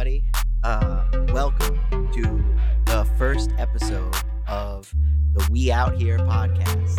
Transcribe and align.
everybody. 0.00 0.24
Uh, 0.62 1.04
welcome 1.30 1.78
to 2.10 2.42
the 2.86 3.04
first 3.18 3.50
episode 3.58 4.14
of 4.48 4.90
the 5.34 5.46
We 5.50 5.70
Out 5.70 5.94
Here 5.94 6.16
podcast. 6.20 6.98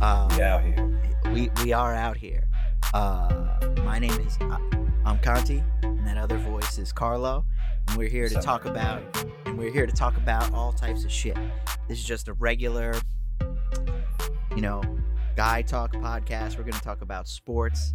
Uh, 0.00 0.28
We 0.36 0.42
out 0.42 0.62
here. 0.62 1.00
we 1.32 1.50
we 1.64 1.72
are 1.72 1.92
out 1.96 2.16
here. 2.16 2.46
Uh, 2.94 3.56
my 3.82 3.98
name 3.98 4.12
is 4.20 4.38
uh, 4.40 4.56
I'm 5.04 5.18
Conti, 5.18 5.64
and 5.82 6.06
that 6.06 6.16
other 6.16 6.38
voice 6.38 6.78
is 6.78 6.92
Carlo, 6.92 7.44
and 7.88 7.98
we're 7.98 8.08
here 8.08 8.28
to 8.28 8.40
talk 8.40 8.66
about 8.66 9.02
and 9.44 9.58
we're 9.58 9.72
here 9.72 9.86
to 9.86 9.92
talk 9.92 10.16
about 10.16 10.52
all 10.52 10.72
types 10.72 11.04
of 11.04 11.10
shit. 11.10 11.36
This 11.88 11.98
is 11.98 12.04
just 12.04 12.28
a 12.28 12.34
regular, 12.34 12.94
you 14.54 14.62
know, 14.62 14.80
guy 15.34 15.62
talk 15.62 15.92
podcast. 15.94 16.56
We're 16.56 16.64
gonna 16.64 16.80
talk 16.82 17.02
about 17.02 17.26
sports, 17.26 17.94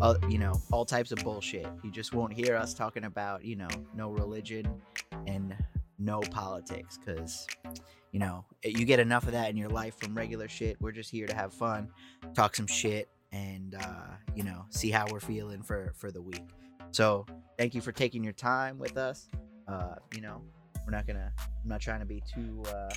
uh, 0.00 0.14
you 0.28 0.38
know, 0.38 0.60
all 0.72 0.84
types 0.84 1.12
of 1.12 1.18
bullshit. 1.18 1.66
You 1.82 1.90
just 1.90 2.14
won't 2.14 2.32
hear 2.32 2.56
us 2.56 2.74
talking 2.74 3.04
about, 3.04 3.44
you 3.44 3.56
know, 3.56 3.68
no 3.94 4.10
religion 4.10 4.80
and 5.26 5.54
no 5.98 6.20
politics, 6.20 6.98
because 6.98 7.46
you 8.12 8.20
know, 8.20 8.44
you 8.62 8.84
get 8.84 9.00
enough 9.00 9.24
of 9.26 9.32
that 9.32 9.50
in 9.50 9.56
your 9.56 9.68
life 9.68 9.98
from 9.98 10.16
regular 10.16 10.46
shit. 10.46 10.76
We're 10.80 10.92
just 10.92 11.10
here 11.10 11.26
to 11.26 11.34
have 11.34 11.52
fun, 11.52 11.88
talk 12.34 12.54
some 12.54 12.68
shit, 12.68 13.08
and 13.32 13.74
uh, 13.74 14.14
you 14.34 14.44
know, 14.44 14.64
see 14.70 14.90
how 14.90 15.06
we're 15.10 15.20
feeling 15.20 15.62
for 15.62 15.92
for 15.96 16.10
the 16.10 16.22
week. 16.22 16.48
So, 16.92 17.26
thank 17.58 17.74
you 17.74 17.80
for 17.80 17.90
taking 17.90 18.22
your 18.22 18.32
time 18.32 18.78
with 18.78 18.96
us. 18.96 19.28
Uh, 19.66 19.96
you 20.14 20.20
know, 20.20 20.42
we're 20.86 20.92
not 20.92 21.06
gonna, 21.06 21.32
I'm 21.38 21.68
not 21.68 21.80
trying 21.80 22.00
to 22.00 22.06
be 22.06 22.22
too 22.32 22.62
uh, 22.68 22.94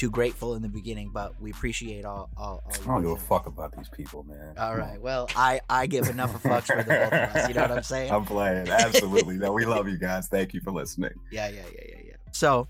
too 0.00 0.10
grateful 0.10 0.54
in 0.54 0.62
the 0.62 0.68
beginning, 0.68 1.10
but 1.12 1.38
we 1.40 1.50
appreciate 1.50 2.04
all 2.06 2.30
all. 2.36 2.62
all 2.64 2.72
I 2.72 2.86
don't 2.86 3.02
give 3.02 3.10
a 3.10 3.16
fuck 3.16 3.46
about 3.46 3.76
these 3.76 3.88
people, 3.90 4.22
man. 4.24 4.54
All 4.58 4.74
right. 4.74 4.98
Well, 5.00 5.28
I 5.36 5.60
I 5.68 5.86
give 5.86 6.08
enough 6.08 6.34
of 6.34 6.42
fucks 6.42 6.66
for 6.66 6.82
the 6.82 6.84
both 6.84 7.12
of 7.12 7.36
us. 7.36 7.48
You 7.48 7.54
know 7.54 7.60
what 7.62 7.70
I'm 7.72 7.82
saying? 7.82 8.10
I'm 8.10 8.24
playing. 8.24 8.68
Absolutely. 8.68 9.36
no, 9.36 9.52
we 9.52 9.66
love 9.66 9.88
you 9.88 9.98
guys. 10.08 10.26
Thank 10.28 10.54
you 10.54 10.60
for 10.62 10.70
listening. 10.72 11.12
Yeah, 11.30 11.48
yeah, 11.48 11.62
yeah, 11.74 11.84
yeah, 11.90 11.96
yeah. 12.06 12.12
So, 12.32 12.68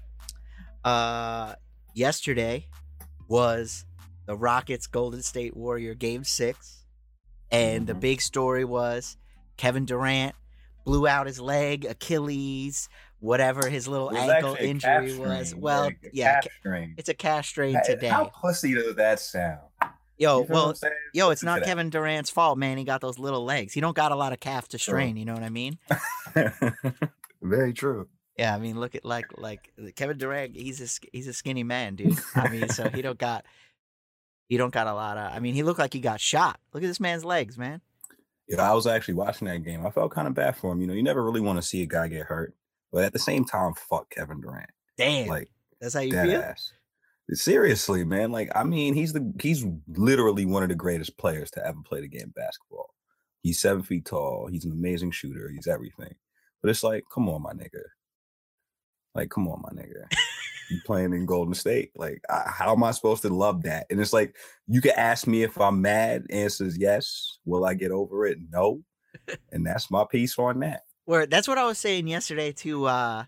uh, 0.85 1.55
yesterday 1.95 2.67
was 3.29 3.85
the 4.27 4.37
Rockets 4.37 4.87
Golden 4.87 5.23
State 5.23 5.57
Warrior 5.57 5.95
Game 5.95 6.25
Six, 6.25 6.85
and 7.51 7.87
the 7.87 7.95
Mhm. 7.95 8.01
big 8.01 8.21
story 8.23 8.65
was 8.65 9.17
Kevin 9.57 9.85
Durant 9.85 10.35
blew 10.85 11.07
out 11.07 11.27
his 11.27 11.41
leg, 11.41 11.85
Achilles, 11.85 12.89
whatever 13.21 13.69
his 13.69 13.87
little 13.87 14.15
ankle 14.17 14.57
injury 14.59 15.17
was. 15.17 15.55
Well, 15.55 15.85
like 15.85 16.11
yeah, 16.13 16.41
it's 16.97 17.09
a 17.09 17.15
calf 17.15 17.47
strain 17.47 17.79
today. 17.85 18.09
How 18.09 18.25
pussy 18.25 18.75
does 18.75 18.97
that 18.97 19.21
sound? 19.21 19.61
Yo, 20.19 20.41
You 20.41 20.47
well, 20.51 20.75
yo, 21.15 21.31
it's 21.31 21.43
not. 21.43 21.63
Kevin 21.63 21.89
Durant's 21.89 22.29
fault, 22.29 22.59
man. 22.59 22.77
He 22.77 22.85
got 22.85 23.01
those 23.01 23.19
little 23.19 23.45
legs. 23.45 23.73
He 23.73 23.81
don't 23.81 23.97
got 23.97 24.13
a 24.13 24.17
lot 24.17 24.35
of 24.35 24.41
calf 24.41 24.69
to 24.69 24.79
strain. 24.79 25.17
You 25.17 25.25
know 25.25 25.33
what 25.33 25.43
I 25.43 25.49
mean? 25.49 25.79
Very 27.43 27.73
true. 27.73 28.09
Yeah, 28.37 28.55
I 28.55 28.59
mean, 28.59 28.79
look 28.79 28.95
at 28.95 29.05
like 29.05 29.27
like 29.39 29.73
Kevin 29.97 30.19
Durant. 30.19 30.57
He's 30.57 30.81
a 30.81 31.09
he's 31.13 31.27
a 31.27 31.33
skinny 31.33 31.63
man, 31.63 31.97
dude. 31.97 32.19
I 32.35 32.49
mean, 32.49 32.69
so 32.69 32.89
he 32.91 33.03
don't 33.03 33.19
got 33.19 33.45
he 34.49 34.57
don't 34.57 34.73
got 34.73 34.87
a 34.87 34.95
lot 34.95 35.17
of. 35.17 35.33
I 35.33 35.41
mean, 35.41 35.55
he 35.55 35.63
looked 35.63 35.79
like 35.79 35.93
he 35.93 36.01
got 36.01 36.21
shot. 36.21 36.59
Look 36.73 36.83
at 36.83 36.87
this 36.87 37.01
man's 37.01 37.25
legs, 37.25 37.57
man. 37.57 37.81
Yeah, 38.49 38.69
I 38.69 38.75
was 38.75 38.87
actually 38.87 39.15
watching 39.15 39.47
that 39.49 39.63
game. 39.63 39.87
I 39.87 39.91
felt 39.91 40.11
kind 40.13 40.27
of 40.27 40.35
bad 40.35 40.57
for 40.57 40.73
him. 40.73 40.81
You 40.81 40.87
know, 40.87 40.95
you 40.95 41.03
never 41.03 41.23
really 41.23 41.41
want 41.41 41.59
to 41.59 41.63
see 41.63 41.83
a 41.83 41.87
guy 41.87 42.09
get 42.09 42.27
hurt, 42.27 42.55
but 42.93 43.05
at 43.05 43.13
the 43.13 43.19
same 43.19 43.45
time, 43.45 43.75
fuck 43.75 44.11
Kevin 44.11 44.41
Durant. 44.41 44.71
Damn, 44.97 45.29
Like 45.29 45.51
that's 45.81 45.95
how 45.95 46.01
you 46.01 46.13
feel. 46.13 46.41
ass. 46.43 46.73
Seriously, 47.33 48.05
man. 48.05 48.33
Like, 48.33 48.51
I 48.57 48.65
mean, 48.65 48.95
he's 48.95 49.13
the 49.13 49.33
he's 49.41 49.65
literally 49.89 50.47
one 50.47 50.63
of 50.65 50.69
the 50.69 50.75
greatest 50.75 51.17
players 51.17 51.51
to 51.53 51.65
ever 51.65 51.79
play 51.85 52.01
the 52.01 52.09
game 52.09 52.33
basketball. 52.35 52.93
He's 53.43 53.61
seven 53.61 53.83
feet 53.83 54.05
tall. 54.05 54.49
He's 54.51 54.65
an 54.65 54.73
amazing 54.73 55.13
shooter. 55.13 55.49
He's 55.49 55.69
everything. 55.69 56.15
But 56.61 56.71
it's 56.71 56.83
like, 56.83 57.05
come 57.13 57.29
on, 57.29 57.43
my 57.43 57.53
nigga. 57.53 57.83
Like, 59.15 59.31
come 59.31 59.49
on, 59.49 59.63
my 59.63 59.71
nigga. 59.71 60.05
you 60.71 60.79
playing 60.87 61.15
in 61.15 61.25
Golden 61.25 61.55
State. 61.55 61.91
Like, 61.97 62.21
I, 62.29 62.43
how 62.47 62.73
am 62.73 62.83
I 62.85 62.91
supposed 62.91 63.23
to 63.23 63.29
love 63.31 63.63
that? 63.63 63.87
And 63.91 64.01
it's 64.01 64.13
like, 64.13 64.37
you 64.67 64.81
can 64.81 64.93
ask 64.97 65.27
me 65.27 65.43
if 65.43 65.59
I'm 65.61 65.81
mad. 65.81 66.27
Answers 66.31 66.77
yes. 66.77 67.39
Will 67.45 67.65
I 67.65 67.75
get 67.75 67.93
over 67.93 68.27
it? 68.27 68.39
No. 68.51 68.83
and 69.53 69.65
that's 69.67 69.91
my 69.91 70.05
piece 70.11 70.39
on 70.39 70.61
that. 70.61 70.83
Where 71.11 71.27
that's 71.27 71.49
what 71.49 71.59
I 71.59 71.67
was 71.67 71.77
saying 71.77 72.07
yesterday 72.07 72.53
to 72.53 72.87
uh 72.87 73.25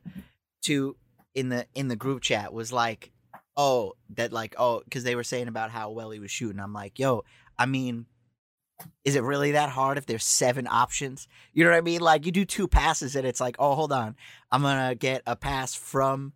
to 0.67 0.97
in 1.35 1.49
the 1.49 1.67
in 1.75 1.89
the 1.89 1.97
group 1.97 2.23
chat 2.23 2.53
was 2.53 2.73
like, 2.73 3.11
oh, 3.57 3.95
that 4.15 4.33
like 4.33 4.55
oh, 4.57 4.83
because 4.85 5.03
they 5.03 5.17
were 5.17 5.25
saying 5.25 5.49
about 5.49 5.73
how 5.73 5.91
well 5.91 6.11
he 6.13 6.21
was 6.21 6.31
shooting. 6.31 6.61
I'm 6.61 6.73
like, 6.73 7.01
yo, 7.01 7.25
I 7.59 7.67
mean. 7.67 8.07
Is 9.05 9.15
it 9.15 9.23
really 9.23 9.53
that 9.53 9.69
hard 9.69 9.97
if 9.97 10.07
there's 10.07 10.25
seven 10.25 10.67
options? 10.67 11.29
You 11.53 11.63
know 11.63 11.71
what 11.71 11.77
I 11.77 11.83
mean? 11.83 12.01
Like 12.01 12.27
you 12.27 12.33
do 12.33 12.45
two 12.45 12.67
passes 12.67 13.15
and 13.15 13.25
it's 13.25 13.41
like, 13.41 13.55
oh, 13.61 13.77
hold 13.77 13.93
on, 13.93 14.17
I'm 14.51 14.63
gonna 14.63 14.97
get 14.97 15.23
a 15.25 15.37
pass 15.37 15.73
from, 15.73 16.33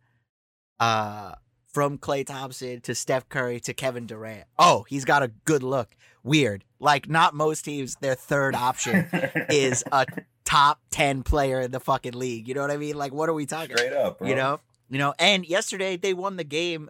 uh, 0.78 1.32
from 1.76 1.98
Klay 1.98 2.25
Thompson 2.25 2.81
to 2.81 2.94
Steph 2.94 3.28
Curry 3.28 3.60
to 3.60 3.75
Kevin 3.75 4.06
Durant. 4.06 4.44
Oh, 4.59 4.87
he's 4.88 5.04
got 5.04 5.22
a 5.22 5.28
good 5.44 5.62
look. 5.62 5.94
Weird. 6.25 6.64
Like 6.81 7.06
not 7.06 7.34
most 7.34 7.66
teams, 7.66 7.97
their 7.97 8.14
third 8.14 8.54
option 8.54 9.06
is 9.50 9.84
a 9.92 10.06
top 10.47 10.81
10 10.92 11.22
player 11.22 11.60
in 11.60 11.72
the 11.72 11.78
fucking 11.78 12.15
league. 12.15 12.48
You 12.48 12.54
know 12.54 12.62
what 12.62 12.70
I 12.70 12.78
mean? 12.78 12.97
Like, 12.97 13.12
what 13.12 13.28
are 13.28 13.34
we 13.34 13.44
talking 13.44 13.76
straight 13.76 13.92
up, 13.92 14.20
bro. 14.20 14.26
You 14.26 14.36
know? 14.36 14.60
You 14.88 14.97
know, 14.97 15.12
and 15.19 15.44
yesterday 15.44 15.98
they 15.98 16.15
won 16.15 16.36
the 16.36 16.44
game 16.44 16.88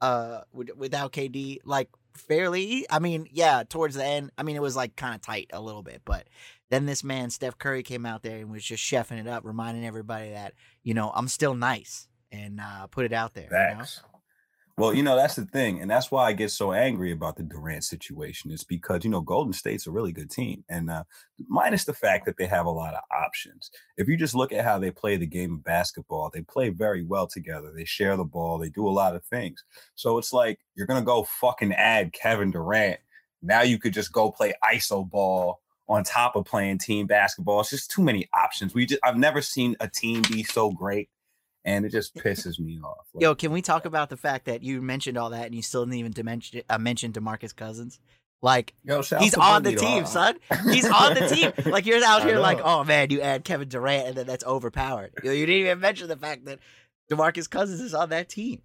uh 0.00 0.40
with, 0.52 0.70
without 0.76 1.12
KD 1.12 1.58
like 1.64 1.88
fairly. 2.16 2.84
I 2.90 2.98
mean, 2.98 3.28
yeah, 3.30 3.62
towards 3.62 3.94
the 3.94 4.04
end, 4.04 4.32
I 4.36 4.42
mean 4.42 4.56
it 4.56 4.62
was 4.62 4.74
like 4.74 4.96
kind 4.96 5.14
of 5.14 5.20
tight 5.20 5.50
a 5.52 5.60
little 5.60 5.84
bit, 5.84 6.02
but 6.04 6.26
then 6.68 6.86
this 6.86 7.04
man 7.04 7.30
Steph 7.30 7.58
Curry 7.58 7.84
came 7.84 8.04
out 8.04 8.24
there 8.24 8.38
and 8.38 8.50
was 8.50 8.64
just 8.64 8.82
chefing 8.82 9.20
it 9.20 9.28
up, 9.28 9.44
reminding 9.44 9.86
everybody 9.86 10.30
that, 10.30 10.54
you 10.82 10.94
know, 10.94 11.12
I'm 11.14 11.28
still 11.28 11.54
nice 11.54 12.08
and 12.32 12.60
uh 12.60 12.88
put 12.88 13.04
it 13.04 13.12
out 13.12 13.32
there, 13.32 13.44
you 13.44 13.78
know? 13.78 13.84
Well, 14.78 14.92
you 14.92 15.02
know, 15.02 15.16
that's 15.16 15.36
the 15.36 15.46
thing. 15.46 15.80
And 15.80 15.90
that's 15.90 16.10
why 16.10 16.26
I 16.26 16.34
get 16.34 16.50
so 16.50 16.72
angry 16.72 17.10
about 17.10 17.36
the 17.36 17.42
Durant 17.42 17.82
situation, 17.82 18.50
is 18.50 18.62
because, 18.62 19.04
you 19.04 19.10
know, 19.10 19.22
Golden 19.22 19.54
State's 19.54 19.86
a 19.86 19.90
really 19.90 20.12
good 20.12 20.30
team. 20.30 20.64
And 20.68 20.90
uh, 20.90 21.04
minus 21.48 21.84
the 21.84 21.94
fact 21.94 22.26
that 22.26 22.36
they 22.36 22.46
have 22.46 22.66
a 22.66 22.70
lot 22.70 22.92
of 22.92 23.00
options. 23.10 23.70
If 23.96 24.06
you 24.06 24.18
just 24.18 24.34
look 24.34 24.52
at 24.52 24.64
how 24.64 24.78
they 24.78 24.90
play 24.90 25.16
the 25.16 25.26
game 25.26 25.54
of 25.54 25.64
basketball, 25.64 26.30
they 26.32 26.42
play 26.42 26.68
very 26.68 27.02
well 27.02 27.26
together. 27.26 27.72
They 27.74 27.86
share 27.86 28.18
the 28.18 28.24
ball, 28.24 28.58
they 28.58 28.68
do 28.68 28.86
a 28.86 28.90
lot 28.90 29.16
of 29.16 29.24
things. 29.24 29.64
So 29.94 30.18
it's 30.18 30.34
like 30.34 30.58
you're 30.74 30.86
going 30.86 31.00
to 31.00 31.06
go 31.06 31.22
fucking 31.24 31.72
add 31.72 32.12
Kevin 32.12 32.50
Durant. 32.50 33.00
Now 33.42 33.62
you 33.62 33.78
could 33.78 33.94
just 33.94 34.12
go 34.12 34.30
play 34.30 34.52
ISO 34.74 35.08
ball 35.08 35.60
on 35.88 36.04
top 36.04 36.36
of 36.36 36.44
playing 36.44 36.78
team 36.78 37.06
basketball. 37.06 37.60
It's 37.60 37.70
just 37.70 37.90
too 37.90 38.02
many 38.02 38.28
options. 38.34 38.74
We 38.74 38.84
just 38.84 39.00
I've 39.02 39.16
never 39.16 39.40
seen 39.40 39.74
a 39.80 39.88
team 39.88 40.20
be 40.30 40.42
so 40.42 40.70
great. 40.70 41.08
And 41.66 41.84
it 41.84 41.90
just 41.90 42.14
pisses 42.14 42.60
me 42.60 42.78
off. 42.82 43.06
Like, 43.12 43.22
Yo, 43.22 43.34
can 43.34 43.50
we 43.50 43.60
talk 43.60 43.84
about 43.84 44.08
the 44.08 44.16
fact 44.16 44.44
that 44.46 44.62
you 44.62 44.80
mentioned 44.80 45.18
all 45.18 45.30
that 45.30 45.46
and 45.46 45.54
you 45.54 45.62
still 45.62 45.84
didn't 45.84 45.98
even 45.98 46.12
dimension, 46.12 46.62
uh, 46.70 46.78
mention 46.78 47.12
DeMarcus 47.12 47.54
Cousins? 47.54 47.98
Like 48.40 48.72
Yo, 48.84 49.02
he's 49.18 49.34
on 49.34 49.64
the 49.64 49.74
team, 49.74 50.04
dog. 50.04 50.06
son. 50.06 50.38
He's 50.70 50.88
on 50.88 51.14
the 51.14 51.26
team. 51.28 51.52
Like 51.72 51.84
you're 51.86 52.04
out 52.04 52.22
here 52.22 52.38
like, 52.38 52.60
oh 52.62 52.84
man, 52.84 53.10
you 53.10 53.20
add 53.20 53.44
Kevin 53.44 53.68
Durant 53.68 54.06
and 54.08 54.16
then 54.16 54.26
that's 54.26 54.44
overpowered. 54.44 55.10
You, 55.24 55.32
you 55.32 55.46
didn't 55.46 55.62
even 55.62 55.80
mention 55.80 56.06
the 56.08 56.16
fact 56.16 56.44
that 56.44 56.60
DeMarcus 57.10 57.50
Cousins 57.50 57.80
is 57.80 57.94
on 57.94 58.10
that 58.10 58.28
team. 58.28 58.60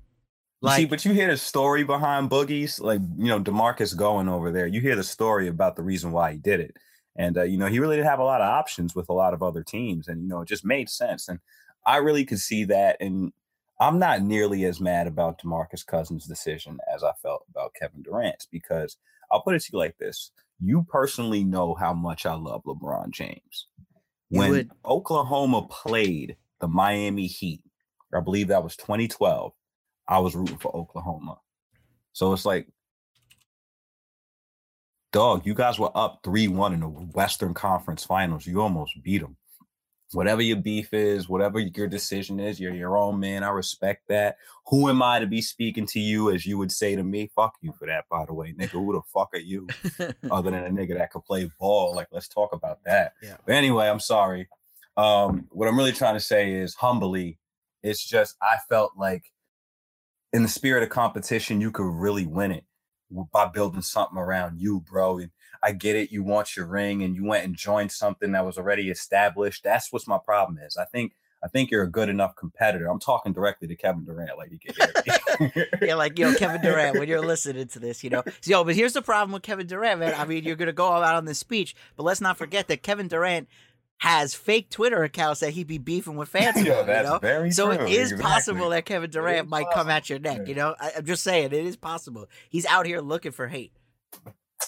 You 0.61 0.69
see, 0.69 0.81
Like, 0.81 0.89
but 0.91 1.05
you 1.05 1.13
hear 1.13 1.31
the 1.31 1.37
story 1.37 1.83
behind 1.83 2.29
Boogie's, 2.29 2.79
like 2.79 3.01
you 3.17 3.25
know, 3.25 3.39
Demarcus 3.39 3.97
going 3.97 4.29
over 4.29 4.51
there. 4.51 4.67
You 4.67 4.79
hear 4.81 4.95
the 4.95 5.03
story 5.03 5.47
about 5.47 5.75
the 5.75 5.81
reason 5.83 6.11
why 6.11 6.33
he 6.33 6.37
did 6.37 6.59
it, 6.59 6.75
and 7.15 7.35
uh, 7.37 7.43
you 7.43 7.57
know, 7.57 7.65
he 7.65 7.79
really 7.79 7.95
didn't 7.95 8.09
have 8.09 8.19
a 8.19 8.23
lot 8.23 8.41
of 8.41 8.47
options 8.47 8.93
with 8.93 9.09
a 9.09 9.13
lot 9.13 9.33
of 9.33 9.41
other 9.41 9.63
teams, 9.63 10.07
and 10.07 10.21
you 10.21 10.27
know, 10.27 10.41
it 10.41 10.47
just 10.47 10.63
made 10.63 10.87
sense. 10.89 11.27
And 11.27 11.39
I 11.85 11.97
really 11.97 12.25
could 12.25 12.39
see 12.39 12.65
that, 12.65 12.97
and 12.99 13.31
I'm 13.79 13.99
not 13.99 14.21
nearly 14.21 14.65
as 14.65 14.79
mad 14.79 15.07
about 15.07 15.41
Demarcus 15.41 15.85
Cousins' 15.85 16.27
decision 16.27 16.79
as 16.93 17.03
I 17.03 17.11
felt 17.21 17.45
about 17.49 17.73
Kevin 17.73 18.03
Durant's 18.03 18.45
because 18.45 18.97
I'll 19.31 19.41
put 19.41 19.55
it 19.55 19.61
to 19.63 19.69
you 19.73 19.79
like 19.79 19.97
this: 19.97 20.31
you 20.59 20.85
personally 20.89 21.43
know 21.43 21.73
how 21.73 21.93
much 21.93 22.25
I 22.25 22.35
love 22.35 22.63
LeBron 22.65 23.11
James. 23.11 23.67
When 24.29 24.51
would. 24.51 24.71
Oklahoma 24.85 25.67
played 25.69 26.37
the 26.59 26.67
Miami 26.67 27.27
Heat, 27.27 27.63
I 28.13 28.19
believe 28.19 28.47
that 28.49 28.63
was 28.63 28.75
2012. 28.75 29.53
I 30.07 30.19
was 30.19 30.35
rooting 30.35 30.57
for 30.57 30.75
Oklahoma. 30.75 31.39
So 32.13 32.33
it's 32.33 32.45
like, 32.45 32.67
dog, 35.11 35.45
you 35.45 35.53
guys 35.53 35.79
were 35.79 35.91
up 35.95 36.19
3 36.23 36.47
1 36.49 36.73
in 36.73 36.79
the 36.81 36.87
Western 36.87 37.53
Conference 37.53 38.03
Finals. 38.03 38.45
You 38.45 38.61
almost 38.61 39.01
beat 39.03 39.21
them. 39.21 39.37
Whatever 40.13 40.41
your 40.41 40.57
beef 40.57 40.93
is, 40.93 41.29
whatever 41.29 41.59
your 41.59 41.87
decision 41.87 42.39
is, 42.39 42.59
you're 42.59 42.73
your 42.73 42.97
own 42.97 43.19
man. 43.19 43.43
I 43.43 43.49
respect 43.49 44.07
that. 44.09 44.37
Who 44.67 44.89
am 44.89 45.01
I 45.01 45.19
to 45.19 45.27
be 45.27 45.41
speaking 45.41 45.85
to 45.87 45.99
you 45.99 46.31
as 46.31 46.45
you 46.45 46.57
would 46.57 46.71
say 46.71 46.95
to 46.95 47.03
me? 47.03 47.31
Fuck 47.33 47.55
you 47.61 47.71
for 47.71 47.87
that, 47.87 48.05
by 48.09 48.25
the 48.25 48.33
way, 48.33 48.53
nigga. 48.53 48.71
Who 48.71 48.93
the 48.93 49.01
fuck 49.13 49.29
are 49.33 49.39
you? 49.39 49.67
Other 50.31 50.51
than 50.51 50.65
a 50.65 50.69
nigga 50.69 50.97
that 50.97 51.11
could 51.11 51.23
play 51.23 51.49
ball. 51.59 51.95
Like, 51.95 52.07
let's 52.11 52.27
talk 52.27 52.53
about 52.53 52.83
that. 52.85 53.13
Yeah. 53.23 53.37
But 53.45 53.55
anyway, 53.55 53.87
I'm 53.87 54.01
sorry. 54.01 54.49
Um, 54.97 55.47
what 55.51 55.67
I'm 55.67 55.77
really 55.77 55.93
trying 55.93 56.15
to 56.15 56.19
say 56.19 56.53
is 56.53 56.75
humbly, 56.75 57.39
it's 57.81 58.05
just 58.05 58.35
I 58.41 58.57
felt 58.69 58.91
like 58.97 59.31
in 60.33 60.43
the 60.43 60.49
spirit 60.49 60.83
of 60.83 60.89
competition, 60.89 61.61
you 61.61 61.71
could 61.71 61.85
really 61.85 62.25
win 62.25 62.51
it 62.51 62.65
by 63.33 63.45
building 63.45 63.81
something 63.81 64.17
around 64.17 64.59
you, 64.59 64.81
bro. 64.81 65.19
And 65.19 65.31
I 65.63 65.71
get 65.73 65.95
it. 65.95 66.11
You 66.11 66.23
want 66.23 66.55
your 66.55 66.65
ring 66.65 67.03
and 67.03 67.15
you 67.15 67.25
went 67.25 67.45
and 67.45 67.55
joined 67.55 67.91
something 67.91 68.31
that 68.31 68.45
was 68.45 68.57
already 68.57 68.89
established. 68.89 69.63
That's 69.63 69.91
what's 69.91 70.07
my 70.07 70.17
problem 70.17 70.57
is. 70.57 70.77
I 70.77 70.85
think 70.85 71.13
I 71.43 71.47
think 71.47 71.71
you're 71.71 71.83
a 71.83 71.89
good 71.89 72.09
enough 72.09 72.35
competitor. 72.35 72.87
I'm 72.87 72.99
talking 72.99 73.33
directly 73.33 73.67
to 73.67 73.75
Kevin 73.75 74.05
Durant, 74.05 74.37
like 74.37 74.51
you 74.51 74.59
can 74.59 75.51
hear 75.53 75.67
yeah, 75.81 75.95
like 75.95 76.17
yo, 76.19 76.35
Kevin 76.35 76.61
Durant, 76.61 76.99
when 76.99 77.07
you're 77.07 77.25
listening 77.25 77.67
to 77.69 77.79
this, 77.79 78.03
you 78.03 78.11
know, 78.11 78.23
yo, 78.45 78.63
but 78.63 78.75
here's 78.75 78.93
the 78.93 79.01
problem 79.01 79.31
with 79.31 79.41
Kevin 79.41 79.65
Durant, 79.65 79.99
man. 79.99 80.13
I 80.15 80.25
mean, 80.25 80.43
you're 80.43 80.55
gonna 80.55 80.71
go 80.71 80.87
out 80.87 81.15
on 81.15 81.25
this 81.25 81.39
speech, 81.39 81.75
but 81.95 82.03
let's 82.03 82.21
not 82.21 82.37
forget 82.37 82.67
that 82.67 82.83
Kevin 82.83 83.07
Durant 83.07 83.47
has 84.01 84.33
fake 84.33 84.69
Twitter 84.71 85.03
accounts 85.03 85.41
that 85.41 85.51
he 85.51 85.63
be 85.63 85.77
beefing 85.77 86.15
with 86.15 86.27
fans. 86.29 86.57
Yo, 86.65 86.83
that's 86.83 87.05
you 87.05 87.13
know? 87.13 87.19
very 87.19 87.51
so 87.51 87.73
true. 87.73 87.85
it 87.85 87.91
is 87.91 88.11
exactly. 88.11 88.23
possible 88.23 88.69
that 88.69 88.85
Kevin 88.85 89.09
Durant 89.09 89.47
might 89.47 89.65
possible. 89.65 89.83
come 89.83 89.89
at 89.89 90.09
your 90.09 90.17
neck. 90.19 90.47
You 90.47 90.55
know, 90.55 90.75
I, 90.79 90.93
am 90.97 91.05
just 91.05 91.23
saying 91.23 91.45
it 91.45 91.53
is 91.53 91.77
possible. 91.77 92.27
He's 92.49 92.65
out 92.65 92.87
here 92.87 92.99
looking 92.99 93.31
for 93.31 93.47
hate. 93.47 93.73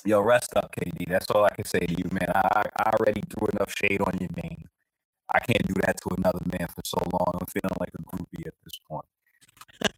Yo, 0.05 0.19
rest 0.19 0.51
up, 0.57 0.75
KD. 0.75 1.07
That's 1.07 1.29
all 1.31 1.45
I 1.45 1.49
can 1.49 1.63
say 1.63 1.79
to 1.79 1.93
you, 1.93 2.09
man. 2.11 2.29
I, 2.35 2.63
I 2.77 2.91
already 2.99 3.21
threw 3.29 3.47
enough 3.53 3.73
shade 3.73 4.01
on 4.01 4.17
your 4.19 4.29
name. 4.43 4.67
I 5.33 5.39
can't 5.39 5.65
do 5.65 5.73
that 5.85 5.95
to 6.01 6.15
another 6.17 6.41
man 6.57 6.67
for 6.67 6.81
so 6.83 6.97
long. 7.13 7.31
I'm 7.39 7.47
feeling 7.47 7.75
like 7.79 7.91
a 7.97 8.03
groupie 8.03 8.45
at 8.45 8.53
this 8.65 8.77
point. 8.89 9.05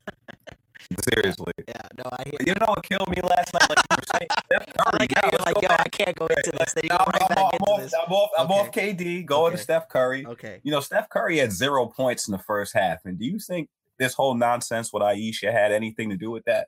Seriously. 1.11 1.51
Yeah, 1.67 1.81
no, 1.97 2.03
I 2.11 2.23
hear 2.25 2.33
You 2.41 2.45
You 2.49 2.53
know 2.53 2.67
what 2.67 2.83
killed 2.83 3.09
me 3.09 3.19
last 3.23 3.51
night? 3.53 3.67
Like 3.67 3.79
you 3.89 3.97
were 3.97 4.03
saying, 4.13 4.27
Steph 4.45 4.73
Curry. 4.77 4.99
like 4.99 5.31
you're 5.31 5.41
like, 5.43 5.61
yo, 5.63 5.67
back. 5.69 5.81
I 5.85 5.89
can't 5.89 6.15
go 6.15 6.27
into 6.27 6.51
this. 6.51 6.73
Then 6.73 6.83
you 6.83 6.89
no, 6.89 6.97
right 6.97 7.21
I'm, 7.23 7.27
back 7.27 7.37
I'm, 7.39 7.49
into 7.53 7.63
off, 7.65 7.81
this. 7.81 7.93
I'm 7.95 8.13
off, 8.13 8.29
I'm 8.37 8.45
okay. 8.45 8.59
off 8.59 8.71
KD, 8.71 9.25
going 9.25 9.47
okay. 9.47 9.55
to 9.55 9.63
Steph 9.63 9.89
Curry. 9.89 10.25
Okay. 10.27 10.59
You 10.61 10.71
know, 10.71 10.81
Steph 10.81 11.09
Curry 11.09 11.37
had 11.39 11.51
zero 11.51 11.87
points 11.87 12.27
in 12.27 12.31
the 12.31 12.39
first 12.39 12.75
half. 12.75 12.99
And 13.05 13.17
do 13.17 13.25
you 13.25 13.39
think 13.39 13.69
this 13.97 14.13
whole 14.13 14.35
nonsense 14.35 14.93
with 14.93 15.01
Ayesha 15.01 15.51
had 15.51 15.71
anything 15.71 16.11
to 16.11 16.17
do 16.17 16.29
with 16.29 16.45
that? 16.45 16.67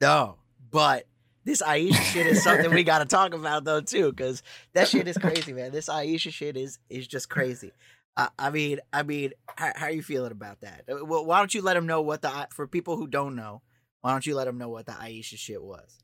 No, 0.00 0.36
but 0.70 1.04
this 1.44 1.62
Ayesha 1.62 2.02
shit 2.02 2.26
is 2.26 2.42
something 2.42 2.72
we 2.72 2.84
got 2.84 2.98
to 2.98 3.06
talk 3.06 3.34
about 3.34 3.64
though 3.64 3.80
too, 3.80 4.12
because 4.12 4.42
that 4.74 4.88
shit 4.88 5.08
is 5.08 5.16
crazy, 5.16 5.52
man. 5.52 5.72
This 5.72 5.88
Ayesha 5.88 6.30
shit 6.30 6.56
is 6.56 6.78
is 6.90 7.06
just 7.06 7.28
crazy. 7.28 7.72
Uh, 8.16 8.28
I 8.38 8.50
mean, 8.50 8.80
I 8.92 9.04
mean, 9.04 9.30
how, 9.56 9.72
how, 9.76 9.86
are 9.86 9.92
you 9.92 10.02
feeling 10.02 10.32
about 10.32 10.60
that? 10.62 10.84
Uh, 10.90 11.04
well, 11.04 11.24
why 11.24 11.38
don't 11.38 11.54
you 11.54 11.62
let 11.62 11.74
them 11.74 11.86
know 11.86 12.02
what 12.02 12.20
the 12.20 12.48
for 12.52 12.66
people 12.66 12.96
who 12.96 13.06
don't 13.06 13.36
know? 13.36 13.62
Why 14.00 14.10
don't 14.10 14.26
you 14.26 14.34
let 14.34 14.46
them 14.46 14.58
know 14.58 14.68
what 14.68 14.86
the 14.86 15.00
Ayesha 15.00 15.36
shit 15.36 15.62
was? 15.62 15.98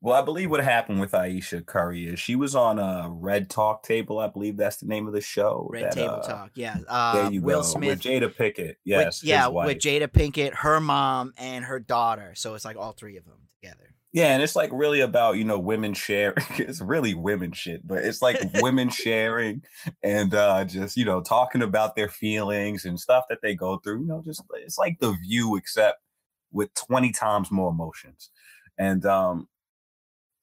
Well, 0.00 0.14
I 0.14 0.22
believe 0.22 0.50
what 0.50 0.62
happened 0.62 1.00
with 1.00 1.14
Ayesha 1.14 1.62
Curry 1.62 2.06
is 2.06 2.20
she 2.20 2.36
was 2.36 2.54
on 2.54 2.78
a 2.78 3.08
Red 3.10 3.50
Talk 3.50 3.82
Table. 3.82 4.18
I 4.18 4.28
believe 4.28 4.56
that's 4.56 4.76
the 4.76 4.86
name 4.86 5.08
of 5.08 5.12
the 5.12 5.20
show. 5.20 5.68
Red 5.72 5.84
that, 5.84 5.92
Table 5.92 6.20
uh, 6.22 6.28
Talk, 6.28 6.50
yeah. 6.54 6.78
Uh, 6.86 7.14
there 7.14 7.32
you 7.32 7.42
Will 7.42 7.62
go. 7.62 7.66
Smith, 7.66 7.88
with 7.88 8.00
Jada 8.02 8.32
Pinkett, 8.32 8.76
yes, 8.84 9.22
with, 9.22 9.28
yeah, 9.28 9.48
with 9.48 9.78
Jada 9.78 10.06
Pinkett, 10.06 10.54
her 10.54 10.80
mom, 10.80 11.32
and 11.36 11.64
her 11.64 11.80
daughter. 11.80 12.34
So 12.36 12.54
it's 12.54 12.64
like 12.64 12.76
all 12.76 12.92
three 12.92 13.16
of 13.16 13.24
them 13.24 13.48
together. 13.60 13.95
Yeah, 14.16 14.28
and 14.32 14.42
it's 14.42 14.56
like 14.56 14.70
really 14.72 15.02
about, 15.02 15.36
you 15.36 15.44
know, 15.44 15.58
women 15.58 15.92
sharing. 15.92 16.36
it's 16.58 16.80
really 16.80 17.12
women 17.12 17.52
shit, 17.52 17.86
but 17.86 18.02
it's 18.02 18.22
like 18.22 18.38
women 18.62 18.88
sharing 18.90 19.62
and 20.02 20.34
uh 20.34 20.64
just, 20.64 20.96
you 20.96 21.04
know, 21.04 21.20
talking 21.20 21.60
about 21.60 21.96
their 21.96 22.08
feelings 22.08 22.86
and 22.86 22.98
stuff 22.98 23.24
that 23.28 23.40
they 23.42 23.54
go 23.54 23.76
through. 23.78 24.00
You 24.00 24.06
know, 24.06 24.22
just 24.24 24.42
it's 24.54 24.78
like 24.78 25.00
the 25.00 25.12
view 25.22 25.56
except 25.56 25.98
with 26.50 26.72
20 26.74 27.12
times 27.12 27.50
more 27.50 27.70
emotions. 27.70 28.30
And 28.78 29.04
um 29.04 29.48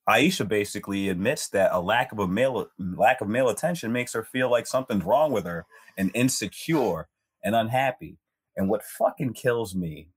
Ayesha 0.08 0.46
basically 0.46 1.10
admits 1.10 1.50
that 1.50 1.72
a 1.74 1.80
lack 1.80 2.12
of 2.12 2.20
a 2.20 2.28
male 2.28 2.68
lack 2.78 3.22
of 3.22 3.30
male 3.30 3.50
attention 3.50 3.92
makes 3.94 4.14
her 4.14 4.24
feel 4.24 4.52
like 4.52 4.68
something's 4.68 5.06
wrong 5.06 5.31
with 5.31 5.46
her 5.46 5.66
and 5.98 6.12
insecure 6.14 7.08
and 7.44 7.56
unhappy. 7.56 8.18
And 8.56 8.70
what 8.70 8.84
fucking 8.84 9.34
kills 9.34 9.74
me 9.74 10.10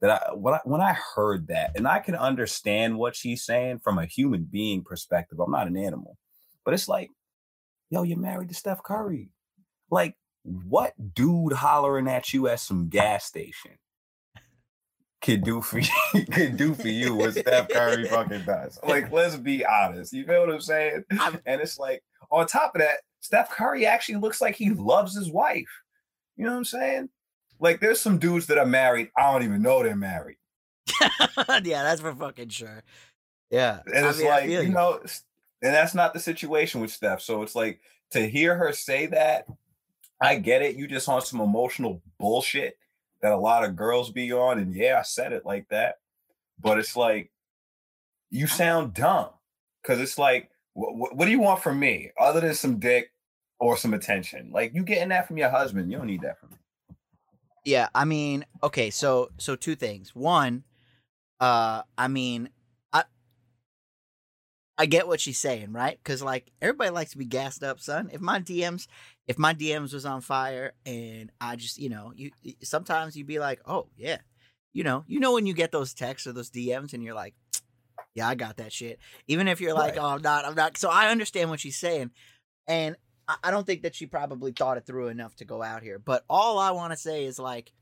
that 0.00 0.10
I 0.10 0.34
when 0.34 0.54
I 0.54 0.60
when 0.64 0.80
I 0.80 0.92
heard 0.92 1.48
that, 1.48 1.72
and 1.76 1.86
I 1.88 1.98
can 1.98 2.14
understand 2.14 2.98
what 2.98 3.16
she's 3.16 3.44
saying 3.44 3.80
from 3.80 3.98
a 3.98 4.06
human 4.06 4.44
being 4.44 4.82
perspective. 4.82 5.40
I'm 5.40 5.50
not 5.50 5.66
an 5.66 5.76
animal, 5.76 6.16
but 6.64 6.74
it's 6.74 6.88
like, 6.88 7.10
yo, 7.90 8.02
you're 8.02 8.18
married 8.18 8.48
to 8.50 8.54
Steph 8.54 8.82
Curry. 8.82 9.30
Like, 9.90 10.16
what 10.42 10.92
dude 11.14 11.52
hollering 11.52 12.08
at 12.08 12.32
you 12.32 12.48
at 12.48 12.60
some 12.60 12.88
gas 12.88 13.24
station 13.24 13.72
could 15.20 15.42
do 15.42 15.60
for 15.60 15.78
you 16.14 16.26
could 16.30 16.56
do 16.56 16.74
for 16.74 16.88
you 16.88 17.14
what 17.14 17.34
Steph 17.34 17.68
Curry 17.68 18.06
fucking 18.06 18.44
does? 18.44 18.78
Like, 18.86 19.10
let's 19.10 19.36
be 19.36 19.64
honest. 19.64 20.12
You 20.12 20.24
feel 20.24 20.40
what 20.40 20.54
I'm 20.54 20.60
saying? 20.60 21.04
And 21.46 21.60
it's 21.60 21.78
like, 21.78 22.02
on 22.30 22.46
top 22.46 22.74
of 22.74 22.80
that, 22.80 22.98
Steph 23.20 23.50
Curry 23.50 23.86
actually 23.86 24.16
looks 24.16 24.40
like 24.40 24.54
he 24.54 24.70
loves 24.70 25.16
his 25.16 25.30
wife. 25.30 25.68
You 26.36 26.44
know 26.44 26.52
what 26.52 26.58
I'm 26.58 26.64
saying? 26.64 27.08
Like, 27.60 27.80
there's 27.80 28.00
some 28.00 28.18
dudes 28.18 28.46
that 28.46 28.58
are 28.58 28.66
married. 28.66 29.10
I 29.16 29.32
don't 29.32 29.42
even 29.42 29.62
know 29.62 29.82
they're 29.82 29.96
married. 29.96 30.36
yeah, 31.64 31.82
that's 31.82 32.00
for 32.00 32.14
fucking 32.14 32.48
sure. 32.48 32.82
Yeah, 33.50 33.80
and 33.86 34.06
it's 34.06 34.18
mean, 34.18 34.28
like 34.28 34.48
you, 34.48 34.60
you 34.60 34.68
know, 34.68 35.00
and 35.62 35.74
that's 35.74 35.94
not 35.94 36.12
the 36.12 36.20
situation 36.20 36.80
with 36.80 36.90
Steph. 36.90 37.22
So 37.22 37.42
it's 37.42 37.54
like 37.54 37.80
to 38.10 38.28
hear 38.28 38.56
her 38.56 38.72
say 38.72 39.06
that, 39.06 39.46
I 40.20 40.36
get 40.36 40.62
it. 40.62 40.76
You 40.76 40.86
just 40.86 41.08
on 41.08 41.22
some 41.22 41.40
emotional 41.40 42.02
bullshit 42.18 42.76
that 43.22 43.32
a 43.32 43.36
lot 43.36 43.64
of 43.64 43.76
girls 43.76 44.10
be 44.10 44.32
on, 44.32 44.58
and 44.58 44.74
yeah, 44.74 44.98
I 44.98 45.02
said 45.02 45.32
it 45.32 45.46
like 45.46 45.68
that, 45.70 45.96
but 46.60 46.78
it's 46.78 46.96
like 46.96 47.30
you 48.30 48.46
sound 48.46 48.94
dumb 48.94 49.30
because 49.82 50.00
it's 50.00 50.18
like, 50.18 50.50
what, 50.74 51.16
what 51.16 51.24
do 51.24 51.30
you 51.30 51.40
want 51.40 51.62
from 51.62 51.78
me 51.80 52.10
other 52.18 52.40
than 52.40 52.54
some 52.54 52.78
dick 52.78 53.10
or 53.58 53.76
some 53.76 53.94
attention? 53.94 54.50
Like 54.52 54.74
you 54.74 54.84
getting 54.84 55.08
that 55.08 55.26
from 55.26 55.38
your 55.38 55.50
husband, 55.50 55.90
you 55.90 55.96
don't 55.96 56.06
need 56.06 56.22
that 56.22 56.38
from 56.38 56.50
me. 56.50 56.56
Yeah, 57.68 57.88
I 57.94 58.06
mean, 58.06 58.46
okay, 58.62 58.88
so 58.88 59.28
so 59.36 59.54
two 59.54 59.74
things. 59.76 60.14
One, 60.16 60.64
uh, 61.38 61.82
I 61.98 62.08
mean, 62.08 62.48
I 62.94 63.04
I 64.78 64.86
get 64.86 65.06
what 65.06 65.20
she's 65.20 65.38
saying, 65.38 65.72
right? 65.72 66.00
Because 66.02 66.22
like 66.22 66.50
everybody 66.62 66.88
likes 66.88 67.10
to 67.10 67.18
be 67.18 67.26
gassed 67.26 67.62
up, 67.62 67.78
son. 67.78 68.08
If 68.10 68.22
my 68.22 68.40
DMs, 68.40 68.86
if 69.26 69.38
my 69.38 69.52
DMs 69.52 69.92
was 69.92 70.06
on 70.06 70.22
fire, 70.22 70.72
and 70.86 71.30
I 71.42 71.56
just, 71.56 71.76
you 71.76 71.90
know, 71.90 72.14
you 72.16 72.30
sometimes 72.62 73.18
you'd 73.18 73.26
be 73.26 73.38
like, 73.38 73.60
oh 73.66 73.88
yeah, 73.98 74.20
you 74.72 74.82
know, 74.82 75.04
you 75.06 75.20
know 75.20 75.34
when 75.34 75.44
you 75.44 75.52
get 75.52 75.70
those 75.70 75.92
texts 75.92 76.26
or 76.26 76.32
those 76.32 76.50
DMs, 76.50 76.94
and 76.94 77.02
you're 77.02 77.12
like, 77.12 77.34
yeah, 78.14 78.30
I 78.30 78.34
got 78.34 78.56
that 78.56 78.72
shit. 78.72 78.98
Even 79.26 79.46
if 79.46 79.60
you're 79.60 79.74
like, 79.74 79.96
right. 79.96 80.02
oh, 80.02 80.14
I'm 80.14 80.22
not, 80.22 80.46
I'm 80.46 80.54
not. 80.54 80.78
So 80.78 80.88
I 80.88 81.08
understand 81.10 81.50
what 81.50 81.60
she's 81.60 81.76
saying, 81.76 82.12
and 82.66 82.96
I 83.42 83.50
don't 83.50 83.66
think 83.66 83.82
that 83.82 83.94
she 83.94 84.06
probably 84.06 84.52
thought 84.52 84.78
it 84.78 84.86
through 84.86 85.08
enough 85.08 85.36
to 85.36 85.44
go 85.44 85.62
out 85.62 85.82
here. 85.82 85.98
But 85.98 86.24
all 86.30 86.58
I 86.58 86.70
want 86.70 86.92
to 86.92 86.96
say 86.96 87.24
is 87.24 87.38
like, 87.38 87.72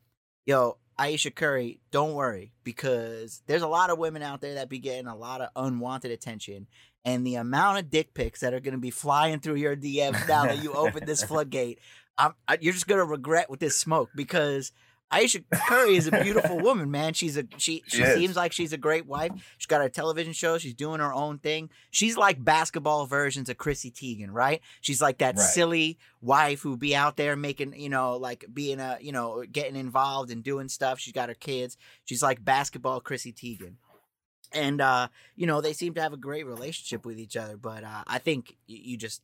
yo, 0.45 0.79
Ayesha 0.99 1.31
Curry, 1.31 1.81
don't 1.91 2.15
worry 2.15 2.53
because 2.65 3.43
there's 3.47 3.63
a 3.63 3.69
lot 3.69 3.91
of 3.91 3.99
women 3.99 4.23
out 4.23 4.41
there 4.41 4.55
that 4.55 4.69
be 4.69 4.79
getting 4.79 5.07
a 5.07 5.17
lot 5.17 5.41
of 5.41 5.51
unwanted 5.55 6.11
attention, 6.11 6.67
and 7.05 7.25
the 7.25 7.37
amount 7.37 7.79
of 7.79 7.91
dick 7.91 8.15
pics 8.15 8.41
that 8.41 8.55
are 8.55 8.61
going 8.61 8.75
to 8.75 8.81
be 8.81 8.91
flying 8.91 9.39
through 9.39 9.57
your 9.57 9.77
DMs 9.77 10.27
now 10.27 10.47
that 10.47 10.63
you 10.63 10.73
open 10.73 11.05
this 11.05 11.23
floodgate, 11.25 11.79
I, 12.19 12.33
you're 12.61 12.73
just 12.73 12.89
going 12.89 12.99
to 12.99 13.05
regret 13.05 13.51
with 13.51 13.61
this 13.61 13.79
smoke 13.79 14.11
because 14.15 14.73
Ayesha 15.11 15.41
Curry 15.69 15.97
is 15.97 16.09
a 16.09 16.23
beautiful 16.23 16.59
woman, 16.59 16.91
man. 16.91 17.15
She's 17.15 17.37
a 17.37 17.45
she 17.59 17.83
she, 17.87 17.99
she 17.99 18.05
seems 18.05 18.37
like 18.37 18.53
she's 18.53 18.73
a 18.73 18.79
great 18.79 19.07
wife. 19.07 19.31
She's 19.57 19.67
got 19.67 19.85
a 19.85 19.89
television 19.89 20.33
show. 20.33 20.59
She's 20.59 20.75
doing 20.75 21.01
her 21.01 21.13
own 21.13 21.39
thing. 21.39 21.71
She's 21.91 22.17
like 22.17 22.43
basketball 22.43 23.07
versions 23.07 23.49
of 23.49 23.57
Chrissy 23.57 23.91
Teigen, 23.91 24.31
right? 24.31 24.61
She's 24.81 25.01
like 25.01 25.19
that 25.19 25.37
right. 25.37 25.45
silly 25.45 25.99
wife 26.21 26.61
who 26.61 26.77
be 26.77 26.97
out 26.97 27.17
there 27.17 27.37
making, 27.37 27.75
you 27.79 27.89
know, 27.89 28.17
like 28.17 28.45
being 28.53 28.81
a, 28.81 28.99
you 29.01 29.13
know, 29.13 29.45
getting 29.51 29.77
involved 29.77 30.31
and 30.31 30.43
doing 30.43 30.69
stuff. 30.69 30.99
She's 30.99 31.15
got 31.15 31.29
her 31.29 31.35
kids. 31.35 31.77
She's 32.05 32.23
like 32.23 32.45
basketball 32.45 33.01
Chrissy 33.01 33.33
Teigen. 33.33 33.75
And 34.53 34.81
uh, 34.81 35.09
you 35.37 35.47
know, 35.47 35.61
they 35.61 35.73
seem 35.73 35.95
to 35.95 36.03
have 36.03 36.13
a 36.13 36.19
great 36.19 36.47
relationship 36.47 37.07
with 37.07 37.19
each 37.19 37.37
other, 37.37 37.57
but 37.57 37.85
uh 37.85 38.03
I 38.07 38.19
think 38.19 38.57
you, 38.67 38.79
you 38.83 38.97
just 38.97 39.23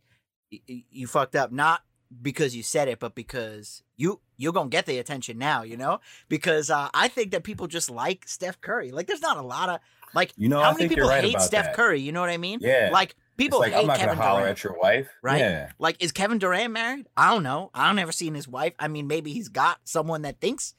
you, 0.51 0.83
you 0.91 1.07
fucked 1.07 1.35
up 1.35 1.51
not 1.51 1.83
because 2.21 2.55
you 2.55 2.63
said 2.63 2.89
it, 2.89 2.99
but 2.99 3.15
because 3.15 3.83
you 3.97 4.21
you're 4.37 4.53
gonna 4.53 4.69
get 4.69 4.87
the 4.87 4.99
attention 4.99 5.39
now, 5.39 5.63
you 5.63 5.77
know? 5.77 6.01
Because 6.29 6.71
uh, 6.71 6.89
I 6.93 7.09
think 7.09 7.31
that 7.31 7.45
people 7.45 7.67
just 7.67 7.91
like 7.91 8.27
Steph 8.27 8.61
Curry. 8.61 8.91
Like, 8.91 9.07
there's 9.07 9.23
not 9.23 9.37
a 9.37 9.43
lot 9.43 9.69
of 9.69 9.81
like 10.15 10.33
you 10.37 10.49
know 10.49 10.61
how 10.61 10.71
I 10.71 10.75
many 10.75 10.89
people 10.89 11.09
right 11.09 11.25
hate 11.25 11.41
Steph 11.41 11.67
that. 11.67 11.75
Curry. 11.75 12.01
You 12.01 12.13
know 12.13 12.21
what 12.21 12.31
I 12.31 12.37
mean? 12.37 12.59
Yeah. 12.61 12.91
Like 12.93 13.15
people 13.37 13.61
like, 13.61 13.73
hate 13.73 13.81
I'm 13.81 13.87
not 13.87 13.99
Kevin 13.99 14.17
gonna 14.17 14.27
holler 14.27 14.41
Durant, 14.41 14.59
at 14.59 14.65
your 14.65 14.79
wife, 14.79 15.09
right? 15.23 15.39
Yeah. 15.39 15.73
Like, 15.79 16.03
is 16.03 16.13
Kevin 16.13 16.39
Durant 16.39 16.73
married? 16.73 17.07
I 17.17 17.31
don't 17.31 17.43
know. 17.43 17.71
I 17.75 17.87
don't 17.89 17.99
ever 17.99 18.13
seen 18.13 18.35
his 18.35 18.49
wife. 18.49 18.75
I 18.79 18.89
mean, 18.89 19.07
maybe 19.07 19.33
he's 19.33 19.49
got 19.49 19.79
someone 19.85 20.23
that 20.23 20.41
thinks 20.41 20.75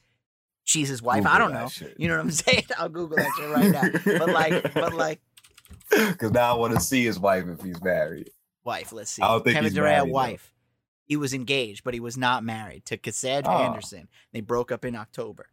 she's 0.64 0.88
his 0.88 1.02
wife. 1.02 1.22
Google 1.22 1.32
I 1.32 1.38
don't 1.38 1.52
know. 1.52 1.68
Shit. 1.68 1.94
You 1.98 2.08
know 2.08 2.16
what 2.16 2.24
I'm 2.24 2.30
saying? 2.30 2.64
I'll 2.78 2.88
Google 2.88 3.16
that 3.16 3.30
shit 3.36 3.50
right 3.50 3.70
now. 3.70 4.18
But 4.18 4.28
like, 4.28 4.74
but 4.74 4.94
like, 4.94 5.20
because 5.90 6.32
now 6.32 6.54
I 6.54 6.58
want 6.58 6.74
to 6.74 6.80
see 6.80 7.04
his 7.04 7.18
wife 7.18 7.44
if 7.48 7.62
he's 7.62 7.82
married. 7.82 8.30
Wife. 8.64 8.92
Let's 8.92 9.10
see. 9.10 9.22
I 9.22 9.28
don't 9.28 9.44
think 9.44 9.54
Kevin 9.54 9.64
he's 9.64 9.74
Durant 9.74 10.08
married, 10.08 10.12
wife 10.12 10.53
he 11.06 11.16
was 11.16 11.34
engaged, 11.34 11.84
but 11.84 11.94
he 11.94 12.00
was 12.00 12.16
not 12.16 12.42
married 12.44 12.84
to 12.86 12.96
Cassandra 12.96 13.52
Oh. 13.54 13.62
Anderson. 13.62 14.08
They 14.32 14.40
broke 14.40 14.72
up 14.72 14.84
in 14.84 14.96
October. 14.96 15.46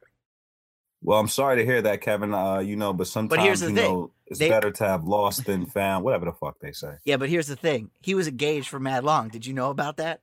Well, 1.03 1.19
I'm 1.19 1.27
sorry 1.27 1.57
to 1.57 1.65
hear 1.65 1.81
that, 1.81 2.01
Kevin. 2.01 2.33
Uh, 2.33 2.59
you 2.59 2.75
know, 2.75 2.93
but 2.93 3.07
sometimes 3.07 3.41
here's 3.43 3.59
the 3.61 3.69
you 3.69 3.75
thing. 3.75 3.91
know 3.91 4.11
it's 4.27 4.37
They- 4.39 4.49
better 4.49 4.69
to 4.71 4.83
have 4.87 5.03
lost 5.03 5.45
than 5.45 5.65
found. 5.65 6.03
Whatever 6.05 6.25
the 6.25 6.33
fuck 6.33 6.59
they 6.59 6.71
say. 6.71 6.97
Yeah, 7.05 7.17
but 7.17 7.27
here's 7.29 7.47
the 7.47 7.55
thing. 7.55 7.89
He 8.01 8.13
was 8.13 8.27
engaged 8.27 8.69
for 8.69 8.79
mad 8.79 9.03
long. 9.03 9.29
Did 9.29 9.45
you 9.45 9.53
know 9.53 9.71
about 9.71 9.97
that? 9.97 10.21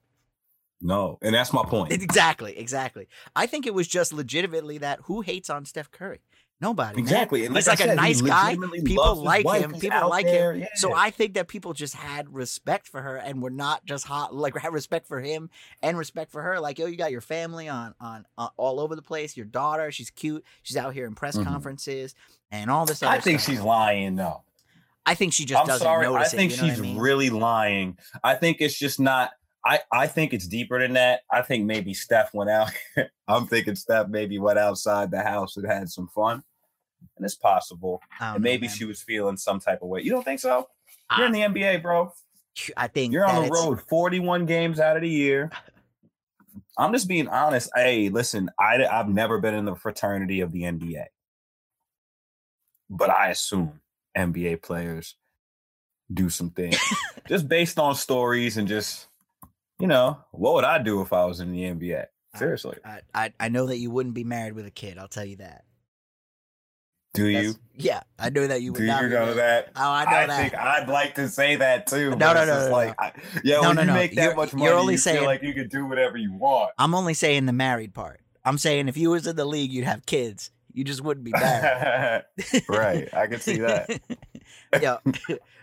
No, 0.80 1.18
and 1.22 1.34
that's 1.34 1.52
my 1.52 1.64
point. 1.64 1.92
Exactly, 1.92 2.56
exactly. 2.56 3.08
I 3.34 3.46
think 3.46 3.66
it 3.66 3.74
was 3.74 3.88
just 3.88 4.12
legitimately 4.12 4.78
that 4.78 5.00
who 5.06 5.22
hates 5.22 5.50
on 5.50 5.64
Steph 5.64 5.90
Curry? 5.90 6.20
Nobody. 6.60 6.96
man. 6.96 7.00
Exactly. 7.04 7.46
And 7.46 7.54
He's 7.54 7.68
I 7.68 7.72
like 7.72 7.80
a 7.80 7.82
said, 7.84 7.90
he 7.90 7.94
nice 7.96 8.20
guy. 8.20 8.56
People 8.84 9.14
like 9.22 9.46
him. 9.46 9.72
People 9.74 10.08
like 10.08 10.26
there. 10.26 10.54
him. 10.54 10.68
So 10.74 10.92
I 10.94 11.10
think 11.10 11.34
that 11.34 11.46
people 11.46 11.72
just 11.72 11.94
had 11.94 12.34
respect 12.34 12.88
for 12.88 13.00
her 13.00 13.16
and 13.16 13.40
were 13.40 13.50
not 13.50 13.84
just 13.86 14.04
hot, 14.06 14.34
like 14.34 14.56
had 14.56 14.72
respect 14.72 15.06
for 15.06 15.20
him 15.20 15.50
and 15.82 15.96
respect 15.96 16.32
for 16.32 16.42
her. 16.42 16.58
Like, 16.58 16.78
yo, 16.78 16.86
you 16.86 16.96
got 16.96 17.12
your 17.12 17.20
family 17.20 17.68
on 17.68 17.94
on 18.00 18.26
uh, 18.36 18.48
all 18.56 18.80
over 18.80 18.96
the 18.96 19.02
place. 19.02 19.36
Your 19.36 19.46
daughter, 19.46 19.92
she's 19.92 20.10
cute. 20.10 20.44
She's 20.62 20.76
out 20.76 20.94
here 20.94 21.06
in 21.06 21.14
press 21.14 21.36
Mhm. 21.36 21.44
conferences 21.44 22.14
and 22.50 22.70
all 22.70 22.86
this. 22.86 23.02
I 23.04 23.20
think 23.20 23.38
stuff. 23.40 23.54
she's 23.54 23.62
lying 23.62 24.16
though. 24.16 24.42
I 25.06 25.14
think 25.14 25.32
she 25.32 25.44
just 25.44 25.60
I'm 25.60 25.66
doesn't 25.66 25.84
sorry. 25.84 26.06
I 26.06 26.10
notice 26.10 26.32
think 26.32 26.52
it. 26.52 26.56
You 26.56 26.62
know 26.62 26.68
she's 26.70 26.78
I 26.80 26.82
mean? 26.82 26.98
really 26.98 27.30
lying. 27.30 27.98
I 28.24 28.34
think 28.34 28.56
it's 28.60 28.76
just 28.78 28.98
not. 28.98 29.30
I 29.64 29.80
I 29.92 30.06
think 30.06 30.32
it's 30.32 30.46
deeper 30.46 30.78
than 30.80 30.94
that. 30.94 31.20
I 31.32 31.42
think 31.42 31.66
maybe 31.66 31.94
Steph 31.94 32.34
went 32.34 32.50
out. 32.50 32.70
I'm 33.28 33.46
thinking 33.46 33.74
Steph 33.74 34.08
maybe 34.08 34.38
went 34.38 34.58
outside 34.58 35.10
the 35.10 35.22
house 35.22 35.56
and 35.56 35.66
had 35.70 35.88
some 35.88 36.08
fun, 36.14 36.42
and 37.16 37.24
it's 37.24 37.34
possible. 37.34 38.00
And 38.20 38.42
maybe 38.42 38.68
she 38.68 38.84
was 38.84 39.02
feeling 39.02 39.36
some 39.36 39.60
type 39.60 39.82
of 39.82 39.88
way. 39.88 40.02
You 40.02 40.10
don't 40.10 40.24
think 40.24 40.40
so? 40.40 40.68
You're 41.16 41.26
in 41.26 41.36
ah. 41.36 41.48
the 41.48 41.60
NBA, 41.60 41.82
bro. 41.82 42.12
I 42.76 42.88
think 42.88 43.12
You're 43.12 43.24
on 43.24 43.44
the 43.44 43.50
road 43.50 43.80
41 43.88 44.46
games 44.46 44.80
out 44.80 44.96
of 44.96 45.02
the 45.02 45.08
year. 45.08 45.50
I'm 46.78 46.92
just 46.92 47.08
being 47.08 47.28
honest. 47.28 47.70
Hey, 47.74 48.08
listen, 48.08 48.50
I, 48.58 48.84
I've 48.84 49.08
never 49.08 49.38
been 49.38 49.54
in 49.54 49.64
the 49.64 49.74
fraternity 49.74 50.40
of 50.40 50.52
the 50.52 50.62
NBA, 50.62 51.04
but 52.88 53.10
I 53.10 53.30
assume 53.30 53.80
NBA 54.16 54.62
players 54.62 55.16
do 56.12 56.30
some 56.30 56.50
things 56.50 56.78
just 57.28 57.48
based 57.48 57.78
on 57.78 57.94
stories 57.94 58.56
and 58.56 58.68
just, 58.68 59.08
you 59.80 59.88
know, 59.88 60.18
what 60.30 60.54
would 60.54 60.64
I 60.64 60.80
do 60.80 61.00
if 61.02 61.12
I 61.12 61.24
was 61.24 61.40
in 61.40 61.52
the 61.52 61.62
NBA? 61.62 62.06
Seriously. 62.36 62.78
I, 62.84 63.00
I 63.14 63.32
I 63.40 63.48
know 63.48 63.66
that 63.66 63.78
you 63.78 63.90
wouldn't 63.90 64.14
be 64.14 64.24
married 64.24 64.52
with 64.52 64.66
a 64.66 64.70
kid. 64.70 64.98
I'll 64.98 65.08
tell 65.08 65.24
you 65.24 65.36
that. 65.36 65.64
Do 67.14 67.26
you? 67.26 67.36
That's- 67.38 67.58
Yeah, 67.74 68.00
I 68.18 68.30
know 68.30 68.46
that 68.46 68.62
you 68.62 68.72
would 68.72 68.78
Do 68.80 68.86
not. 68.86 69.02
you 69.02 69.08
know 69.08 69.34
that? 69.34 69.70
Oh, 69.76 69.90
I 69.90 70.04
know 70.04 70.10
I 70.16 70.26
that. 70.26 70.36
think 70.40 70.54
I'd 70.54 70.88
like 70.88 71.14
to 71.16 71.28
say 71.28 71.56
that 71.56 71.86
too. 71.86 72.10
No, 72.10 72.32
no, 72.34 72.44
no, 72.44 72.66
no, 72.66 72.72
like, 72.72 72.94
I, 72.98 73.12
yeah, 73.44 73.60
No, 73.60 73.68
when 73.68 73.76
no, 73.76 73.82
you 73.82 73.86
no. 73.88 73.94
make 73.94 74.14
that 74.14 74.22
You're- 74.22 74.34
much 74.36 74.52
you're 74.52 74.58
money, 74.60 74.72
only 74.72 74.94
you 74.94 74.98
saying- 74.98 75.18
feel 75.18 75.26
like 75.26 75.42
you 75.42 75.54
could 75.54 75.70
do 75.70 75.86
whatever 75.86 76.16
you 76.16 76.32
want. 76.32 76.72
I'm 76.78 76.94
only 76.94 77.14
saying 77.14 77.46
the 77.46 77.52
married 77.52 77.94
part. 77.94 78.20
I'm 78.44 78.58
saying 78.58 78.88
if 78.88 78.96
you 78.96 79.10
was 79.10 79.26
in 79.26 79.36
the 79.36 79.44
league, 79.44 79.72
you'd 79.72 79.84
have 79.84 80.06
kids. 80.06 80.50
You 80.72 80.84
just 80.84 81.00
wouldn't 81.02 81.24
be 81.24 81.32
married. 81.32 82.24
right. 82.68 83.12
I 83.12 83.26
can 83.26 83.40
see 83.40 83.58
that. 83.58 84.00
yeah. 84.80 84.98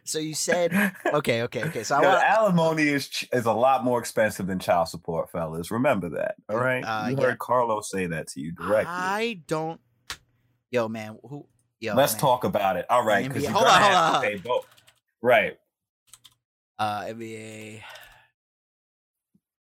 So 0.03 0.19
you 0.19 0.33
said 0.35 0.71
okay, 1.05 1.43
okay, 1.43 1.63
okay. 1.65 1.83
So 1.83 1.95
I 1.95 2.01
want. 2.01 2.23
alimony 2.23 2.83
is 2.89 3.25
is 3.31 3.45
a 3.45 3.53
lot 3.53 3.83
more 3.83 3.97
expensive 3.99 4.45
than 4.47 4.59
child 4.59 4.89
support, 4.89 5.31
fellas. 5.31 5.71
Remember 5.71 6.09
that. 6.09 6.35
All 6.49 6.57
right. 6.57 6.81
Uh, 6.83 7.07
you 7.09 7.15
yeah. 7.17 7.23
heard 7.23 7.39
Carlos 7.39 7.89
say 7.89 8.05
that 8.07 8.27
to 8.29 8.41
you 8.41 8.51
directly. 8.51 8.93
I 8.93 9.41
don't. 9.47 9.79
Yo, 10.75 10.89
man. 10.89 11.17
Who? 11.23 11.47
Yo, 11.79 11.95
Let's 11.95 12.15
man. 12.15 12.19
talk 12.19 12.43
about 12.43 12.75
it. 12.75 12.85
All 12.89 13.05
right. 13.05 13.25
Because 13.25 13.47
hold 13.47 13.65
on, 13.65 13.81
hold 13.81 13.93
on. 13.93 14.21
pay 14.21 14.35
both. 14.35 14.67
Right. 15.21 15.57
Uh, 16.77 17.03
NBA. 17.03 17.81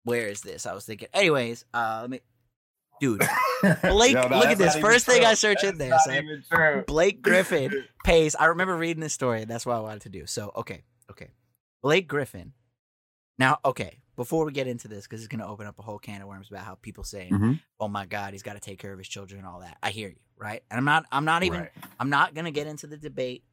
Where 0.03 0.27
is 0.27 0.41
this? 0.41 0.67
I 0.67 0.75
was 0.75 0.85
thinking. 0.85 1.07
Anyways, 1.15 1.65
uh, 1.73 1.99
let 2.01 2.11
me. 2.11 2.21
Dude, 3.01 3.21
Blake, 3.83 4.15
Yo, 4.15 4.27
no, 4.27 4.39
look 4.39 4.49
at 4.49 4.59
this. 4.59 4.75
First 4.75 5.07
thing 5.07 5.25
I 5.25 5.35
search 5.35 5.63
in 5.63 5.79
there, 5.79 5.97
son. 6.01 6.83
Blake 6.89 7.23
Griffin 7.23 7.85
pays. 8.05 8.35
I 8.35 8.47
remember 8.47 8.77
reading 8.77 9.01
this 9.01 9.13
story, 9.15 9.43
and 9.43 9.49
that's 9.49 9.65
what 9.65 9.77
I 9.77 9.81
wanted 9.81 10.01
to 10.03 10.09
do. 10.09 10.27
So, 10.27 10.51
okay, 10.57 10.83
okay. 11.13 11.29
Blake 11.81 12.09
Griffin. 12.09 12.55
Now, 13.39 13.59
okay, 13.65 14.01
before 14.19 14.45
we 14.45 14.51
get 14.53 14.67
into 14.67 14.89
this, 14.89 15.07
because 15.07 15.21
it's 15.21 15.29
going 15.29 15.39
to 15.41 15.47
open 15.47 15.67
up 15.67 15.79
a 15.79 15.83
whole 15.83 15.99
can 15.99 16.21
of 16.21 16.27
worms 16.29 16.51
about 16.51 16.65
how 16.65 16.75
people 16.75 17.05
saying, 17.05 17.33
Mhm. 17.33 17.61
"Oh 17.81 17.87
my 17.89 18.05
God, 18.05 18.33
he's 18.35 18.43
got 18.43 18.55
to 18.55 18.61
take 18.61 18.79
care 18.79 18.93
of 18.93 18.99
his 18.99 19.09
children 19.09 19.39
and 19.39 19.49
all 19.49 19.61
that." 19.61 19.79
I 19.83 19.91
hear 19.91 20.09
you, 20.09 20.19
right? 20.37 20.63
And 20.71 20.77
I'm 20.77 20.85
not. 20.85 21.07
I'm 21.13 21.25
not 21.25 21.45
even. 21.45 21.61
Right. 21.61 21.71
I'm 22.01 22.11
not 22.11 22.35
going 22.35 22.45
to 22.45 22.51
get 22.51 22.67
into 22.67 22.87
the 22.89 22.97
debate 22.99 23.45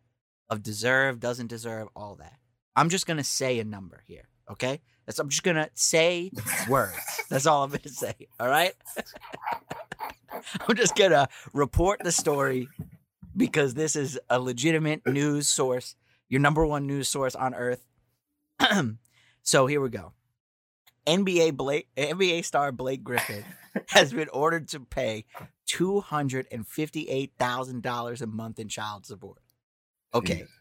of 0.49 0.61
deserve, 0.63 1.19
doesn't 1.19 1.47
deserve, 1.47 1.87
all 1.95 2.15
that. 2.15 2.37
I'm 2.75 2.89
just 2.89 3.05
going 3.07 3.17
to 3.17 3.23
say 3.23 3.59
a 3.59 3.63
number 3.63 4.03
here, 4.07 4.27
okay? 4.51 4.81
That's. 5.05 5.19
I'm 5.19 5.29
just 5.29 5.43
going 5.43 5.55
to 5.57 5.69
say 5.75 6.31
words. 6.67 6.97
That's 7.29 7.45
all 7.45 7.63
I'm 7.63 7.69
going 7.69 7.81
to 7.81 7.89
say. 7.89 8.27
All 8.39 8.47
right. 8.49 8.73
I'm 10.67 10.75
just 10.75 10.95
gonna 10.95 11.29
report 11.53 12.01
the 12.03 12.11
story 12.11 12.67
because 13.37 13.73
this 13.73 13.95
is 13.95 14.19
a 14.29 14.39
legitimate 14.39 15.05
news 15.05 15.47
source, 15.47 15.95
your 16.27 16.41
number 16.41 16.65
one 16.65 16.87
news 16.87 17.07
source 17.07 17.35
on 17.35 17.53
earth. 17.55 17.85
so 19.43 19.67
here 19.67 19.79
we 19.79 19.89
go. 19.89 20.11
NBA 21.07 21.55
Blake, 21.55 21.87
NBA 21.97 22.45
star 22.45 22.71
Blake 22.71 23.03
Griffin 23.03 23.45
has 23.89 24.13
been 24.13 24.29
ordered 24.29 24.67
to 24.69 24.79
pay 24.79 25.25
two 25.65 26.01
hundred 26.01 26.47
and 26.51 26.67
fifty-eight 26.67 27.33
thousand 27.37 27.83
dollars 27.83 28.21
a 28.21 28.27
month 28.27 28.59
in 28.59 28.67
child 28.67 29.05
support. 29.05 29.39
Okay, 30.13 30.35
Jesus. 30.35 30.51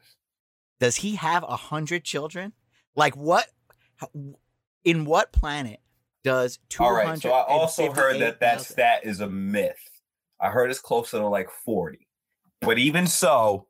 does 0.80 0.96
he 0.96 1.16
have 1.16 1.44
a 1.44 1.56
hundred 1.56 2.04
children? 2.04 2.52
Like 2.96 3.16
what? 3.16 3.46
In 4.84 5.04
what 5.04 5.32
planet 5.32 5.80
does 6.24 6.58
two 6.68 6.82
All 6.82 6.94
hundred? 6.94 7.08
right. 7.08 7.22
So 7.22 7.30
I 7.30 7.46
also 7.46 7.92
heard 7.92 8.20
that 8.20 8.40
that 8.40 8.60
stat 8.60 9.00
is 9.04 9.20
a 9.20 9.28
myth. 9.28 9.78
I 10.40 10.50
heard 10.50 10.70
it's 10.70 10.80
closer 10.80 11.18
to 11.18 11.26
like 11.26 11.48
40. 11.64 12.06
But 12.60 12.78
even 12.78 13.06
so, 13.06 13.66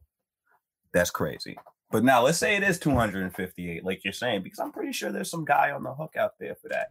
that's 0.92 1.10
crazy. 1.10 1.56
But 1.94 2.02
now 2.02 2.24
let's 2.24 2.38
say 2.38 2.56
it 2.56 2.64
is 2.64 2.80
258, 2.80 3.84
like 3.84 4.02
you're 4.02 4.12
saying, 4.12 4.42
because 4.42 4.58
I'm 4.58 4.72
pretty 4.72 4.90
sure 4.90 5.12
there's 5.12 5.30
some 5.30 5.44
guy 5.44 5.70
on 5.70 5.84
the 5.84 5.94
hook 5.94 6.16
out 6.18 6.32
there 6.40 6.56
for 6.60 6.68
that. 6.70 6.90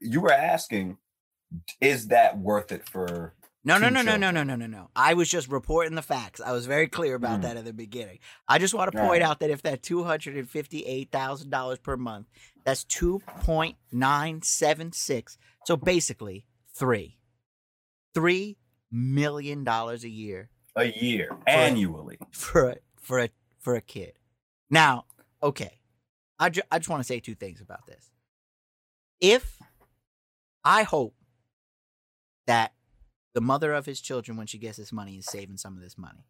You 0.00 0.20
were 0.20 0.30
asking, 0.30 0.98
is 1.80 2.08
that 2.08 2.36
worth 2.36 2.72
it 2.72 2.86
for 2.86 3.32
No, 3.64 3.78
no, 3.78 3.88
no, 3.88 4.02
no, 4.02 4.18
no, 4.18 4.30
no, 4.30 4.42
no, 4.42 4.54
no, 4.54 4.66
no. 4.66 4.90
I 4.94 5.14
was 5.14 5.30
just 5.30 5.48
reporting 5.48 5.94
the 5.94 6.02
facts. 6.02 6.42
I 6.42 6.52
was 6.52 6.66
very 6.66 6.88
clear 6.88 7.14
about 7.14 7.38
Mm. 7.38 7.42
that 7.44 7.56
at 7.56 7.64
the 7.64 7.72
beginning. 7.72 8.18
I 8.46 8.58
just 8.58 8.74
want 8.74 8.92
to 8.92 8.98
point 8.98 9.22
out 9.22 9.40
that 9.40 9.48
if 9.48 9.62
that 9.62 9.82
two 9.82 10.04
hundred 10.04 10.36
and 10.36 10.50
fifty-eight 10.50 11.10
thousand 11.10 11.48
dollars 11.48 11.78
per 11.78 11.96
month, 11.96 12.26
that's 12.66 12.84
two 12.84 13.20
point 13.40 13.78
nine 13.90 14.42
seven 14.42 14.92
six. 14.92 15.38
So 15.64 15.74
basically, 15.74 16.44
three, 16.74 17.16
three 18.14 18.58
million 18.92 19.64
dollars 19.64 20.04
a 20.04 20.10
year 20.10 20.50
a 20.76 20.84
year 20.84 21.30
annually? 21.46 22.18
for 22.32 22.76
for 23.10 23.18
a 23.18 23.28
for 23.58 23.74
a 23.74 23.80
kid. 23.80 24.12
Now, 24.70 25.04
okay, 25.42 25.80
I 26.38 26.48
ju- 26.48 26.62
I 26.70 26.78
just 26.78 26.88
want 26.88 27.00
to 27.00 27.06
say 27.06 27.18
two 27.18 27.34
things 27.34 27.60
about 27.60 27.84
this. 27.88 28.08
If 29.20 29.58
I 30.64 30.84
hope 30.84 31.16
that 32.46 32.72
the 33.34 33.40
mother 33.40 33.72
of 33.72 33.84
his 33.84 34.00
children, 34.00 34.38
when 34.38 34.46
she 34.46 34.58
gets 34.58 34.76
this 34.78 34.92
money, 34.92 35.16
is 35.16 35.26
saving 35.26 35.56
some 35.56 35.74
of 35.76 35.82
this 35.82 35.98
money, 35.98 36.24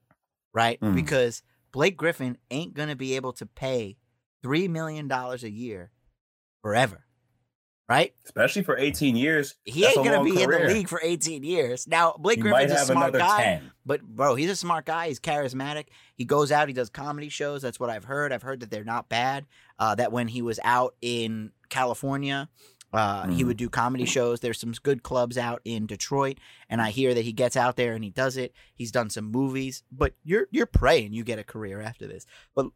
right? 0.54 0.80
Mm. 0.80 0.94
Because 0.94 1.42
Blake 1.70 1.98
Griffin 1.98 2.38
ain't 2.50 2.72
gonna 2.72 2.96
be 2.96 3.14
able 3.14 3.34
to 3.34 3.44
pay 3.44 3.98
three 4.42 4.66
million 4.66 5.06
dollars 5.06 5.44
a 5.44 5.50
year 5.50 5.90
forever, 6.62 7.04
right? 7.90 8.14
Especially 8.24 8.62
for 8.62 8.78
18 8.78 9.16
years. 9.16 9.56
He 9.64 9.84
ain't 9.84 9.96
gonna 9.96 10.16
long 10.18 10.24
be 10.24 10.40
in 10.42 10.48
the 10.48 10.58
league 10.60 10.88
for 10.88 11.00
18 11.02 11.42
years. 11.42 11.88
Now, 11.88 12.14
Blake 12.16 12.36
He 12.36 12.42
Griffin's 12.42 12.70
a 12.72 12.78
smart 12.86 13.12
guy. 13.12 13.42
10. 13.42 13.70
But 13.84 14.02
bro, 14.02 14.36
he's 14.36 14.48
a 14.48 14.54
smart 14.56 14.86
guy. 14.86 15.08
He's 15.08 15.18
charismatic. 15.18 15.86
He 16.14 16.24
goes 16.24 16.52
out. 16.52 16.68
He 16.68 16.74
does 16.74 16.88
comedy 16.88 17.28
shows. 17.28 17.60
That's 17.62 17.80
what 17.80 17.90
I've 17.90 18.04
heard. 18.04 18.32
I've 18.32 18.42
heard 18.42 18.60
that 18.60 18.70
they're 18.70 18.84
not 18.84 19.08
bad. 19.08 19.46
Uh, 19.78 19.96
that 19.96 20.12
when 20.12 20.28
he 20.28 20.40
was 20.40 20.60
out 20.62 20.94
in 21.02 21.50
California, 21.68 22.48
uh, 22.92 23.26
he 23.28 23.42
Mhm. 23.42 23.46
would 23.48 23.56
do 23.56 23.68
comedy 23.68 24.04
shows. 24.04 24.38
There's 24.40 24.60
some 24.60 24.72
good 24.82 25.02
clubs 25.02 25.36
out 25.36 25.60
in 25.64 25.86
Detroit, 25.86 26.38
and 26.68 26.80
I 26.80 26.90
hear 26.90 27.12
that 27.14 27.24
he 27.24 27.32
gets 27.32 27.56
out 27.56 27.76
there 27.76 27.94
and 27.94 28.04
he 28.04 28.10
does 28.10 28.36
it. 28.36 28.52
He's 28.74 28.92
done 28.92 29.10
some 29.10 29.24
movies. 29.32 29.82
But 29.90 30.14
you're 30.22 30.46
you're 30.52 30.66
praying 30.66 31.12
you 31.12 31.24
get 31.24 31.38
a 31.40 31.44
career 31.44 31.80
after 31.80 32.06
this. 32.06 32.24
But 32.54 32.66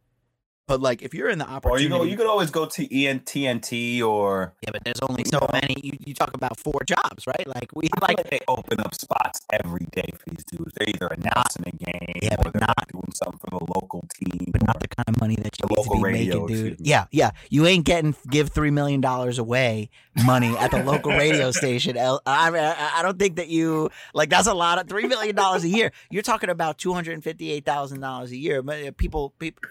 but 0.67 0.81
like 0.81 1.01
if 1.01 1.13
you're 1.13 1.29
in 1.29 1.39
the 1.39 1.45
Or 1.45 1.49
you 1.49 1.55
opportunity, 1.55 1.89
go, 1.89 2.03
you 2.03 2.17
could 2.17 2.27
always 2.27 2.49
go 2.51 2.65
to 2.65 2.95
E 2.95 3.07
EN, 3.07 3.19
TNT 3.21 4.01
or 4.01 4.53
yeah, 4.61 4.71
but 4.71 4.83
there's 4.83 4.99
only 5.01 5.23
so 5.25 5.47
many. 5.51 5.75
You, 5.83 5.97
you 6.05 6.13
talk 6.13 6.33
about 6.33 6.59
four 6.59 6.81
jobs, 6.85 7.27
right? 7.27 7.47
Like 7.47 7.69
we 7.75 7.87
I 7.93 7.99
feel 7.99 8.07
like 8.07 8.17
like 8.17 8.29
they 8.29 8.39
open 8.47 8.79
up 8.79 8.93
spots 8.95 9.41
every 9.53 9.85
day 9.91 10.09
for 10.17 10.29
these 10.29 10.43
dudes. 10.45 10.73
They're 10.75 10.89
either 10.89 11.07
announcing 11.07 11.63
a 11.67 11.71
game 11.71 12.13
Yeah, 12.21 12.35
or 12.39 12.43
but 12.43 12.53
they're 12.53 12.61
not- 12.61 12.87
doing 12.91 13.11
something 13.13 13.39
for 13.39 13.49
the 13.59 13.65
local 13.75 14.05
team. 14.13 14.51
but 14.51 14.65
not 14.65 14.79
the 14.79 14.87
kind 14.87 15.07
of 15.09 15.19
money 15.19 15.35
that 15.35 15.57
you 15.59 15.67
The 15.67 15.67
need 15.69 15.75
to 15.75 15.81
local 15.81 15.95
be 15.97 16.03
radio, 16.03 16.41
making, 16.47 16.63
dude. 16.69 16.77
Yeah, 16.79 17.05
yeah. 17.11 17.31
You 17.49 17.65
ain't 17.65 17.85
getting 17.85 18.15
give 18.29 18.49
three 18.49 18.71
million 18.71 19.01
dollars 19.01 19.37
away 19.39 19.89
money 20.23 20.55
at 20.57 20.71
the 20.71 20.83
local 20.83 21.11
radio 21.11 21.51
station. 21.51 21.97
I, 21.97 22.49
mean, 22.51 22.63
I 22.63 22.91
I 22.95 23.01
don't 23.01 23.19
think 23.19 23.35
that 23.35 23.49
you 23.49 23.89
like 24.13 24.29
that's 24.29 24.47
a 24.47 24.53
lot 24.53 24.79
of 24.79 24.87
three 24.87 25.07
million 25.07 25.35
dollars 25.35 25.63
a 25.63 25.67
year. 25.69 25.91
You're 26.09 26.23
talking 26.23 26.49
about 26.49 26.77
two 26.77 26.93
hundred 26.93 27.13
and 27.13 27.23
fifty 27.23 27.51
eight 27.51 27.65
thousand 27.65 27.99
dollars 27.99 28.31
a 28.31 28.37
year. 28.37 28.63
Uh, 28.67 28.91
People, 28.97 29.33
people, 29.39 29.61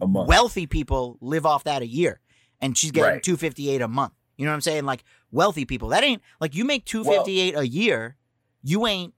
wealthy 0.00 0.66
people 0.66 1.18
live 1.20 1.44
off 1.44 1.64
that 1.64 1.82
a 1.82 1.86
year, 1.86 2.20
and 2.60 2.76
she's 2.76 2.90
getting 2.90 3.10
Right. 3.14 3.22
two 3.22 3.36
fifty 3.36 3.68
eight 3.70 3.82
a 3.82 3.88
month. 3.88 4.12
You 4.36 4.46
know 4.46 4.52
what 4.52 4.56
I'm 4.56 4.60
saying? 4.62 4.84
Like 4.84 5.04
wealthy 5.30 5.64
people, 5.64 5.88
that 5.90 6.02
ain't 6.02 6.22
like 6.40 6.54
you 6.54 6.64
make 6.64 6.84
two 6.84 7.04
fifty 7.04 7.40
eight 7.40 7.54
a 7.56 7.66
year. 7.66 8.16
You 8.62 8.86
ain't 8.86 9.14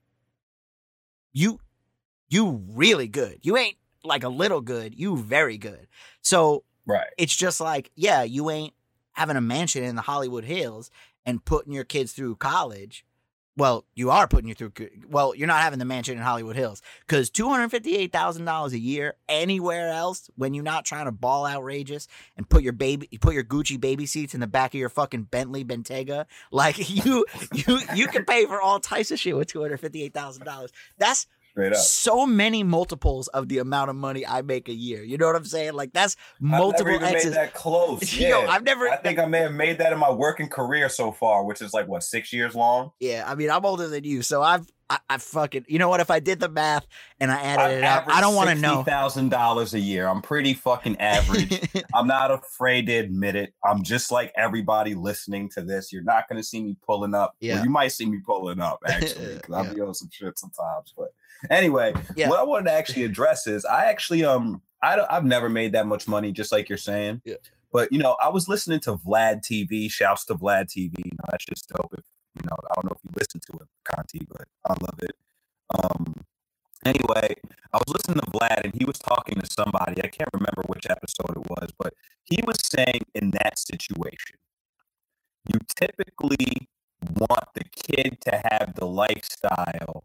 you 1.31 1.59
you 2.29 2.61
really 2.69 3.07
good. 3.07 3.39
You 3.41 3.57
ain't 3.57 3.77
like 4.03 4.23
a 4.23 4.29
little 4.29 4.61
good. 4.61 4.97
You 4.97 5.17
very 5.17 5.57
good. 5.57 5.87
So 6.21 6.63
right. 6.85 7.07
it's 7.17 7.35
just 7.35 7.61
like, 7.61 7.91
yeah, 7.95 8.23
you 8.23 8.49
ain't 8.49 8.73
having 9.13 9.37
a 9.37 9.41
mansion 9.41 9.83
in 9.83 9.95
the 9.95 10.01
Hollywood 10.01 10.43
Hills 10.43 10.91
and 11.25 11.43
putting 11.43 11.73
your 11.73 11.83
kids 11.83 12.13
through 12.13 12.35
college, 12.35 13.05
well, 13.55 13.85
you 13.93 14.09
are 14.09 14.27
putting 14.27 14.49
you 14.49 14.55
through. 14.55 14.71
Well, 15.07 15.35
you're 15.35 15.47
not 15.47 15.61
having 15.61 15.77
the 15.77 15.85
mansion 15.85 16.17
in 16.17 16.23
Hollywood 16.23 16.55
Hills 16.55 16.81
because 17.01 17.29
two 17.29 17.47
hundred 17.47 17.69
fifty-eight 17.69 18.11
thousand 18.11 18.45
dollars 18.45 18.73
a 18.73 18.79
year 18.79 19.15
anywhere 19.29 19.89
else 19.89 20.31
when 20.35 20.55
you're 20.55 20.63
not 20.63 20.85
trying 20.85 21.05
to 21.05 21.11
ball 21.11 21.45
outrageous 21.45 22.07
and 22.35 22.49
put 22.49 22.63
your 22.63 22.73
baby, 22.73 23.07
you 23.11 23.19
put 23.19 23.35
your 23.35 23.43
Gucci 23.43 23.79
baby 23.79 24.07
seats 24.07 24.33
in 24.33 24.39
the 24.39 24.47
back 24.47 24.73
of 24.73 24.79
your 24.79 24.89
fucking 24.89 25.23
Bentley 25.23 25.63
Bentayga. 25.63 26.25
Like 26.51 26.89
you, 27.05 27.25
you, 27.53 27.79
you 27.93 28.07
can 28.07 28.25
pay 28.25 28.45
for 28.47 28.59
all 28.59 28.79
types 28.79 29.11
of 29.11 29.19
shit 29.19 29.37
with 29.37 29.49
two 29.49 29.61
hundred 29.61 29.79
fifty-eight 29.79 30.13
thousand 30.13 30.45
dollars. 30.45 30.71
That's. 30.97 31.27
So 31.75 32.25
many 32.25 32.63
multiples 32.63 33.27
of 33.29 33.47
the 33.49 33.59
amount 33.59 33.89
of 33.89 33.95
money 33.95 34.25
I 34.25 34.41
make 34.41 34.69
a 34.69 34.73
year. 34.73 35.03
You 35.03 35.17
know 35.17 35.27
what 35.27 35.35
I'm 35.35 35.45
saying? 35.45 35.73
Like 35.73 35.93
that's 35.93 36.15
multiple 36.39 36.93
I've 36.93 37.01
never 37.01 37.05
even 37.05 37.15
X's. 37.15 37.25
made 37.31 37.35
that 37.37 37.53
close. 37.53 38.13
Yo, 38.17 38.41
Yeah. 38.41 38.47
I've 38.49 38.63
never. 38.63 38.89
I 38.89 38.97
think 38.97 39.19
I 39.19 39.25
may 39.25 39.39
have 39.39 39.53
made 39.53 39.77
that 39.79 39.93
in 39.93 39.99
my 39.99 40.11
working 40.11 40.49
career 40.49 40.89
so 40.89 41.11
far, 41.11 41.43
which 41.45 41.61
is 41.61 41.73
like 41.73 41.87
what 41.87 42.03
six 42.03 42.33
years 42.33 42.55
long. 42.55 42.91
Yeah, 42.99 43.23
I 43.27 43.35
mean, 43.35 43.49
I'm 43.51 43.65
older 43.65 43.87
than 43.87 44.03
you, 44.03 44.21
so 44.23 44.41
I've, 44.41 44.65
I, 44.89 44.99
I 45.09 45.17
fucking, 45.17 45.65
you 45.69 45.79
know 45.79 45.87
what? 45.89 46.01
If 46.01 46.11
I 46.11 46.19
did 46.19 46.39
the 46.41 46.49
math 46.49 46.85
and 47.19 47.31
I 47.31 47.41
added 47.41 47.77
it 47.77 47.83
up, 47.83 48.03
I 48.07 48.19
don't 48.21 48.35
want 48.35 48.49
to 48.49 48.55
know. 48.55 48.83
thousand 48.83 49.29
dollars 49.29 49.73
a 49.73 49.79
year. 49.79 50.07
I'm 50.07 50.21
pretty 50.21 50.53
fucking 50.53 50.99
average. 50.99 51.61
I'm 51.93 52.05
not 52.05 52.31
afraid 52.31 52.87
to 52.87 52.93
admit 52.97 53.35
it. 53.35 53.53
I'm 53.63 53.81
just 53.83 54.11
like 54.11 54.31
everybody 54.35 54.93
listening 54.93 55.49
to 55.51 55.61
this. 55.61 55.93
You're 55.93 56.03
not 56.03 56.27
going 56.27 56.39
to 56.41 56.45
see 56.47 56.61
me 56.61 56.75
pulling 56.85 57.13
up. 57.15 57.35
Well, 57.41 57.49
Yeah. 57.57 57.63
you 57.63 57.69
might 57.69 57.93
see 57.93 58.05
me 58.05 58.19
pulling 58.25 58.59
up 58.59 58.79
actually, 58.87 59.35
because 59.35 59.55
I'll 59.55 59.65
Yeah. 59.65 59.73
be 59.73 59.81
on 59.81 59.93
some 59.93 60.09
shit 60.11 60.37
sometimes. 60.37 60.93
But 60.97 61.13
anyway, 61.49 61.93
Yeah. 62.15 62.29
what 62.29 62.39
I 62.39 62.43
wanted 62.43 62.65
to 62.65 62.71
actually 62.73 63.03
address 63.03 63.47
is 63.47 63.65
I 63.65 63.85
actually 63.85 64.23
um 64.23 64.61
I 64.81 64.95
don't 64.95 65.09
I've 65.11 65.25
never 65.25 65.49
made 65.49 65.71
that 65.73 65.87
much 65.87 66.07
money, 66.07 66.31
just 66.31 66.51
like 66.51 66.69
you're 66.69 66.77
saying. 66.77 67.21
Yeah. 67.25 67.35
But 67.71 67.91
you 67.91 67.97
know, 67.99 68.15
I 68.23 68.29
was 68.29 68.47
listening 68.47 68.79
to 68.81 68.95
Vlad 68.97 69.41
TV. 69.41 69.89
Shouts 69.91 70.25
to 70.25 70.35
Vlad 70.35 70.65
TV. 70.67 70.93
You 70.97 71.11
know, 71.17 71.25
that's 71.31 71.45
just 71.45 71.69
dope. 71.69 71.93
If, 71.97 72.03
you 72.35 72.47
know, 72.49 72.55
I 72.69 72.73
don't 72.75 72.85
know 72.85 72.95
if 72.95 73.03
you 73.03 73.11
listen 73.17 73.39
to 73.51 73.63
it, 73.63 73.67
Conti, 73.85 74.25
but 74.29 74.47
I 74.65 74.73
love 74.81 74.99
it. 75.01 75.15
Um, 75.75 76.15
anyway, 76.85 77.35
I 77.73 77.77
was 77.77 77.87
listening 77.87 78.19
to 78.23 78.31
Vlad 78.31 78.63
and 78.65 78.73
he 78.75 78.85
was 78.85 78.99
talking 78.99 79.39
to 79.39 79.47
somebody. 79.51 80.03
I 80.03 80.07
can't 80.07 80.29
remember 80.33 80.63
which 80.67 80.85
episode 80.89 81.31
it 81.37 81.49
was, 81.49 81.69
but 81.79 81.93
he 82.25 82.39
was 82.45 82.57
saying 82.63 83.01
in 83.15 83.31
that 83.31 83.57
situation, 83.57 84.37
you 85.51 85.59
typically 85.75 86.69
want 87.17 87.45
the 87.55 87.63
kid 87.65 88.17
to 88.21 88.41
have 88.51 88.75
the 88.75 88.85
lifestyle 88.85 90.03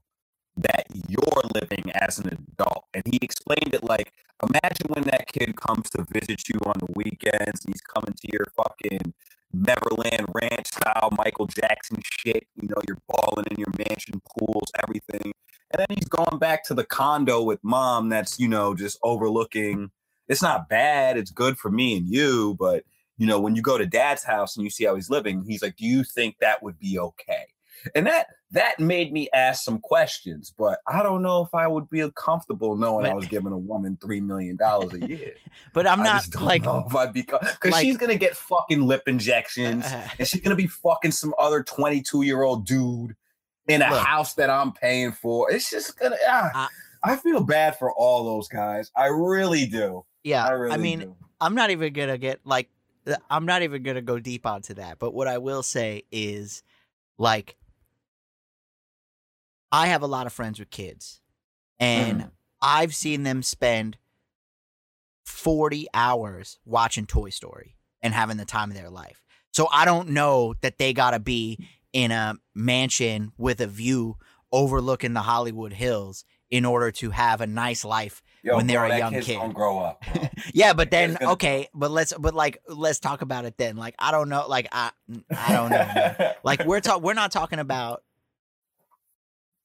that 0.58 0.86
you're 1.08 1.42
living 1.54 1.90
as 1.94 2.18
an 2.18 2.28
adult. 2.28 2.84
And 2.94 3.04
he 3.06 3.18
explained 3.22 3.74
it 3.74 3.84
like, 3.84 4.12
imagine 4.42 4.88
when 4.88 5.04
that 5.04 5.28
kid 5.32 5.56
comes 5.56 5.88
to 5.90 6.04
visit 6.10 6.48
you 6.48 6.58
on 6.66 6.74
the 6.78 6.92
weekends 6.94 7.64
he's 7.66 7.80
coming 7.80 8.14
to 8.14 8.28
your 8.32 8.46
fucking 8.56 9.14
Neverland 9.52 10.26
Ranch 10.34 10.66
style 10.66 11.10
Michael 11.16 11.46
Jackson 11.46 12.00
shit. 12.02 12.46
You 12.60 12.68
know, 12.68 12.80
you're 12.86 12.98
balling 13.08 13.46
in 13.50 13.56
your 13.58 13.72
mansion 13.78 14.20
pools, 14.36 14.70
everything. 14.82 15.32
And 15.70 15.80
then 15.80 15.86
he's 15.90 16.08
going 16.08 16.38
back 16.38 16.64
to 16.64 16.74
the 16.74 16.84
condo 16.84 17.42
with 17.42 17.62
mom 17.62 18.08
that's, 18.08 18.38
you 18.38 18.48
know, 18.48 18.74
just 18.74 18.98
overlooking. 19.02 19.90
It's 20.28 20.42
not 20.42 20.68
bad. 20.68 21.16
It's 21.16 21.30
good 21.30 21.58
for 21.58 21.70
me 21.70 21.96
and 21.96 22.06
you. 22.06 22.56
But, 22.58 22.84
you 23.16 23.26
know, 23.26 23.40
when 23.40 23.54
you 23.54 23.62
go 23.62 23.78
to 23.78 23.86
dad's 23.86 24.24
house 24.24 24.56
and 24.56 24.64
you 24.64 24.70
see 24.70 24.84
how 24.84 24.94
he's 24.94 25.10
living, 25.10 25.44
he's 25.46 25.62
like, 25.62 25.76
do 25.76 25.86
you 25.86 26.04
think 26.04 26.36
that 26.38 26.62
would 26.62 26.78
be 26.78 26.98
okay? 26.98 27.46
And 27.94 28.06
that 28.06 28.26
that 28.50 28.80
made 28.80 29.12
me 29.12 29.28
ask 29.34 29.62
some 29.62 29.78
questions, 29.78 30.54
but 30.56 30.80
I 30.86 31.02
don't 31.02 31.22
know 31.22 31.42
if 31.44 31.54
I 31.54 31.66
would 31.66 31.90
be 31.90 32.08
comfortable 32.16 32.76
knowing 32.76 33.04
I 33.04 33.12
was 33.12 33.26
giving 33.26 33.52
a 33.52 33.58
woman 33.58 33.98
three 34.00 34.20
million 34.22 34.56
dollars 34.64 34.94
a 34.94 35.06
year. 35.06 35.34
but 35.74 35.86
I'm 35.86 36.00
I 36.00 36.04
not 36.04 36.34
like, 36.40 36.64
if 36.64 36.94
I'd 36.96 37.12
be 37.12 37.20
because 37.22 37.56
like- 37.72 37.82
she's 37.82 37.98
gonna 37.98 38.16
get 38.16 38.34
fucking 38.36 38.80
lip 38.86 39.02
injections 39.06 39.84
and 39.86 40.26
she's 40.26 40.40
gonna 40.40 40.56
be 40.56 40.66
fucking 40.66 41.10
some 41.10 41.34
other 41.38 41.62
22 41.62 42.22
year 42.22 42.42
old 42.42 42.66
dude 42.66 43.14
in 43.66 43.82
a 43.82 43.90
Look. 43.90 43.98
house 44.02 44.32
that 44.34 44.48
I'm 44.48 44.72
paying 44.72 45.12
for. 45.12 45.50
It's 45.52 45.68
just 45.70 45.98
gonna. 45.98 46.16
Ah, 46.26 46.70
I, 47.04 47.16
feel 47.16 47.42
bad 47.42 47.78
for 47.78 47.92
all 47.92 48.24
those 48.24 48.48
guys. 48.48 48.90
I 48.96 49.08
really 49.08 49.66
do. 49.66 50.06
yeah. 50.24 50.46
I 50.46 50.72
I, 50.72 50.76
mean, 50.78 51.00
do. 51.00 51.16
I'm 51.38 51.54
not 51.54 51.68
even 51.68 51.92
gonna 51.92 52.16
get 52.16 52.40
like, 52.44 52.70
I'm 53.28 53.44
not 53.44 53.60
even 53.60 53.82
gonna 53.82 54.00
go 54.00 54.18
deep 54.18 54.46
onto 54.46 54.72
that. 54.74 54.98
But 54.98 55.12
what 55.12 55.28
I 55.28 55.36
will 55.36 55.62
say 55.62 56.04
is, 56.10 56.62
like, 57.18 57.57
I 59.72 59.88
have 59.88 60.02
a 60.02 60.06
lot 60.06 60.26
of 60.26 60.32
friends 60.32 60.58
with 60.58 60.70
kids, 60.70 61.20
and 61.78 62.22
Mhm. 62.22 62.30
I've 62.60 62.94
seen 62.94 63.22
them 63.22 63.42
spend 63.42 63.98
40 65.24 65.86
hours 65.94 66.58
watching 66.64 67.06
Toy 67.06 67.30
Story 67.30 67.76
and 68.02 68.14
having 68.14 68.36
the 68.36 68.44
time 68.44 68.70
of 68.70 68.76
their 68.76 68.90
life. 68.90 69.22
So 69.52 69.68
I 69.72 69.84
don't 69.84 70.10
know 70.10 70.54
that 70.62 70.78
they 70.78 70.92
got 70.92 71.10
to 71.12 71.18
be 71.20 71.58
in 71.92 72.10
a 72.10 72.34
mansion 72.54 73.32
with 73.36 73.60
a 73.60 73.66
view 73.66 74.16
overlooking 74.52 75.12
the 75.14 75.22
Hollywood 75.22 75.72
Hills 75.72 76.24
in 76.50 76.64
order 76.64 76.90
to 76.92 77.10
have 77.10 77.40
a 77.40 77.46
nice 77.46 77.84
life. 77.84 78.22
Yo, 78.42 78.56
when 78.56 78.66
they're 78.68 78.86
bro, 78.86 78.94
a 78.94 78.98
young 78.98 79.20
kid. 79.20 79.36
gonna 79.38 79.52
grow 79.52 79.78
up. 79.80 80.02
Yeah, 80.54 80.72
but 80.72 80.90
then 80.90 81.18
okay, 81.20 81.68
but 81.74 81.90
let's 81.90 82.12
but 82.18 82.34
like 82.34 82.58
let's 82.68 83.00
talk 83.00 83.20
about 83.20 83.44
it 83.44 83.58
then. 83.58 83.76
Like 83.76 83.94
I 83.98 84.12
don't 84.12 84.28
know, 84.28 84.46
like 84.48 84.68
I 84.72 84.92
I 85.36 85.52
don't 85.52 85.70
know. 85.70 86.32
Like 86.44 86.64
we're 86.64 86.80
talk 86.80 87.02
we're 87.02 87.14
not 87.14 87.32
talking 87.32 87.58
about 87.58 88.02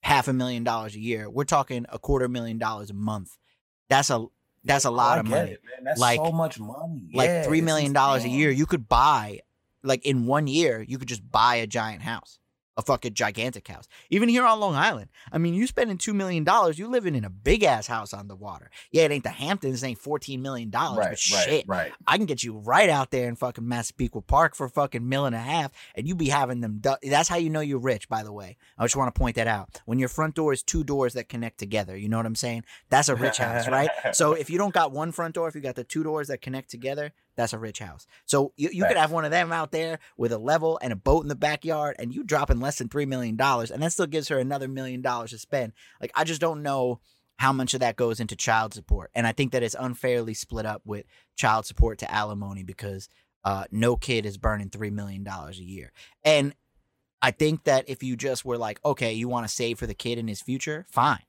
half 0.03 0.27
a 0.27 0.33
million 0.33 0.63
dollars 0.63 0.95
a 0.95 0.99
year. 0.99 1.29
We're 1.29 1.45
talking 1.45 1.85
a 1.89 1.97
quarter 1.97 2.27
million 2.27 2.57
dollars 2.59 2.89
a 2.89 2.93
month. 2.93 3.37
That's 3.89 4.09
a 4.09 4.25
that's 4.65 4.85
a 4.85 4.89
oh, 4.89 4.93
lot 4.93 5.17
I 5.17 5.19
of 5.21 5.27
money. 5.27 5.51
it. 5.51 5.61
That's 5.83 5.99
Like- 5.99 6.19
so 6.23 6.31
much 6.31 6.59
money. 6.59 7.09
Like 7.13 7.27
Yeah, 7.27 7.43
three 7.43 7.61
million 7.61 7.91
dollars 7.93 8.23
a 8.23 8.29
year, 8.29 8.51
you 8.51 8.65
could 8.65 8.87
buy 8.87 9.39
like 9.81 10.05
in 10.05 10.25
one 10.25 10.47
year, 10.47 10.81
you 10.81 10.97
could 10.97 11.07
just 11.07 11.29
buy 11.29 11.55
a 11.55 11.67
giant 11.67 12.01
house. 12.01 12.39
A 12.75 12.81
fucking 12.81 13.13
gigantic 13.13 13.67
house. 13.67 13.87
Even 14.09 14.29
here 14.29 14.43
on 14.45 14.59
Long 14.59 14.73
Island. 14.73 15.09
I 15.31 15.37
mean, 15.37 15.53
you 15.53 15.67
spending 15.67 15.97
two 15.99 16.13
million 16.13 16.43
dollars, 16.43 16.79
you 16.79 16.87
living 16.87 17.13
in 17.13 17.23
a 17.23 17.29
big 17.29 17.63
ass 17.63 17.85
house 17.85 18.13
on 18.13 18.27
the 18.27 18.35
water. 18.35 18.71
Yeah, 18.91 19.03
it 19.03 19.11
ain't 19.11 19.23
the 19.23 19.29
Hamptons, 19.29 19.83
it 19.83 19.87
ain't 19.87 19.99
fourteen 19.99 20.41
million 20.41 20.71
dollars, 20.71 20.97
Right, 20.97 21.09
but 21.09 21.19
shit. 21.19 21.65
right. 21.67 21.91
I 22.07 22.17
can 22.17 22.25
get 22.25 22.43
you 22.43 22.57
right 22.57 22.89
out 22.89 23.11
there 23.11 23.27
in 23.29 23.35
fucking 23.35 23.67
Massapequa 23.67 24.21
Park 24.23 24.55
for 24.55 24.65
a 24.65 24.69
fucking 24.71 25.07
mill 25.07 25.27
and 25.27 25.35
a 25.35 25.39
half, 25.39 25.71
and 25.95 26.07
you 26.07 26.15
be 26.15 26.29
having 26.29 26.61
them. 26.61 26.79
Du- 26.81 26.97
That's 27.03 27.29
how 27.29 27.35
you 27.37 27.51
know 27.51 27.59
you're 27.59 27.77
rich, 27.77 28.09
by 28.09 28.23
the 28.23 28.33
way. 28.33 28.57
I 28.77 28.85
just 28.85 28.95
want 28.95 29.13
to 29.13 29.19
point 29.19 29.35
that 29.35 29.47
out. 29.47 29.79
When 29.85 29.99
your 29.99 30.09
front 30.09 30.33
door 30.33 30.51
is 30.51 30.63
two 30.63 30.83
doors 30.83 31.13
that 31.13 31.29
connect 31.29 31.59
together, 31.59 31.95
you 31.95 32.09
know 32.09 32.17
what 32.17 32.25
I'm 32.25 32.33
saying? 32.35 32.63
That's 32.89 33.07
a 33.07 33.15
rich 33.15 33.37
house, 33.37 33.67
right? 33.67 33.89
So 34.13 34.33
if 34.33 34.49
you 34.49 34.57
don't 34.57 34.73
got 34.73 34.91
one 34.91 35.11
front 35.11 35.35
door, 35.35 35.47
if 35.47 35.53
you 35.55 35.61
got 35.61 35.75
the 35.75 35.83
two 35.83 36.03
doors 36.03 36.27
that 36.29 36.41
connect 36.41 36.69
together, 36.71 37.13
that's 37.35 37.53
a 37.53 37.59
rich 37.59 37.79
house. 37.79 38.05
So 38.25 38.53
you, 38.55 38.69
you 38.71 38.85
could 38.85 38.97
have 38.97 39.11
one 39.11 39.25
of 39.25 39.31
them 39.31 39.51
out 39.51 39.71
there 39.71 39.99
with 40.17 40.31
a 40.31 40.37
level 40.37 40.79
and 40.81 40.93
a 40.93 40.97
boat 40.97 41.23
in 41.23 41.29
the 41.29 41.35
backyard, 41.35 41.95
and 41.99 42.13
you 42.13 42.23
dropping 42.23 42.59
less 42.59 42.77
than 42.77 42.89
three 42.89 43.05
million 43.05 43.35
dollars, 43.35 43.71
and 43.71 43.81
that 43.81 43.91
still 43.91 44.07
gives 44.07 44.27
her 44.29 44.39
another 44.39 44.67
million 44.67 45.01
dollars 45.01 45.31
to 45.31 45.37
spend. 45.37 45.73
Like 46.01 46.11
I 46.15 46.23
just 46.23 46.41
don't 46.41 46.63
know 46.63 46.99
how 47.37 47.51
much 47.51 47.73
of 47.73 47.79
that 47.79 47.95
goes 47.95 48.19
into 48.19 48.35
child 48.35 48.73
support, 48.73 49.11
and 49.15 49.25
I 49.25 49.31
think 49.31 49.51
that 49.51 49.63
it's 49.63 49.75
unfairly 49.77 50.33
split 50.33 50.65
up 50.65 50.81
with 50.85 51.05
child 51.35 51.65
support 51.65 51.99
to 51.99 52.11
alimony 52.11 52.63
because 52.63 53.09
uh, 53.43 53.65
no 53.71 53.95
kid 53.95 54.25
is 54.25 54.37
burning 54.37 54.69
three 54.69 54.91
million 54.91 55.23
dollars 55.23 55.59
a 55.59 55.63
year, 55.63 55.91
and 56.23 56.53
I 57.21 57.31
think 57.31 57.63
that 57.63 57.85
if 57.87 58.03
you 58.03 58.17
just 58.17 58.43
were 58.43 58.57
like, 58.57 58.81
okay, 58.83 59.13
you 59.13 59.29
want 59.29 59.47
to 59.47 59.53
save 59.53 59.79
for 59.79 59.87
the 59.87 59.93
kid 59.93 60.17
in 60.17 60.27
his 60.27 60.41
future, 60.41 60.85
fine, 60.91 61.23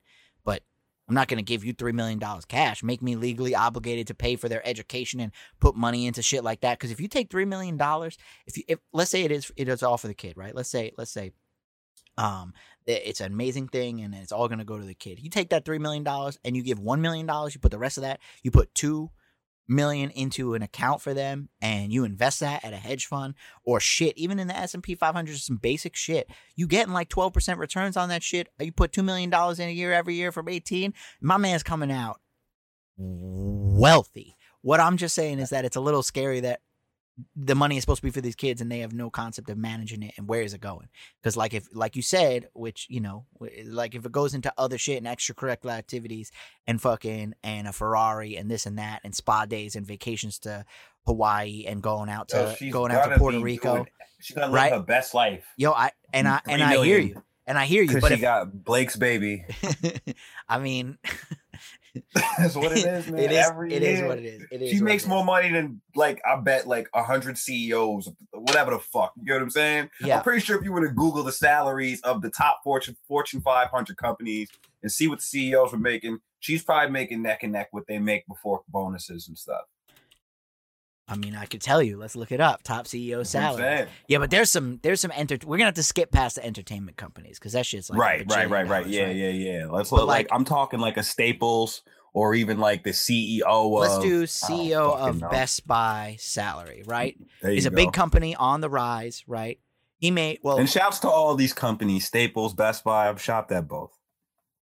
I'm 1.08 1.14
not 1.14 1.28
going 1.28 1.38
to 1.38 1.44
give 1.44 1.64
you 1.64 1.74
$3 1.74 1.92
million 1.92 2.20
cash. 2.48 2.82
Make 2.82 3.02
me 3.02 3.14
legally 3.16 3.54
obligated 3.54 4.06
to 4.06 4.14
pay 4.14 4.36
for 4.36 4.48
their 4.48 4.66
education 4.66 5.20
and 5.20 5.32
put 5.60 5.76
money 5.76 6.06
into 6.06 6.22
shit 6.22 6.42
like 6.42 6.60
that. 6.62 6.78
Because 6.78 6.90
if 6.90 7.00
you 7.00 7.08
take 7.08 7.28
$3 7.28 7.46
million, 7.46 7.78
if 8.46 8.56
you, 8.56 8.64
if, 8.68 8.78
let's 8.92 9.10
say 9.10 9.22
it 9.22 9.30
is, 9.30 9.52
it 9.56 9.68
is 9.68 9.82
all 9.82 9.98
for 9.98 10.06
the 10.06 10.14
kid, 10.14 10.36
right? 10.36 10.54
Let's 10.54 10.70
say, 10.70 10.92
let's 10.96 11.10
say, 11.10 11.32
um, 12.16 12.54
it's 12.86 13.20
an 13.20 13.32
amazing 13.32 13.68
thing 13.68 14.00
and 14.00 14.14
it's 14.14 14.32
all 14.32 14.48
going 14.48 14.58
to 14.58 14.64
go 14.64 14.78
to 14.78 14.84
the 14.84 14.94
kid. 14.94 15.18
You 15.18 15.30
take 15.30 15.50
that 15.50 15.64
$3 15.64 15.80
million 15.80 16.06
and 16.44 16.56
you 16.56 16.62
give 16.62 16.78
$1 16.78 17.00
million, 17.00 17.28
you 17.28 17.58
put 17.60 17.70
the 17.70 17.78
rest 17.78 17.98
of 17.98 18.02
that, 18.02 18.20
you 18.42 18.50
put 18.50 18.74
two 18.74 19.10
million 19.66 20.10
into 20.10 20.54
an 20.54 20.62
account 20.62 21.00
for 21.00 21.14
them 21.14 21.48
and 21.60 21.92
you 21.92 22.04
invest 22.04 22.40
that 22.40 22.64
at 22.64 22.72
a 22.72 22.76
hedge 22.76 23.06
fund 23.06 23.34
or 23.64 23.80
shit 23.80 24.16
even 24.16 24.38
in 24.38 24.46
the 24.48 24.56
S&P 24.56 24.94
500 24.94 25.36
some 25.38 25.56
basic 25.56 25.96
shit. 25.96 26.28
You 26.56 26.66
getting 26.66 26.92
like 26.92 27.08
12% 27.08 27.58
returns 27.58 27.96
on 27.96 28.08
that 28.10 28.22
shit? 28.22 28.48
You 28.60 28.72
put 28.72 28.92
2 28.92 29.02
million 29.02 29.30
dollars 29.30 29.58
in 29.58 29.68
a 29.68 29.72
year 29.72 29.92
every 29.92 30.14
year 30.14 30.32
from 30.32 30.48
18 30.48 30.92
my 31.20 31.36
man's 31.36 31.62
coming 31.62 31.90
out 31.90 32.20
wealthy. 32.96 34.36
What 34.62 34.80
i'm 34.80 34.96
just 34.96 35.14
saying 35.14 35.40
is 35.40 35.50
that 35.50 35.64
it's 35.64 35.76
a 35.76 35.80
little 35.80 36.02
scary 36.02 36.40
that 36.40 36.60
the 37.36 37.54
money 37.54 37.76
is 37.76 37.82
supposed 37.82 38.00
to 38.00 38.06
be 38.06 38.10
for 38.10 38.20
these 38.20 38.34
kids 38.34 38.60
and 38.60 38.70
they 38.70 38.80
have 38.80 38.92
no 38.92 39.08
concept 39.08 39.48
of 39.48 39.56
managing 39.56 40.02
it 40.02 40.14
and 40.16 40.26
where 40.28 40.42
is 40.42 40.52
it 40.52 40.60
going 40.60 40.88
because 41.22 41.36
like 41.36 41.54
if 41.54 41.68
like 41.72 41.94
you 41.94 42.02
said 42.02 42.48
which 42.54 42.86
you 42.90 43.00
know 43.00 43.24
like 43.66 43.94
if 43.94 44.04
it 44.04 44.10
goes 44.12 44.34
into 44.34 44.52
other 44.58 44.78
shit 44.78 44.98
and 45.02 45.06
extracurricular 45.06 45.72
activities 45.72 46.32
and 46.66 46.82
fucking 46.82 47.34
and 47.44 47.68
a 47.68 47.72
ferrari 47.72 48.36
and 48.36 48.50
this 48.50 48.66
and 48.66 48.78
that 48.78 49.00
and 49.04 49.14
spa 49.14 49.44
days 49.46 49.76
and 49.76 49.86
vacations 49.86 50.40
to 50.40 50.64
hawaii 51.06 51.64
and 51.68 51.82
going 51.82 52.08
out 52.08 52.28
to 52.28 52.56
Yo, 52.60 52.72
going 52.72 52.90
out 52.90 53.08
to 53.08 53.16
puerto 53.18 53.38
rico 53.38 53.74
doing- 53.74 53.88
she's 54.20 54.34
gonna 54.34 54.46
live 54.48 54.54
right? 54.54 54.72
her 54.72 54.80
best 54.80 55.14
life. 55.14 55.44
yo 55.56 55.70
i 55.72 55.92
and 56.12 56.26
i 56.26 56.40
and 56.48 56.62
i 56.64 56.82
hear 56.84 56.98
you 56.98 57.22
and 57.46 57.56
i 57.56 57.64
hear 57.64 57.82
you 57.84 58.00
but 58.00 58.08
she 58.08 58.14
if 58.14 58.20
got 58.20 58.64
Blake's 58.64 58.96
baby. 58.96 59.44
I 60.48 60.58
mean, 60.58 60.98
That's 62.38 62.56
what 62.56 62.72
it 62.72 62.84
is, 62.84 63.06
man. 63.10 63.20
it 63.20 63.32
is. 63.32 63.46
Every 63.46 63.72
It 63.72 63.82
is 63.82 64.02
what 64.02 64.18
it 64.18 64.24
is. 64.24 64.46
It 64.50 64.62
is. 64.62 64.70
She 64.70 64.80
makes 64.80 65.06
more 65.06 65.20
is. 65.20 65.26
money 65.26 65.52
than 65.52 65.80
like 65.94 66.20
I 66.28 66.36
bet 66.36 66.66
like 66.66 66.88
a 66.94 67.02
hundred 67.02 67.38
CEOs, 67.38 68.10
whatever 68.32 68.72
the 68.72 68.78
fuck. 68.78 69.12
You 69.16 69.26
know 69.26 69.34
what 69.34 69.42
I'm 69.42 69.50
saying? 69.50 69.90
Yeah. 70.00 70.18
I'm 70.18 70.22
pretty 70.24 70.40
sure 70.40 70.58
if 70.58 70.64
you 70.64 70.72
were 70.72 70.86
to 70.86 70.92
Google 70.92 71.22
the 71.22 71.32
salaries 71.32 72.00
of 72.02 72.22
the 72.22 72.30
top 72.30 72.60
Fortune 72.64 72.96
Fortune 73.06 73.40
500 73.40 73.96
companies 73.96 74.48
and 74.82 74.90
see 74.90 75.08
what 75.08 75.18
the 75.18 75.24
CEOs 75.24 75.72
were 75.72 75.78
making, 75.78 76.18
she's 76.40 76.64
probably 76.64 76.90
making 76.90 77.22
neck 77.22 77.42
and 77.42 77.52
neck 77.52 77.68
what 77.70 77.86
they 77.86 77.98
make 77.98 78.26
before 78.26 78.62
bonuses 78.68 79.28
and 79.28 79.38
stuff. 79.38 79.62
I 81.06 81.16
mean, 81.16 81.36
I 81.36 81.44
could 81.44 81.60
tell 81.60 81.82
you. 81.82 81.98
Let's 81.98 82.16
look 82.16 82.32
it 82.32 82.40
up. 82.40 82.62
Top 82.62 82.86
CEO 82.86 83.18
That's 83.18 83.34
what 83.34 83.42
I'm 83.42 83.56
salary. 83.56 83.88
Yeah, 84.08 84.18
but 84.18 84.30
there's 84.30 84.50
some 84.50 84.80
there's 84.82 85.00
some 85.00 85.12
enter. 85.14 85.36
We're 85.44 85.58
gonna 85.58 85.66
have 85.66 85.74
to 85.74 85.82
skip 85.82 86.10
past 86.10 86.36
the 86.36 86.44
entertainment 86.44 86.96
companies 86.96 87.38
because 87.38 87.52
that 87.52 87.66
shit's 87.66 87.90
like 87.90 87.98
right, 87.98 88.24
right, 88.30 88.48
right, 88.48 88.66
right. 88.66 88.86
Yeah, 88.86 89.04
right? 89.04 89.16
yeah, 89.16 89.28
yeah. 89.28 89.66
Let's 89.66 89.92
look 89.92 90.06
like, 90.06 90.30
like- 90.30 90.38
I'm 90.38 90.44
talking 90.44 90.80
like 90.80 90.96
a 90.96 91.02
Staples 91.02 91.82
or 92.14 92.34
even 92.34 92.58
like 92.58 92.84
the 92.84 92.90
CEO 92.90 93.70
Let's 93.80 93.96
of 93.96 94.02
do 94.02 94.22
CEO 94.24 94.96
of 94.96 95.20
know. 95.20 95.28
Best 95.28 95.66
Buy 95.66 96.16
salary. 96.18 96.82
Right, 96.86 97.18
you 97.42 97.66
a 97.66 97.70
big 97.70 97.92
company 97.92 98.34
on 98.34 98.62
the 98.62 98.70
rise. 98.70 99.24
Right, 99.26 99.58
he 99.98 100.10
made 100.10 100.38
well. 100.42 100.58
And 100.58 100.70
shouts 100.70 101.00
to 101.00 101.08
all 101.08 101.34
these 101.34 101.52
companies, 101.52 102.06
Staples, 102.06 102.54
Best 102.54 102.82
Buy. 102.82 103.08
I've 103.10 103.20
shopped 103.20 103.52
at 103.52 103.68
both. 103.68 103.98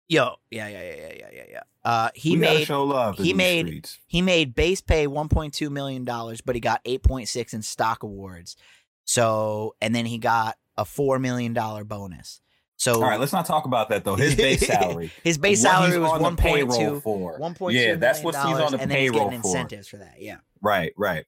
Yo, 0.10 0.36
yeah, 0.52 0.68
yeah, 0.68 0.82
yeah, 0.82 0.96
yeah, 0.96 1.14
yeah, 1.20 1.28
yeah, 1.34 1.44
yeah. 1.52 1.62
Uh, 1.86 2.10
he 2.14 2.32
we 2.32 2.38
made 2.38 2.66
show 2.66 2.84
love. 2.84 3.18
he 3.18 3.34
made- 3.34 3.66
streets. 3.68 4.00
he 4.08 4.22
made 4.22 4.54
base 4.54 4.82
pay 4.82 5.08
1.2 5.08 5.70
million 5.72 6.04
dollars 6.04 6.42
but 6.42 6.56
he 6.56 6.60
got 6.62 6.84
8.6 6.84 7.54
in 7.54 7.62
stock 7.62 8.04
awards 8.04 8.58
so 9.06 9.76
and 9.82 9.96
then 9.96 10.06
he 10.06 10.18
got 10.18 10.58
a 10.78 10.84
4 10.84 11.20
million 11.20 11.54
dollar 11.54 11.84
bonus 11.86 12.42
so 12.76 12.96
All 12.96 13.02
right, 13.10 13.20
let's 13.20 13.34
not 13.34 13.46
talk 13.46 13.66
about 13.66 13.90
that 13.90 14.04
though. 14.06 14.16
His 14.16 14.36
base 14.36 14.66
salary. 14.68 15.12
his 15.24 15.38
base 15.38 15.62
salary 15.62 15.98
was 16.00 16.12
on 16.12 16.22
the 16.22 16.30
1.2 16.32 16.38
payroll 16.38 17.00
for. 17.02 17.38
1.2 17.40 17.74
Yeah, 17.74 17.96
that's 17.96 18.22
what 18.24 18.36
he's 18.36 18.44
on 18.46 18.72
the 18.72 18.78
and 18.80 18.90
then 18.92 18.98
he's 19.02 19.12
payroll 19.12 19.26
getting 19.30 19.42
for. 19.42 19.48
incentives 19.50 19.88
for 19.88 19.98
that 19.98 20.16
yeah 20.20 20.38
Right, 20.62 20.94
right. 20.98 21.26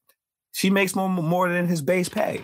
She 0.54 0.70
makes 0.70 0.96
more 0.96 1.08
more 1.10 1.48
than 1.50 1.68
his 1.68 1.82
base 1.82 2.10
pay. 2.10 2.44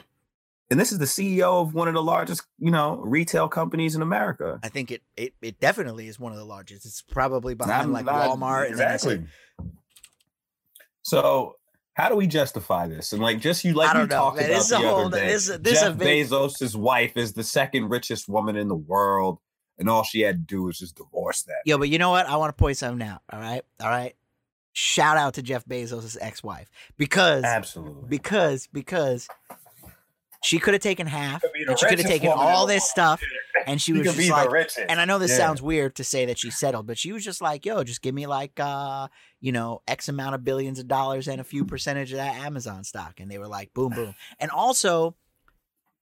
And 0.70 0.78
this 0.80 0.92
is 0.92 0.98
the 1.00 1.06
CEO 1.06 1.62
of 1.62 1.74
one 1.74 1.88
of 1.88 1.94
the 1.94 2.04
largest, 2.04 2.44
you 2.60 2.72
know, 2.72 2.98
retail 2.98 3.48
companies 3.48 3.96
in 3.96 4.02
America. 4.02 4.60
i 4.64 4.68
think 4.70 4.92
it 4.92 5.02
it, 5.16 5.34
it 5.42 5.60
definitely 5.60 6.08
is 6.08 6.20
one 6.20 6.34
of 6.34 6.38
the 6.38 6.44
largest 6.46 6.86
it's 6.86 7.02
probably 7.02 7.54
behind 7.56 7.84
I'm 7.84 7.92
like 7.94 8.06
not- 8.06 8.30
walmart 8.38 8.70
exactly. 8.70 9.24
So 11.04 11.56
how 11.94 12.10
do 12.10 12.16
we 12.16 12.28
justify 12.28 12.88
this? 12.88 13.14
And 13.14 13.22
like 13.22 13.40
just 13.40 13.64
you 13.64 13.74
like 13.74 13.94
you 13.94 14.02
know, 14.02 14.08
talked 14.08 14.38
man. 14.38 14.46
about 14.50 14.56
This 14.56 14.64
is 14.66 14.70
the 14.70 14.78
a 14.78 14.94
other 14.96 15.18
day. 15.18 15.28
this 15.28 15.50
is- 15.50 15.60
this 15.62 15.80
Jeff 15.82 15.98
big- 15.98 16.28
Bezos' 16.28 16.76
wife 16.76 17.16
is 17.18 17.34
the 17.34 17.44
second 17.44 17.90
richest 17.90 18.28
woman 18.30 18.56
in 18.56 18.68
the 18.68 18.76
world, 18.76 19.40
and 19.80 19.90
all 19.90 20.04
she 20.04 20.22
had 20.22 20.36
to 20.48 20.56
do 20.56 20.64
was 20.64 20.78
just 20.80 20.96
divorce 20.98 21.44
that. 21.44 21.62
Yo, 21.66 21.78
but 21.78 21.90
you 21.90 21.98
know 21.98 22.10
what? 22.12 22.28
I 22.28 22.36
want 22.36 22.56
to 22.56 22.60
point 22.62 22.78
something 22.78 23.08
out. 23.08 23.22
All 23.32 23.40
right, 23.40 23.64
all 23.82 23.90
right. 23.90 24.16
Shout 24.74 25.18
out 25.18 25.34
to 25.36 25.42
Jeff 25.42 25.66
Bezos' 25.66 26.18
ex-wife 26.22 26.70
because 26.98 27.44
Absolutely. 27.44 28.08
because 28.10 28.68
because 28.72 29.28
she 30.44 30.60
could 30.60 30.74
have 30.74 30.82
taken 30.84 31.08
half 31.08 31.42
Could 31.42 31.52
and 31.70 31.80
she 31.80 31.86
could 31.88 32.00
have 32.00 32.08
taken 32.08 32.30
all 32.30 32.66
this 32.66 32.90
stuff 32.90 33.22
and 33.66 33.82
she 33.82 33.92
She 33.94 33.98
was 34.00 34.16
just 34.16 34.30
like 34.30 34.70
and 34.90 35.00
I 35.00 35.06
know 35.06 35.20
this 35.20 35.32
Yeah. 35.32 35.38
sounds 35.38 35.62
weird 35.62 35.96
to 35.96 36.04
say 36.04 36.26
that 36.26 36.38
she 36.38 36.52
settled, 36.52 36.88
but 36.88 36.98
she 36.98 37.12
was 37.12 37.24
just 37.24 37.42
like, 37.42 37.66
yo, 37.66 37.84
just 37.84 38.02
give 38.02 38.14
me 38.16 38.28
like 38.28 38.60
uh, 38.60 39.08
you 39.42 39.52
know, 39.52 39.82
X 39.88 40.10
amount 40.10 40.36
of 40.36 40.44
billions 40.44 40.80
of 40.80 40.88
dollars 40.88 41.28
and 41.28 41.42
a 41.42 41.44
few 41.44 41.66
percentage 41.66 42.12
of 42.12 42.18
that 42.18 42.36
Amazon 42.36 42.84
stock. 42.84 43.20
And 43.20 43.30
they 43.30 43.38
were 43.38 43.48
like, 43.48 43.74
boom, 43.74 43.94
boom. 43.94 44.16
And 44.40 44.52
also, 44.52 45.16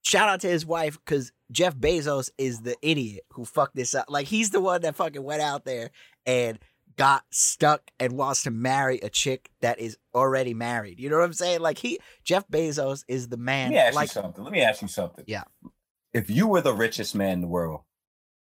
shout 0.03 0.29
out 0.29 0.41
to 0.41 0.47
his 0.47 0.65
wife, 0.65 0.97
because 1.03 1.31
Jeff 1.51 1.75
Bezos 1.75 2.29
is 2.37 2.61
the 2.61 2.75
idiot 2.81 3.23
who 3.31 3.45
fucked 3.45 3.75
this 3.75 3.95
up. 3.95 4.05
Like 4.09 4.27
he's 4.27 4.49
the 4.51 4.61
one 4.61 4.81
that 4.81 4.95
fucking 4.95 5.23
went 5.23 5.41
out 5.41 5.65
there 5.65 5.91
and 6.25 6.59
got 6.97 7.23
stuck 7.31 7.91
and 7.99 8.13
wants 8.13 8.43
to 8.43 8.51
marry 8.51 8.99
a 8.99 9.09
chick 9.09 9.49
that 9.61 9.79
is 9.79 9.97
already 10.13 10.53
married. 10.53 10.99
You 10.99 11.09
know 11.09 11.17
what 11.17 11.25
I'm 11.25 11.33
saying? 11.33 11.59
Like 11.61 11.77
he 11.77 11.99
Jeff 12.23 12.47
Bezos 12.47 13.03
is 13.07 13.27
the 13.29 13.37
man. 13.37 13.71
Let 13.71 13.71
me 13.71 13.77
ask 13.79 13.95
like 13.95 14.09
you 14.09 14.21
something. 14.21 14.43
Let 14.43 14.53
me 14.53 14.61
ask 14.61 14.81
you 14.81 14.87
something. 14.87 15.25
Yeah. 15.27 15.43
If 16.13 16.29
you 16.29 16.47
were 16.47 16.61
the 16.61 16.73
richest 16.73 17.15
man 17.15 17.33
in 17.33 17.41
the 17.41 17.47
world, 17.47 17.81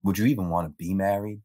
would 0.02 0.18
you 0.18 0.26
even 0.26 0.48
want 0.48 0.66
to 0.66 0.70
be 0.76 0.94
married? 0.94 1.42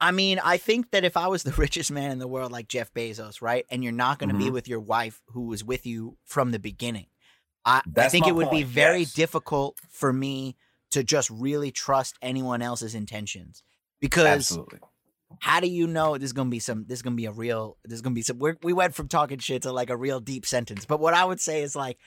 I 0.00 0.12
mean, 0.12 0.38
I 0.42 0.58
think 0.58 0.92
that 0.92 1.04
if 1.04 1.16
I 1.16 1.26
was 1.26 1.42
the 1.42 1.52
richest 1.56 1.90
man 1.90 2.10
in 2.10 2.18
the 2.18 2.28
world 2.28 2.52
like 2.52 2.68
Jeff 2.68 2.92
Bezos, 2.94 3.42
right? 3.42 3.64
And 3.70 3.82
you're 3.82 3.92
not 3.92 4.18
going 4.18 4.30
to 4.30 4.36
be 4.36 4.46
Mhm. 4.46 4.52
with 4.52 4.68
your 4.68 4.80
wife 4.80 5.20
who 5.28 5.46
was 5.46 5.64
with 5.64 5.86
you 5.86 6.16
from 6.24 6.52
the 6.52 6.58
beginning. 6.58 7.06
I, 7.64 7.82
I 7.96 8.08
think 8.08 8.26
it 8.26 8.34
would 8.34 8.50
be 8.50 8.62
very 8.62 9.00
yes. 9.00 9.12
difficult 9.12 9.78
for 9.90 10.12
me 10.12 10.56
to 10.92 11.02
just 11.04 11.28
really 11.28 11.70
trust 11.70 12.16
anyone 12.22 12.62
else's 12.62 12.94
intentions. 12.94 13.62
Because 14.00 14.26
Absolutely. 14.52 14.78
How 15.40 15.60
do 15.60 15.68
you 15.68 15.86
know 15.86 16.16
this 16.16 16.26
is 16.26 16.32
gonna 16.32 16.50
be 16.50 16.58
some 16.58 16.84
This 16.86 16.98
is 16.98 17.02
gonna 17.02 17.16
be 17.16 17.26
a 17.26 17.32
real 17.32 17.76
This 17.84 17.96
is 17.96 18.02
gonna 18.02 18.14
be 18.14 18.22
some 18.22 18.38
we're, 18.38 18.56
we 18.62 18.72
went 18.72 18.94
from 18.94 19.08
talking 19.08 19.38
shit 19.38 19.62
to 19.62 19.72
like 19.72 19.90
a 19.90 19.96
real 19.96 20.20
deep 20.20 20.46
sentence. 20.46 20.84
But 20.84 21.00
what 21.00 21.14
i 21.14 21.24
would 21.24 21.40
say 21.40 21.62
is 21.62 21.74
like 21.76 21.98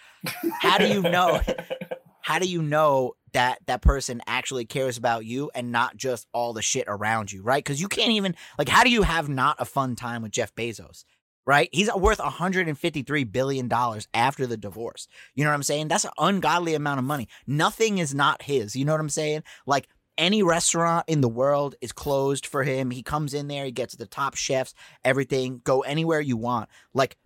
how 0.60 0.78
do 0.78 0.88
you 0.88 1.02
know 1.02 1.42
how 2.22 2.40
do 2.40 2.48
you 2.48 2.62
know 2.62 3.14
that 3.34 3.60
that 3.66 3.82
person 3.82 4.22
actually 4.28 4.66
cares 4.66 4.98
about 4.98 5.26
you 5.26 5.50
and 5.56 5.72
not 5.72 5.96
just 5.96 6.28
all 6.34 6.54
the 6.54 6.62
shit 6.62 6.86
around 6.88 7.32
you 7.32 7.42
right? 7.42 7.64
Because 7.64 7.82
you 7.82 7.88
can't 7.88 8.12
even 8.12 8.36
like 8.58 8.70
how 8.70 8.84
do 8.84 8.90
you 8.90 9.04
have 9.04 9.30
not 9.30 9.56
a 9.60 9.66
fun 9.66 9.96
time 9.96 10.22
with 10.22 10.32
jeff 10.32 10.54
bezos 10.56 11.04
right? 11.46 11.70
He's 11.72 11.92
worth 11.94 12.20
153 12.20 13.24
billion 13.26 13.68
dollars 13.68 14.08
after 14.14 14.46
the 14.46 14.58
divorce. 14.58 15.08
You 15.34 15.44
know 15.44 15.50
what 15.50 15.56
i'm 15.56 15.64
saying? 15.64 15.88
That's 15.88 16.06
an 16.06 16.12
ungodly 16.18 16.76
amount 16.76 17.00
of 17.00 17.06
money. 17.06 17.28
Nothing 17.48 17.98
is 17.98 18.14
not 18.14 18.44
his. 18.44 18.76
You 18.76 18.86
know 18.86 18.94
what 18.94 19.02
i'm 19.02 19.10
saying? 19.10 19.44
Like 19.66 19.88
any 20.18 20.44
restaurant 20.44 21.06
in 21.08 21.22
the 21.22 21.30
world 21.30 21.76
is 21.82 21.92
closed 21.92 22.46
for 22.46 22.64
him. 22.64 22.92
He 22.92 23.04
comes 23.04 23.34
in 23.34 23.48
there 23.48 23.66
he 23.66 23.72
gets 23.72 23.96
the 23.96 24.06
top 24.06 24.36
chefs 24.36 24.74
everything. 25.04 25.62
Go 25.64 25.82
anywhere 25.82 26.22
you 26.22 26.38
want. 26.38 26.70
Like 26.94 27.18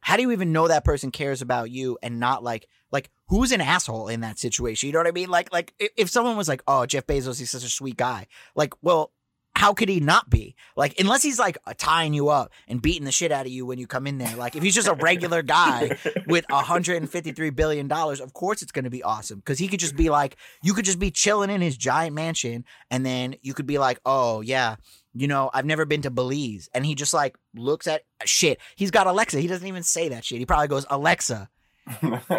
how 0.00 0.16
do 0.16 0.22
you 0.22 0.32
even 0.32 0.52
know 0.52 0.68
that 0.68 0.84
person 0.84 1.10
cares 1.10 1.42
about 1.42 1.70
you 1.70 1.98
and 2.02 2.18
not 2.18 2.42
like 2.42 2.66
like 2.90 3.10
who's 3.28 3.52
an 3.52 3.60
asshole 3.60 4.08
in 4.08 4.20
that 4.20 4.38
situation? 4.38 4.88
You 4.88 4.92
know 4.92 5.00
what 5.00 5.06
i 5.06 5.12
mean? 5.12 5.30
Like 5.30 5.52
like 5.52 5.74
if, 5.96 6.10
someone 6.10 6.36
was 6.36 6.48
like 6.48 6.62
oh 6.66 6.86
jeff 6.86 7.06
bezos 7.06 7.38
he's 7.38 7.50
such 7.50 7.64
a 7.64 7.68
sweet 7.68 7.96
guy. 7.96 8.26
Like 8.54 8.74
well 8.82 9.12
how 9.54 9.74
could 9.74 9.88
he 9.88 10.00
not 10.00 10.30
be? 10.30 10.54
Like 10.76 10.98
unless 10.98 11.22
he's 11.22 11.38
like 11.38 11.58
tying 11.78 12.14
you 12.14 12.28
up 12.28 12.50
and 12.68 12.80
beating 12.80 13.04
the 13.04 13.12
shit 13.12 13.32
out 13.32 13.46
of 13.46 13.52
you 13.52 13.66
when 13.66 13.78
you 13.78 13.86
come 13.86 14.06
in 14.06 14.18
there. 14.18 14.34
Like 14.36 14.56
if 14.56 14.62
he's 14.62 14.74
just 14.74 14.88
a 14.88 14.94
regular 14.94 15.42
guy 15.42 15.98
with 16.26 16.44
153 16.48 17.50
billion 17.50 17.88
dollars 17.88 18.20
of 18.20 18.32
course 18.32 18.62
it's 18.62 18.72
going 18.72 18.84
to 18.84 18.90
be 18.90 19.02
awesome. 19.02 19.38
Because 19.38 19.58
he 19.58 19.68
could 19.68 19.80
just 19.80 19.96
be 19.96 20.10
like 20.10 20.36
you 20.62 20.74
could 20.74 20.84
just 20.84 20.98
be 20.98 21.10
chilling 21.10 21.50
in 21.50 21.60
his 21.60 21.76
giant 21.76 22.14
mansion 22.14 22.64
and 22.90 23.04
then 23.04 23.36
you 23.42 23.54
could 23.54 23.66
be 23.66 23.78
like 23.78 24.00
oh 24.06 24.40
yeah 24.40 24.76
you 25.12 25.28
know 25.28 25.50
i've 25.52 25.66
never 25.66 25.84
been 25.84 26.02
to 26.02 26.10
belize. 26.10 26.68
And 26.74 26.86
he 26.86 26.94
just 26.94 27.14
like 27.14 27.36
looks 27.54 27.86
at 27.86 28.02
shit 28.24 28.58
he's 28.76 28.90
got 28.90 29.06
alexa. 29.06 29.40
He 29.40 29.46
doesn't 29.46 29.68
even 29.68 29.82
say 29.82 30.08
that 30.08 30.24
shit. 30.24 30.38
He 30.38 30.46
probably 30.46 30.68
goes 30.68 30.86
alexa 30.90 31.48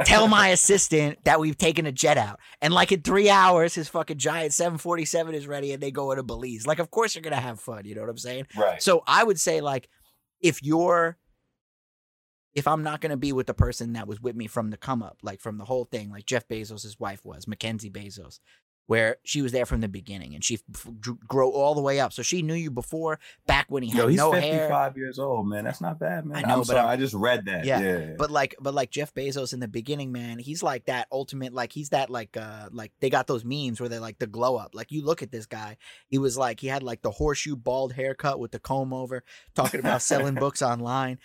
tell 0.06 0.28
my 0.28 0.50
assistant 0.50 1.24
that 1.26 1.40
we've 1.40 1.58
taken 1.58 1.86
a 1.86 1.92
jet 1.92 2.18
out. 2.18 2.40
And 2.62 2.74
like 2.74 2.92
in 2.92 3.02
three 3.02 3.30
hours 3.30 3.76
his 3.76 3.90
fucking 3.90 4.18
giant 4.18 4.54
747 4.54 5.36
is 5.36 5.48
ready 5.48 5.72
and 5.74 5.82
they 5.82 5.92
go 5.92 6.12
into 6.12 6.24
belize. 6.24 6.66
Like 6.68 6.80
of 6.80 6.92
course 6.92 7.16
you're 7.16 7.22
gonna 7.22 7.36
have 7.38 7.60
fun 7.60 7.86
you 7.86 7.96
know 7.96 8.02
what 8.02 8.10
i'm 8.10 8.18
saying? 8.18 8.48
Right. 8.58 8.82
so 8.82 9.04
I 9.08 9.24
would 9.24 9.40
say 9.40 9.62
like 9.62 9.90
if 10.42 10.64
you're 10.64 11.18
if 12.54 12.68
I'm 12.68 12.84
not 12.84 13.02
going 13.02 13.10
to 13.10 13.18
be 13.18 13.34
with 13.34 13.48
the 13.48 13.54
person 13.54 13.94
that 13.94 14.08
was 14.08 14.22
with 14.22 14.36
me 14.36 14.48
from 14.48 14.70
the 14.70 14.78
come 14.78 15.02
up, 15.02 15.18
like 15.24 15.42
from 15.42 15.58
the 15.58 15.66
whole 15.66 15.86
thing, 15.86 16.12
like 16.12 16.26
Jeff 16.26 16.48
Bezos' 16.48 17.00
wife 17.00 17.26
was, 17.26 17.48
Mackenzie 17.48 17.90
Bezos, 17.90 18.40
where 18.88 19.16
she 19.24 19.42
was 19.42 19.52
there 19.54 19.66
from 19.66 19.80
the 19.80 19.88
beginning 19.88 20.36
and 20.36 20.44
she 20.44 20.56
f- 20.56 20.88
grew- 21.00 21.18
grow 21.28 21.50
all 21.50 21.74
the 21.74 21.82
way 21.82 22.00
up. 22.02 22.12
So 22.12 22.22
she 22.22 22.42
knew 22.42 22.54
you 22.54 22.70
before, 22.70 23.18
back 23.48 23.68
when 23.70 23.82
he 23.82 23.90
had 23.90 23.98
Yo, 23.98 24.08
he's 24.08 24.18
no 24.18 24.32
55 24.34 24.44
hair. 24.70 24.94
years 24.98 25.20
old, 25.20 25.48
man. 25.48 25.64
That's 25.64 25.80
not 25.80 26.00
bad, 26.00 26.26
man. 26.26 26.44
I 26.44 26.48
know, 26.50 26.60
I'm 26.62 26.64
but 26.68 26.78
I 26.78 26.98
just 26.98 27.14
read 27.14 27.46
that. 27.46 27.64
Yeah, 27.66 27.80
Yeah. 27.80 28.14
But 28.18 28.30
like, 28.30 28.56
but 28.60 28.74
like 28.74 28.92
Jeff 28.92 29.14
Bezos 29.14 29.54
in 29.54 29.62
the 29.62 29.70
beginning, 29.70 30.12
man, 30.12 30.38
he's 30.38 30.62
like 30.62 30.86
that 30.86 31.08
ultimate, 31.12 31.54
like 31.54 31.72
he's 31.72 31.90
that 31.90 32.10
like, 32.10 32.36
uh, 32.36 32.68
like 32.72 32.92
they 33.00 33.10
got 33.10 33.28
those 33.28 33.46
memes 33.46 33.80
where 33.80 33.88
they're 33.88 34.00
like 34.02 34.20
the 34.20 34.28
glow 34.28 34.58
up. 34.58 34.72
Like 34.76 34.92
you 34.92 35.04
look 35.06 35.22
at 35.24 35.32
this 35.32 35.46
guy, 35.46 35.78
he 36.10 36.18
was 36.18 36.38
like 36.38 36.60
he 36.60 36.68
had 36.68 36.84
like 36.84 37.02
the 37.02 37.12
horseshoe 37.12 37.56
bald 37.56 37.94
haircut 37.94 38.40
with 38.40 38.52
the 38.52 38.60
comb 38.60 38.94
over, 38.94 39.24
talking 39.56 39.80
about 39.80 40.02
selling 40.02 40.36
books 40.44 40.62
online. 40.62 41.20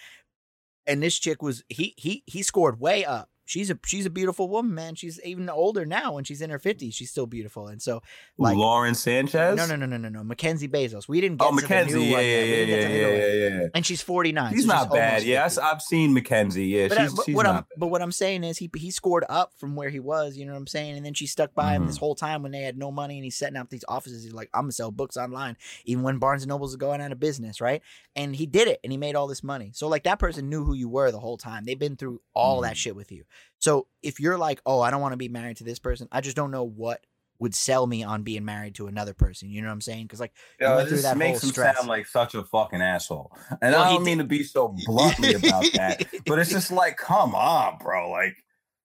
And 0.87 1.03
this 1.03 1.18
chick 1.18 1.42
was 1.42 1.64
he 1.68 1.94
he 1.97 2.23
he 2.27 2.42
scored 2.42 2.81
way 2.81 3.05
up. 3.05 3.29
She's 3.48 3.70
a 3.70 3.78
she's 3.87 4.04
a 4.04 4.11
beautiful 4.11 4.46
woman, 4.50 4.74
man. 4.74 4.94
She's 4.94 5.18
even 5.24 5.48
older 5.48 5.87
now 5.87 6.12
when 6.12 6.24
she's 6.24 6.42
in 6.42 6.50
her 6.50 6.58
fifties. 6.58 6.94
She's 6.94 7.11
still 7.11 7.24
beautiful, 7.26 7.66
and 7.68 7.80
so 7.80 7.96
Ooh, 7.96 8.00
like 8.37 8.56
Lauren 8.58 8.94
Sanchez? 8.94 9.56
no 9.56 9.64
no 9.64 9.74
no 9.74 9.87
no 9.87 9.96
no 9.96 10.11
no 10.11 10.22
Mackenzie 10.22 10.68
Bezos. 10.68 11.08
We 11.08 11.22
didn't 11.22 11.38
get 11.38 11.46
Oh, 11.46 11.50
to 11.50 11.56
the 11.56 11.62
Mackenzie. 11.62 11.94
new 11.94 12.00
Yeah, 12.04 12.12
one 12.12 12.24
yeah, 12.24 12.42
yeah, 12.42 12.64
get 12.66 12.68
yeah, 12.68 12.88
yeah, 12.98 13.26
yeah, 13.26 13.48
yeah. 13.61 13.66
And 13.74 13.87
she's 13.87 14.02
forty 14.02 14.32
nine. 14.32 14.52
She's 14.52 14.66
not 14.66 14.92
bad. 14.92 15.22
Yeah, 15.22 15.48
I've 15.62 15.80
seen 15.80 16.12
Mackenzie. 16.12 16.66
Yeah, 16.66 16.88
But, 16.88 16.98
I- 16.98 17.02
she's, 17.04 17.14
but 17.14 17.24
she's 17.24 17.34
what 17.34 17.44
not 17.44 17.54
I'm 17.54 17.64
but 17.78 17.87
what 17.87 18.02
I'm 18.02 18.12
saying 18.12 18.44
is 18.44 18.58
he 18.58 18.70
he 18.76 18.90
scored 18.90 19.24
up 19.30 19.54
from 19.56 19.76
where 19.76 19.88
he 19.88 19.98
was, 19.98 20.37
you 20.37 20.44
know 20.44 20.52
what 20.52 20.58
I'm 20.58 20.66
saying? 20.66 20.98
And 20.98 21.06
then 21.06 21.14
she 21.14 21.26
stuck 21.26 21.54
by 21.54 21.72
him 21.74 21.84
Mhm. 21.84 21.87
this 21.87 21.96
whole 21.96 22.14
time 22.14 22.42
when 22.42 22.52
they 22.52 22.61
had 22.61 22.76
no 22.76 22.90
money 22.90 23.14
and 23.16 23.24
he's 23.24 23.37
setting 23.38 23.56
up 23.56 23.70
these 23.70 23.84
offices. 23.88 24.24
He's 24.24 24.34
like, 24.34 24.50
I'm 24.52 24.64
gonna 24.64 24.72
sell 24.72 24.90
books 24.90 25.16
online, 25.16 25.56
even 25.87 26.02
when 26.02 26.18
Barnes 26.18 26.42
and 26.42 26.50
Nobles 26.50 26.72
is 26.72 26.76
going 26.76 27.00
out 27.00 27.12
of 27.12 27.18
business, 27.18 27.62
right? 27.62 27.80
And 28.14 28.37
he 28.37 28.44
did 28.44 28.68
it 28.68 28.78
and 28.84 28.92
he 28.92 28.98
made 28.98 29.14
all 29.14 29.26
this 29.26 29.42
money. 29.42 29.70
So 29.72 29.88
like 29.88 30.02
that 30.04 30.18
person 30.18 30.50
knew 30.50 30.64
who 30.64 30.74
you 30.74 30.90
were 30.90 31.11
the 31.11 31.20
whole 31.20 31.38
time. 31.38 31.64
They've 31.64 31.78
been 31.78 31.96
through 31.96 32.20
all 32.34 32.61
that 32.61 32.74
Mhm. 32.74 32.76
shit 32.76 32.94
with 32.96 33.11
you. 33.11 33.24
So 33.59 33.87
if 34.03 34.20
you're 34.20 34.38
like, 34.38 34.61
oh, 34.66 34.81
I 34.81 34.90
don't 34.90 35.01
want 35.01 35.12
to 35.12 35.18
be 35.18 35.29
married 35.29 35.59
to 35.59 35.64
this 35.64 35.79
person, 35.79 36.09
I 36.12 36.20
just 36.20 36.37
don't 36.37 36.51
know 36.51 36.64
what 36.64 37.05
would 37.40 37.55
sell 37.55 37.87
me 37.87 38.03
on 38.03 38.22
being 38.22 38.44
married 38.44 38.74
to 38.77 38.87
another 38.88 39.14
person. 39.14 39.51
You 39.51 39.62
know 39.62 39.68
what 39.68 39.74
I'm 39.74 39.81
saying? 39.81 40.05
Because 40.05 40.20
like 40.20 40.33
you 40.61 40.66
Yo, 40.66 40.77
went 40.77 40.88
through 40.88 40.96
this 40.96 41.05
that 41.05 41.16
makes 41.16 41.42
him 41.42 41.51
stress. 41.51 41.77
sound 41.77 41.88
like 41.88 42.07
such 42.07 42.35
a 42.35 42.42
fucking 42.42 42.81
asshole. 42.81 43.33
And 43.62 43.74
Well, 43.74 43.83
I 43.83 43.94
don't 43.94 44.05
mean 44.05 44.18
to 44.18 44.24
be 44.24 44.42
so 44.42 44.74
bluntly 44.87 45.35
about 45.35 45.64
that, 45.74 46.05
but 46.27 46.38
it's 46.38 46.51
just 46.51 46.72
like, 46.72 46.96
come 46.96 47.35
on, 47.35 47.79
bro. 47.79 48.11
Like, 48.11 48.37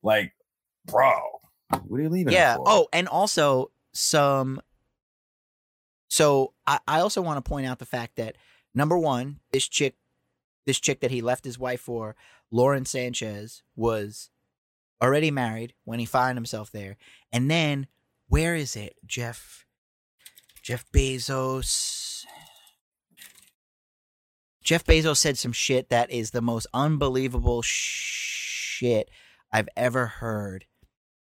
like, 0.04 0.34
bro, 0.86 1.20
what 1.70 2.00
are 2.00 2.04
you 2.04 2.10
leaving? 2.10 2.34
yeah. 2.34 2.58
for? 2.58 2.63
Oh, 2.68 2.88
and 2.94 3.08
also 3.08 3.72
some. 3.94 4.62
So 6.10 6.54
I, 6.68 6.80
I 6.88 7.00
also 7.00 7.22
want 7.22 7.44
to 7.44 7.50
point 7.50 7.66
out 7.66 7.80
the 7.80 7.86
fact 7.86 8.18
that 8.18 8.36
number 8.76 8.98
one, 8.98 9.39
this 9.52 9.68
chick, 9.68 9.96
this 10.68 10.80
chick 10.80 11.00
that 11.02 11.10
he 11.10 11.22
left 11.22 11.44
his 11.44 11.58
wife 11.58 11.82
for, 11.82 12.16
Lauren 12.52 12.86
Sanchez, 12.86 13.63
was 13.76 14.30
already 15.04 15.30
married 15.32 15.74
when 15.84 16.00
he 16.00 16.06
found 16.06 16.38
himself 16.38 16.72
there. 16.72 16.98
And 17.32 17.52
then 17.52 17.88
where 18.30 18.56
is 18.56 18.76
it, 18.76 18.96
Jeff? 19.06 19.66
Jeff 20.62 20.86
Bezos. 20.94 22.24
Jeff 24.63 24.86
Bezos 24.86 25.18
said 25.18 25.38
some 25.38 25.52
shit 25.52 25.89
that 25.89 26.10
is 26.10 26.32
the 26.32 26.42
most 26.42 26.68
unbelievable 26.74 27.62
shit 27.63 29.10
I've 29.52 29.68
ever 29.76 30.06
heard. 30.08 30.66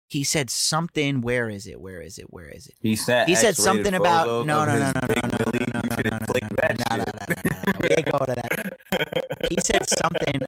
He 0.07 0.23
said 0.23 0.49
something. 0.49 1.19
Where 1.21 1.49
is 1.49 1.67
it? 1.67 1.81
Where 1.81 1.99
is 1.99 2.17
it? 2.19 2.27
Where 2.31 2.47
is 2.47 2.67
it? 2.67 2.75
he 2.81 2.95
said 2.95 3.27
He 3.27 3.35
said 3.35 3.57
something 3.57 3.93
about 3.93 4.27
photos 4.27 4.45
no 4.45 4.61
of 4.61 4.67
no 4.67 4.75
no 4.77 4.85
his 4.85 4.93
no 4.93 5.01
no 5.01 5.07
big 5.07 5.23
no 5.23 5.29
no 5.29 5.51
Billy. 5.51 5.65
no 5.73 5.81
You 5.83 5.89
no 5.89 5.95
should 5.97 6.05
no 6.11 6.17
no 6.19 6.25
click 6.27 6.43
no 6.43 6.55
that 6.61 6.79
no 6.79 6.95
no 6.95 7.03
shit. 7.03 7.45
no 7.45 7.71
no. 7.73 7.79
We 7.81 7.89
ain't 7.97 8.11
go 8.11 8.17
to 8.19 8.35
that. 8.35 9.49
He 9.49 9.57
said 9.59 9.89
something. 9.89 10.41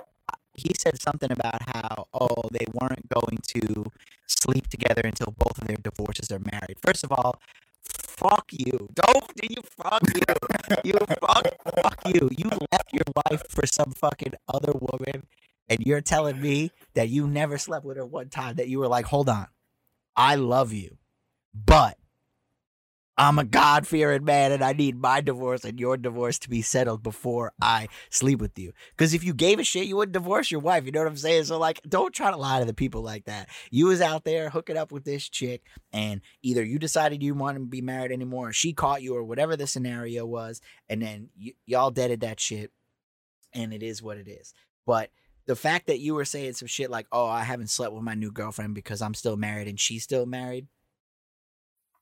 He 0.65 0.73
said 0.79 0.99
something 0.99 1.31
about 1.31 1.61
how 1.61 2.07
oh 2.11 2.43
they 2.51 2.65
weren't 2.73 3.07
going 3.09 3.39
to 3.55 3.85
sleep 4.25 4.67
together 4.67 5.01
until 5.03 5.31
both 5.37 5.61
of 5.61 5.67
their 5.67 5.77
divorces 5.77 6.31
are 6.31 6.39
married. 6.39 6.77
First 6.81 7.03
of 7.03 7.11
all, 7.11 7.39
fuck 7.83 8.47
you. 8.51 8.89
Don't 8.95 9.35
do 9.35 9.47
you 9.47 9.61
fuck 9.77 10.01
you. 10.15 10.21
You 10.83 10.93
fuck 11.21 11.47
fuck 11.75 12.01
you. 12.07 12.29
You 12.35 12.49
left 12.71 12.91
your 12.91 13.05
wife 13.15 13.43
for 13.47 13.67
some 13.67 13.91
fucking 13.91 14.33
other 14.47 14.71
woman, 14.73 15.27
and 15.69 15.85
you're 15.85 16.01
telling 16.01 16.41
me 16.41 16.71
that 16.95 17.09
you 17.09 17.27
never 17.27 17.59
slept 17.59 17.85
with 17.85 17.97
her 17.97 18.05
one 18.05 18.29
time. 18.29 18.55
That 18.55 18.67
you 18.67 18.79
were 18.79 18.87
like, 18.87 19.05
hold 19.05 19.29
on, 19.29 19.45
I 20.15 20.33
love 20.33 20.73
you, 20.73 20.97
but 21.53 21.99
I'm 23.17 23.39
a 23.39 23.45
God 23.45 23.87
fearing 23.87 24.25
man 24.25 24.51
and 24.51 24.63
I 24.63 24.73
need 24.73 24.99
my 24.99 25.21
divorce 25.21 25.63
and 25.63 25.79
your 25.79 25.95
divorce 25.95 26.37
to 26.39 26.49
be 26.49 26.61
settled 26.61 27.01
before 27.01 27.53
I 27.61 27.87
sleep 28.09 28.39
with 28.39 28.59
you. 28.59 28.73
Because 28.91 29.13
if 29.13 29.23
you 29.23 29.33
gave 29.33 29.57
a 29.57 29.63
shit, 29.63 29.87
you 29.87 29.95
wouldn't 29.95 30.13
divorce 30.13 30.51
your 30.51 30.59
wife. 30.59 30.85
You 30.85 30.91
know 30.91 30.99
what 30.99 31.07
I'm 31.07 31.15
saying? 31.17 31.45
So, 31.45 31.57
like, 31.57 31.79
don't 31.87 32.13
try 32.13 32.29
to 32.29 32.37
lie 32.37 32.59
to 32.59 32.65
the 32.65 32.73
people 32.73 33.01
like 33.01 33.25
that. 33.25 33.47
You 33.71 33.85
was 33.87 34.01
out 34.01 34.25
there 34.25 34.49
hooking 34.49 34.75
up 34.75 34.91
with 34.91 35.05
this 35.05 35.29
chick, 35.29 35.63
and 35.93 36.21
either 36.41 36.63
you 36.63 36.77
decided 36.77 37.23
you 37.23 37.33
wanted 37.35 37.59
to 37.59 37.65
be 37.65 37.81
married 37.81 38.11
anymore, 38.11 38.49
or 38.49 38.53
she 38.53 38.73
caught 38.73 39.01
you, 39.01 39.15
or 39.15 39.23
whatever 39.23 39.55
the 39.55 39.67
scenario 39.67 40.25
was, 40.25 40.59
and 40.89 41.01
then 41.01 41.29
y- 41.39 41.53
y'all 41.65 41.91
deaded 41.91 42.19
that 42.21 42.39
shit, 42.39 42.71
and 43.53 43.73
it 43.73 43.81
is 43.81 44.03
what 44.03 44.17
it 44.17 44.27
is. 44.27 44.53
But 44.85 45.09
the 45.45 45.55
fact 45.55 45.87
that 45.87 45.99
you 45.99 46.15
were 46.15 46.25
saying 46.25 46.53
some 46.53 46.67
shit 46.67 46.89
like, 46.89 47.07
oh, 47.11 47.27
I 47.27 47.43
haven't 47.43 47.69
slept 47.69 47.93
with 47.93 48.03
my 48.03 48.15
new 48.15 48.31
girlfriend 48.31 48.75
because 48.75 49.01
I'm 49.01 49.13
still 49.13 49.37
married 49.37 49.67
and 49.67 49.79
she's 49.79 50.03
still 50.03 50.25
married. 50.25 50.67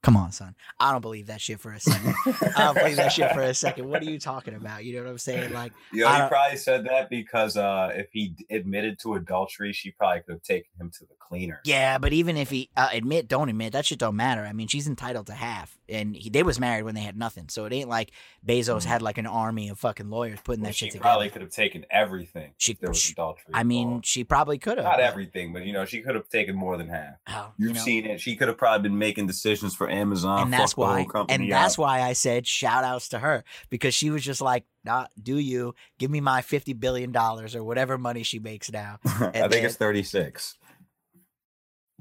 Come 0.03 0.17
on, 0.17 0.33
son. 0.33 0.53
I 0.81 0.91
don't 0.91 0.99
believe 1.01 1.27
that 1.27 1.39
shit 1.39 1.61
for 1.61 1.71
a 1.71 1.79
second. 1.79 2.13
I 2.57 2.65
don't 2.65 2.77
believe 2.77 2.97
that 2.97 3.13
shit 3.13 3.31
for 3.31 3.41
a 3.41 3.53
second. 3.53 3.87
What 3.87 4.01
are 4.01 4.05
you 4.05 4.19
talking 4.19 4.53
about? 4.53 4.83
You 4.83 4.97
know 4.97 5.03
what 5.03 5.11
I'm 5.11 5.17
saying? 5.17 5.53
Like, 5.53 5.71
Yo, 5.93 6.05
I 6.07 6.23
he 6.23 6.27
probably 6.29 6.57
said 6.57 6.85
that 6.87 7.09
because 7.09 7.55
uh, 7.55 7.91
if 7.95 8.07
he 8.11 8.35
admitted 8.51 8.99
to 9.03 9.13
adultery, 9.13 9.71
she 9.71 9.91
probably 9.91 10.19
could 10.21 10.33
have 10.33 10.43
taken 10.43 10.69
him 10.77 10.91
to 10.99 11.05
the 11.05 11.13
cleaner. 11.19 11.61
yeah, 11.63 11.97
but 11.97 12.11
even 12.11 12.35
if 12.35 12.49
he 12.49 12.69
uh, 12.75 12.89
admit, 12.91 13.29
don't 13.29 13.47
admit, 13.47 13.71
that 13.73 13.85
shit 13.85 13.97
don't 13.97 14.17
matter. 14.17 14.41
I 14.41 14.51
mean, 14.51 14.67
she's 14.67 14.87
entitled 14.89 15.27
to 15.27 15.33
half, 15.33 15.77
and 15.87 16.17
he, 16.17 16.29
they 16.29 16.43
was 16.43 16.59
married 16.59 16.83
when 16.83 16.95
they 16.95 17.01
had 17.01 17.17
nothing, 17.17 17.47
so 17.47 17.63
it 17.63 17.71
ain't 17.71 17.87
like 17.89 18.11
Bezos 18.45 18.81
Mhm. 18.81 18.85
had 18.85 19.01
like 19.01 19.17
an 19.17 19.25
army 19.25 19.69
of 19.69 19.79
fucking 19.79 20.09
lawyers 20.09 20.39
putting 20.43 20.63
Well, 20.63 20.71
that 20.71 20.75
shit 20.75 20.91
together. 20.91 20.99
she 20.99 21.01
probably 21.01 21.29
could 21.29 21.41
have 21.43 21.51
taken 21.51 21.85
everything. 21.89 22.51
She- 22.57 22.73
there 22.73 22.89
was 22.89 22.99
she- 22.99 23.13
adultery. 23.13 23.45
I 23.53 23.63
mean, 23.63 23.83
involved. 23.87 24.05
she 24.05 24.25
probably 24.25 24.57
could 24.57 24.77
have. 24.79 24.85
not 24.85 24.99
everything, 24.99 25.53
but 25.53 25.63
you 25.65 25.71
know, 25.71 25.85
she 25.85 26.01
could 26.01 26.15
have 26.15 26.27
taken 26.27 26.55
more 26.57 26.75
than 26.75 26.89
half. 26.89 27.15
Oh, 27.27 27.53
You've 27.57 27.69
you 27.69 27.73
know, 27.75 27.81
seen 27.81 28.05
it. 28.05 28.19
She 28.19 28.35
could 28.35 28.49
have 28.49 28.57
probably 28.57 28.89
been 28.89 28.97
making 28.97 29.27
decisions 29.27 29.73
for 29.73 29.87
Amazon. 29.93 30.43
and 30.43 30.53
that's 30.53 30.73
fuck 30.73 30.79
the 30.79 30.85
whole 31.13 31.25
why, 31.25 31.25
and 31.29 31.51
that's 31.51 31.75
up. 31.75 31.79
why 31.79 32.01
I 32.01 32.13
said 32.13 32.45
shout 32.47 32.83
outs 32.83 33.09
to 33.09 33.19
her 33.19 33.43
because 33.69 33.93
she 33.93 34.09
was 34.09 34.23
just 34.23 34.41
like, 34.41 34.65
"Nah, 34.83 35.07
do 35.21 35.37
you 35.37 35.75
give 35.99 36.11
me 36.11 36.21
my 36.21 36.41
fifty 36.41 36.73
billion 36.73 37.11
dollars 37.11 37.55
or 37.55 37.63
whatever 37.63 37.97
money 37.97 38.23
she 38.23 38.39
makes 38.39 38.71
now?" 38.71 38.99
I 39.05 39.47
think 39.47 39.65
it's 39.65 39.75
36. 39.75 40.57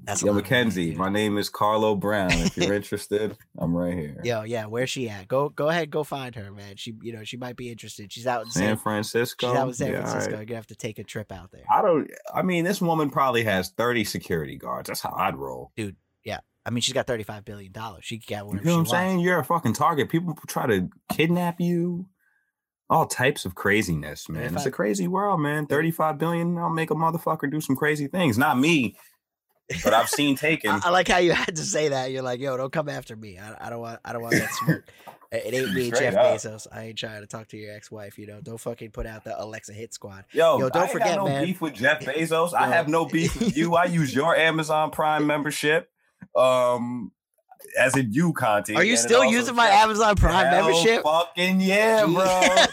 That's 0.04 0.20
Yo, 0.20 0.26
lot 0.26 0.30
of 0.30 0.34
money, 0.34 0.42
Mackenzie, 0.42 0.94
my 0.96 1.08
name 1.10 1.38
is 1.38 1.48
Carlo 1.48 1.94
Brown. 1.94 2.32
If 2.32 2.56
you're 2.56 2.74
interested, 2.74 3.36
I'm 3.56 3.76
right 3.76 3.94
here. 3.94 4.20
Yo, 4.24 4.42
yeah, 4.42 4.66
where's 4.66 4.90
she 4.90 5.08
at? 5.08 5.28
Go, 5.28 5.48
go 5.48 5.68
ahead, 5.68 5.90
go 5.90 6.02
find 6.02 6.34
her, 6.34 6.50
man. 6.50 6.74
She, 6.76 6.94
you 7.02 7.12
know, 7.12 7.22
she 7.22 7.36
might 7.36 7.54
be 7.54 7.70
interested. 7.70 8.12
She's 8.12 8.26
out 8.26 8.42
in 8.46 8.50
San 8.50 8.62
San, 8.68 8.76
Francisco. 8.78 9.48
she's 9.50 9.56
out 9.56 9.68
in 9.68 9.74
San 9.74 9.92
Yeah, 9.92 10.00
Francisco. 10.00 10.30
right. 10.32 10.38
You're 10.38 10.44
gonna 10.46 10.56
have 10.56 10.66
to 10.68 10.74
take 10.74 10.98
a 10.98 11.04
trip 11.04 11.30
out 11.30 11.52
there. 11.52 11.62
I 11.72 11.82
don't. 11.82 12.10
I 12.34 12.42
mean, 12.42 12.64
this 12.64 12.80
woman 12.80 13.10
probably 13.10 13.44
has 13.44 13.68
30 13.70 14.02
security 14.02 14.56
guards. 14.56 14.88
That's 14.88 15.00
how 15.02 15.14
I'd 15.16 15.36
roll. 15.36 15.70
I 16.64 16.70
mean, 16.70 16.80
she's 16.80 16.94
got 16.94 17.06
thirty 17.06 17.24
five 17.24 17.44
billion 17.44 17.72
dollars. 17.72 18.04
She 18.04 18.18
could 18.18 18.26
get 18.26 18.38
You 18.40 18.46
whatever 18.46 18.64
know 18.64 18.70
she 18.70 18.76
what 18.76 18.80
I'm 18.80 18.86
saying? 19.08 19.20
You're 19.20 19.38
a 19.40 19.44
fucking 19.44 19.72
target. 19.72 20.08
People 20.08 20.36
try 20.46 20.66
to 20.66 20.88
kidnap 21.12 21.60
you. 21.60 22.06
All 22.90 23.06
types 23.06 23.46
of 23.46 23.54
craziness, 23.54 24.28
man. 24.28 24.54
It's 24.54 24.66
a 24.66 24.70
crazy 24.70 25.08
world, 25.08 25.40
man. 25.40 25.64
35 25.66 26.18
billion, 26.18 26.58
I'll 26.58 26.68
make 26.68 26.90
a 26.90 26.94
motherfucker 26.94 27.50
do 27.50 27.58
some 27.58 27.74
crazy 27.74 28.06
things. 28.06 28.36
Not 28.36 28.58
me, 28.58 28.96
but 29.82 29.94
I've 29.94 30.10
seen 30.10 30.36
taken. 30.36 30.70
I, 30.70 30.80
I 30.84 30.90
like 30.90 31.08
how 31.08 31.16
you 31.16 31.32
had 31.32 31.56
to 31.56 31.62
say 31.64 31.88
that. 31.88 32.10
You're 32.10 32.22
like, 32.22 32.38
yo, 32.40 32.54
don't 32.58 32.72
come 32.72 32.90
after 32.90 33.16
me. 33.16 33.38
I, 33.38 33.66
I 33.66 33.70
don't 33.70 33.80
want, 33.80 33.98
I 34.04 34.12
don't 34.12 34.20
want 34.22 34.34
that 34.34 34.50
smoke. 34.52 34.84
It 35.32 35.54
ain't 35.54 35.72
me, 35.72 35.86
Straight 35.86 36.12
Jeff 36.12 36.14
up. 36.14 36.26
Bezos. 36.36 36.66
I 36.70 36.82
ain't 36.88 36.98
trying 36.98 37.22
to 37.22 37.26
talk 37.26 37.48
to 37.48 37.56
your 37.56 37.74
ex 37.74 37.90
wife. 37.90 38.18
You 38.18 38.26
know, 38.26 38.42
don't 38.42 38.60
fucking 38.60 38.90
put 38.90 39.06
out 39.06 39.24
the 39.24 39.42
Alexa 39.42 39.72
hit 39.72 39.94
squad. 39.94 40.26
Yo, 40.32 40.58
Yo, 40.58 40.68
don't 40.68 40.82
I 40.82 40.86
forget, 40.88 41.16
got 41.16 41.16
no 41.16 41.24
man. 41.24 41.46
beef 41.46 41.62
with 41.62 41.72
Jeff 41.72 42.00
Bezos. 42.04 42.52
I 42.52 42.68
have 42.68 42.86
no 42.86 43.06
beef 43.06 43.40
with 43.40 43.56
you. 43.56 43.74
I 43.74 43.86
use 43.86 44.14
your 44.14 44.36
Amazon 44.36 44.90
Prime 44.90 45.26
membership. 45.26 45.88
Um, 46.36 47.12
as 47.78 47.96
in 47.96 48.12
you, 48.12 48.32
Conti. 48.32 48.74
Are 48.74 48.84
you 48.84 48.96
still 48.96 49.24
using 49.24 49.54
my 49.54 49.68
Amazon 49.68 50.16
Prime 50.16 50.50
membership? 50.50 51.02
Fucking 51.02 51.60
yeah, 51.60 52.04
bro. 52.04 52.24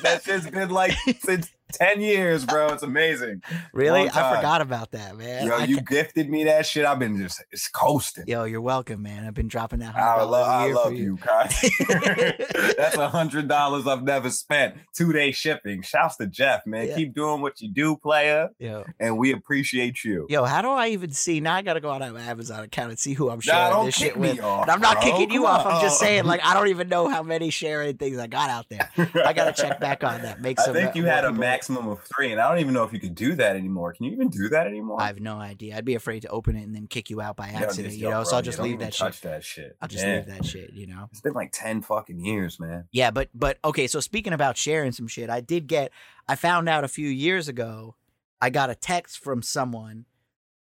that 0.04 0.22
shit's 0.24 0.50
been 0.50 0.70
like 0.70 0.94
since 1.20 1.50
10 1.74 2.02
years, 2.02 2.46
bro. 2.46 2.68
It's 2.68 2.84
amazing. 2.84 3.42
Really? 3.74 4.10
I 4.10 4.36
forgot 4.36 4.62
about 4.62 4.92
that, 4.92 5.16
man. 5.18 5.46
Yo, 5.48 5.56
I 5.56 5.64
you 5.66 5.82
gifted 5.82 6.30
me 6.30 6.44
that 6.46 6.66
shit. 6.66 6.86
I've 6.86 7.00
been 7.00 7.18
just 7.18 7.44
it's 7.52 7.68
coasting. 7.68 8.26
yo, 8.28 8.44
you're 8.46 8.62
welcome, 8.62 9.02
man. 9.04 9.26
I've 9.26 9.34
been 9.34 9.48
dropping 9.48 9.80
that. 9.80 9.96
I 9.96 10.24
love, 10.24 10.48
I 10.48 10.72
love 10.72 10.94
you, 10.94 11.18
Conti. 11.18 11.70
That's 12.78 12.98
a 12.98 13.10
hundred 13.10 13.48
dollars 13.48 13.88
I've 13.88 14.04
never 14.04 14.30
spent. 14.30 14.76
Two 14.96 15.14
day 15.14 15.32
shipping. 15.32 15.82
Shouts 15.82 16.18
to 16.18 16.28
Jeff, 16.28 16.66
man. 16.66 16.88
Yeah. 16.88 16.96
Keep 16.96 17.14
doing 17.14 17.42
what 17.42 17.62
you 17.62 17.70
do, 17.72 17.96
player, 17.98 18.50
Yo, 18.60 18.86
and 19.00 19.18
we 19.18 19.32
appreciate 19.32 20.04
you. 20.04 20.26
yo, 20.30 20.44
how 20.46 20.62
do 20.62 20.70
I 20.70 20.90
even 20.90 21.12
see? 21.12 21.40
Now 21.40 21.56
I 21.56 21.62
gotta 21.62 21.80
go 21.82 21.90
on 21.90 22.00
my 22.00 22.22
Amazon 22.22 22.64
account 22.64 22.90
and 22.92 23.00
see 23.00 23.14
who 23.14 23.30
I'm 23.30 23.40
sharing 23.42 23.72
Nah, 23.72 23.84
this 23.86 23.96
shit 23.96 24.18
with. 24.18 24.42
off. 24.42 24.68
I'm 24.70 24.82
not 24.82 25.02
bro. 25.02 25.04
kicking 25.12 25.32
you 25.32 25.44
Come 25.44 25.52
off. 25.52 25.66
I'm 25.66 25.82
just 25.82 26.00
saying, 26.00 26.26
like, 26.26 26.42
I 26.44 26.54
don't 26.54 26.68
even 26.70 26.90
know 26.90 27.08
how 27.08 27.22
many 27.24 27.50
sharing 27.52 27.98
things 27.98 28.18
I 28.18 28.28
got 28.28 28.50
out 28.50 28.66
there. 28.70 28.90
I 29.26 29.34
gotta 29.34 29.54
check 29.54 29.80
back 29.80 30.04
on 30.04 30.22
that. 30.24 30.42
Make 30.42 30.60
I 30.60 30.64
some. 30.66 30.74
think 30.74 30.90
uh, 30.90 30.92
you 30.96 31.04
more 31.04 31.12
had 31.12 31.24
a 31.26 31.28
people- 31.30 31.40
maximum 31.60 31.90
of 31.90 32.00
three, 32.04 32.32
and 32.32 32.40
I 32.40 32.50
don't 32.50 32.60
even 32.60 32.74
know 32.74 32.84
if 32.84 32.94
you 32.94 33.00
could 33.00 33.16
do 33.16 33.36
that 33.36 33.56
anymore. 33.56 33.94
Can 33.94 34.06
you 34.06 34.12
even 34.14 34.30
do 34.30 34.50
that 34.50 34.66
anymore? 34.66 35.02
I 35.02 35.08
have 35.08 35.20
no 35.20 35.38
idea. 35.38 35.76
I'd 35.76 35.86
be 35.86 35.96
afraid 35.96 36.22
to 36.22 36.30
open 36.30 36.56
it 36.56 36.64
and 36.64 36.74
then 36.74 36.88
kick 36.88 37.10
you 37.10 37.22
out 37.22 37.36
by 37.36 37.50
accident. 37.50 37.96
You 37.96 38.06
yo, 38.06 38.10
know, 38.12 38.24
so 38.24 38.38
I'll 38.38 38.42
just 38.42 38.60
leave 38.60 38.80
that 38.80 38.94
shit. 38.94 39.00
touch 39.00 39.22
that 39.22 39.44
shit. 39.44 39.76
I'll 39.82 39.88
just 39.90 40.06
Yeah. 40.06 40.16
leave 40.16 40.26
that 40.28 40.46
shit. 40.46 40.72
You 40.74 40.88
know. 40.88 41.10
It's 41.12 41.22
been 41.22 41.34
like 41.34 41.52
ten 41.52 41.82
fucking 41.82 42.20
years, 42.20 42.60
man. 42.60 42.88
Yeah, 42.92 43.12
but 43.12 43.30
but 43.34 43.60
okay. 43.66 43.88
So 43.88 44.00
speaking 44.00 44.34
about 44.34 44.58
sharing 44.58 44.92
some 44.92 45.08
shit, 45.08 45.30
I 45.30 45.42
did 45.42 45.68
get. 45.68 45.92
I 46.28 46.36
found 46.36 46.70
out 46.70 46.84
a 46.84 46.88
few 46.90 47.10
years 47.10 47.48
ago. 47.48 47.96
I 48.42 48.50
got 48.50 48.70
a 48.70 48.76
text 48.76 49.20
from 49.20 49.42
someone 49.42 50.06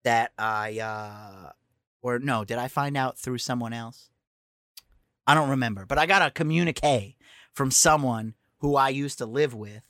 that 0.03 0.31
I 0.38 0.79
uh 0.79 1.51
or 2.01 2.17
no, 2.19 2.43
did 2.43 2.57
I 2.57 2.67
find 2.67 2.97
out 2.97 3.19
through 3.19 3.38
someone 3.38 3.73
else? 3.73 4.10
I 5.27 5.36
don't 5.36 5.49
remember, 5.49 5.86
but 5.86 5.97
I 5.97 6.05
got 6.05 6.25
a 6.25 6.31
communique 6.31 7.17
from 7.53 7.69
someone 7.69 8.33
who 8.60 8.75
I 8.75 8.89
used 8.89 9.17
to 9.17 9.25
live 9.25 9.53
with, 9.53 9.81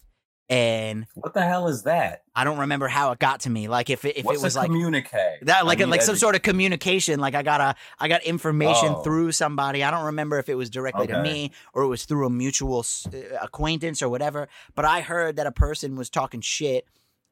and 0.49 1.05
What 1.15 1.33
the 1.33 1.41
hell 1.43 1.67
is 1.67 1.83
that? 1.83 2.23
I 2.35 2.43
don't 2.43 2.59
remember 2.59 2.87
how 2.87 3.11
it 3.11 3.19
got 3.19 3.41
to 3.41 3.49
me. 3.49 3.67
Like 3.67 3.89
if 3.89 4.05
it, 4.05 4.17
if 4.17 4.25
What's 4.25 4.39
it 4.39 4.43
was 4.43 4.55
like 4.55 4.67
communique? 4.67 5.39
that 5.41 5.57
I 5.57 5.61
like 5.63 5.79
like 5.85 6.01
some 6.01 6.15
sort 6.15 6.35
of 6.35 6.41
communication 6.41 7.19
like 7.19 7.35
i 7.35 7.43
got 7.43 7.59
a 7.61 7.75
i 7.99 8.07
got 8.07 8.23
information 8.23 8.89
Oh. 8.89 9.01
through 9.01 9.31
somebody 9.31 9.83
i 9.83 9.91
don't 9.91 10.05
remember 10.05 10.37
if 10.39 10.47
it 10.49 10.55
was 10.55 10.69
directly 10.69 11.07
to 11.07 11.21
me 11.21 11.51
or 11.73 11.83
it 11.83 11.87
was 11.87 12.05
through 12.05 12.25
a 12.27 12.29
mutual 12.29 12.79
uh, 13.13 13.17
acquaintance 13.41 14.01
or 14.01 14.09
whatever 14.09 14.47
but 14.75 14.85
i 14.85 15.01
heard 15.01 15.35
that 15.37 15.47
a 15.47 15.51
person 15.51 15.95
was 15.95 16.09
talking 16.09 16.41
shit 16.41 16.85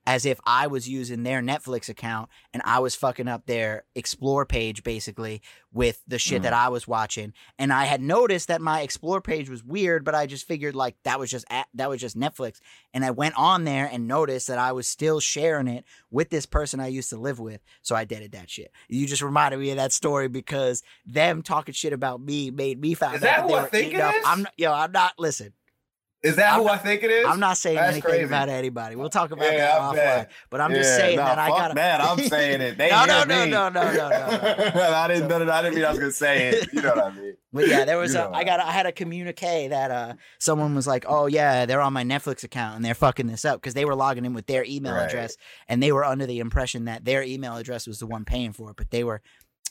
as 0.08 0.26
if 0.26 0.40
I 0.46 0.68
was 0.68 0.88
using 0.88 1.24
their 1.24 1.42
Netflix 1.42 1.90
account 1.90 2.30
and 2.54 2.62
I 2.66 2.80
was 2.80 2.94
fucking 2.96 3.28
up 3.28 3.46
their 3.48 3.86
explore 3.96 4.46
page 4.46 4.84
basically 4.84 5.42
with 5.74 6.02
the 6.08 6.20
shit 6.20 6.42
Mm. 6.42 6.44
that 6.44 6.54
I 6.54 6.70
was 6.70 6.88
watching. 6.88 7.34
And 7.58 7.74
I 7.74 7.86
had 7.86 8.02
noticed 8.02 8.48
that 8.50 8.62
my 8.62 8.82
explore 8.82 9.20
page 9.20 9.50
was 9.50 9.64
weird, 9.64 10.06
but 10.06 10.14
I 10.14 10.26
just 10.28 10.48
figured 10.48 10.76
like 10.76 10.96
that 11.04 11.20
was 11.20 11.32
just 11.32 11.46
a- 11.50 11.66
that 11.74 11.90
was 11.90 12.00
just 12.00 12.18
Netflix. 12.18 12.60
And 12.94 13.04
I 13.04 13.12
went 13.12 13.36
on 13.36 13.64
there 13.64 13.90
and 13.92 14.08
noticed 14.08 14.48
that 14.48 14.60
I 14.60 14.72
was 14.74 14.88
still 14.88 15.20
sharing 15.20 15.68
it 15.68 15.86
with 16.12 16.30
this 16.30 16.46
person 16.46 16.80
I 16.80 16.88
used 16.88 17.10
to 17.10 17.18
live 17.18 17.40
with. 17.40 17.62
So 17.82 17.96
I 17.96 18.06
did 18.06 18.32
that 18.34 18.50
shit. 18.50 18.72
You 18.88 19.08
just 19.08 19.22
reminded 19.24 19.60
me 19.60 19.72
of 19.72 19.78
that 19.78 19.92
story 19.92 20.28
because 20.28 20.84
them 21.06 21.42
talking 21.42 21.74
shit 21.74 21.94
about 21.94 22.22
me 22.22 22.52
made 22.52 22.80
me 22.80 22.94
find 22.94 23.16
Is 23.16 23.24
out 23.24 23.26
that 23.26 23.42
that 23.42 23.48
they 23.48 23.54
were 23.56 23.68
think 23.70 23.88
eating 23.88 24.00
it 24.00 24.04
up. 24.04 24.16
is? 24.16 24.24
I'm 24.26 24.44
not, 24.44 24.54
yo, 24.58 24.72
I'm 24.72 24.92
not 24.92 25.14
listen. 25.18 25.54
Is 26.26 26.36
that 26.38 26.54
I'm 26.54 26.60
who 26.60 26.66
not- 26.66 26.74
I 26.76 26.78
think 26.78 27.04
it 27.04 27.12
is? 27.12 27.26
I'm 27.28 27.40
not 27.40 27.58
saying 27.58 27.76
That's 27.76 27.92
anything 27.92 28.10
crazy. 28.10 28.24
about 28.26 28.50
anybody. 28.50 28.96
We'll 28.96 29.10
talk 29.10 29.32
about 29.32 29.46
Yeah, 29.54 29.58
that 29.68 29.80
offline. 29.80 30.28
But 30.50 30.62
I'm 30.62 30.74
just 30.74 30.90
Yeah, 30.92 30.98
saying 30.98 31.18
nah, 31.18 31.26
that 31.28 31.40
I 31.40 31.50
got 31.50 31.76
that. 31.76 32.02
I'm 32.02 32.20
saying 32.30 32.62
it. 32.62 32.78
They 32.78 32.90
no, 32.90 33.06
no, 33.06 33.24
no, 33.24 33.46
no, 33.46 33.70
no, 33.70 33.70
no, 33.70 33.92
no, 33.92 34.10
no. 34.10 34.82
I 34.96 35.08
didn't. 35.08 35.28
No, 35.30 35.44
no, 35.44 35.52
I 35.52 35.62
didn't 35.62 35.76
mean 35.76 35.86
I 35.86 35.90
was 35.92 36.00
gonna 36.00 36.12
say 36.12 36.50
it. 36.50 36.68
You 36.74 36.82
know 36.82 36.90
what 36.90 37.06
I 37.06 37.12
mean? 37.16 37.34
But 37.54 37.70
yeah, 37.70 37.86
there 37.86 37.98
was 37.98 38.14
You 38.14 38.20
a 38.20 38.32
I 38.32 38.44
got 38.44 38.60
I 38.60 38.70
had 38.72 38.86
a 38.86 38.92
communique 38.92 39.70
that 39.70 39.90
uh 39.90 40.14
someone 40.40 40.76
was 40.76 40.88
like, 40.88 41.06
"Oh 41.08 41.28
yeah, 41.28 41.66
they're 41.66 41.80
on 41.80 41.94
my 41.94 42.04
Netflix 42.04 42.44
account 42.44 42.76
and 42.76 42.84
they're 42.84 42.94
fucking 42.94 43.28
this 43.28 43.46
up 43.46 43.62
because 43.62 43.74
they 43.74 43.86
were 43.86 43.96
logging 43.96 44.26
in 44.26 44.34
with 44.34 44.46
their 44.48 44.66
email 44.66 44.94
Right. 44.96 45.06
address 45.06 45.38
and 45.70 45.82
they 45.82 45.94
were 45.94 46.04
under 46.04 46.26
the 46.26 46.40
impression 46.40 46.84
that 46.86 47.06
their 47.06 47.24
email 47.24 47.56
address 47.56 47.88
was 47.88 48.00
the 48.00 48.08
one 48.08 48.26
paying 48.26 48.52
for 48.52 48.72
it, 48.72 48.76
but 48.76 48.90
they 48.92 49.06
were 49.06 49.22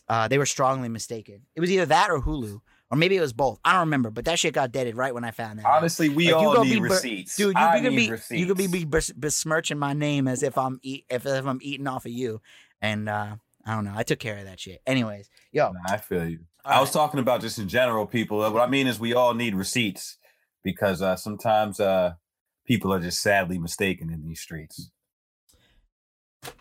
uh 0.08 0.28
they 0.28 0.38
were 0.38 0.46
strongly 0.46 0.88
mistaken. 0.88 1.42
It 1.54 1.60
was 1.60 1.70
either 1.70 1.84
that 1.86 2.08
or 2.10 2.20
Hulu 2.20 2.60
or 2.90 2.96
maybe 2.96 3.16
it 3.16 3.20
was 3.20 3.32
both. 3.32 3.58
I 3.64 3.72
don't 3.72 3.80
remember, 3.80 4.10
but 4.10 4.24
that 4.26 4.38
shit 4.38 4.54
got 4.54 4.72
deaded 4.72 4.96
right 4.96 5.12
when 5.14 5.24
I 5.24 5.30
found 5.30 5.58
that. 5.58 5.66
out. 5.66 5.78
Honestly, 5.78 6.08
we 6.08 6.32
Like, 6.32 6.42
all 6.42 6.62
need 6.64 6.74
be 6.74 6.80
receipts, 6.80 7.36
Dude, 7.36 7.56
you 7.56 7.62
I 7.64 7.80
could 7.80 7.90
be 7.96 8.10
receipts. 8.10 8.40
you 8.40 8.46
could 8.46 8.56
be, 8.58 8.66
be 8.66 8.84
besmirching 9.16 9.78
my 9.78 9.92
name 9.92 10.28
as 10.28 10.42
if 10.42 10.56
I'm 10.58 10.78
eat 10.82 11.04
if, 11.10 11.26
if 11.26 11.46
I'm 11.46 11.58
eating 11.62 11.86
off 11.86 12.04
of 12.06 12.12
you, 12.12 12.40
and 12.80 13.08
uh 13.08 13.36
I 13.66 13.74
don't 13.74 13.84
know. 13.84 13.94
I 13.96 14.02
took 14.02 14.18
care 14.18 14.36
of 14.38 14.44
that 14.44 14.60
shit. 14.60 14.82
Anyways, 14.86 15.30
yo, 15.50 15.72
Nah, 15.72 15.94
I 15.94 15.96
feel 15.96 16.28
you. 16.28 16.40
all 16.66 16.72
I 16.74 16.80
was 16.80 16.90
talking 16.90 17.18
about 17.20 17.40
just 17.40 17.58
in 17.58 17.66
general, 17.68 18.06
people. 18.06 18.38
What 18.38 18.60
I 18.60 18.66
mean 18.66 18.86
is, 18.86 19.00
we 19.00 19.14
all 19.14 19.32
need 19.32 19.54
receipts 19.54 20.18
because 20.62 21.00
uh, 21.00 21.16
sometimes 21.16 21.80
uh, 21.80 22.12
people 22.66 22.92
are 22.92 23.00
just 23.00 23.22
sadly 23.22 23.58
mistaken 23.58 24.10
in 24.10 24.22
these 24.22 24.40
streets. 24.40 24.90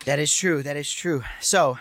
That 0.06 0.18
is 0.18 0.34
true. 0.34 0.62
That 0.62 0.76
is 0.78 0.90
true. 0.90 1.22
So 1.40 1.78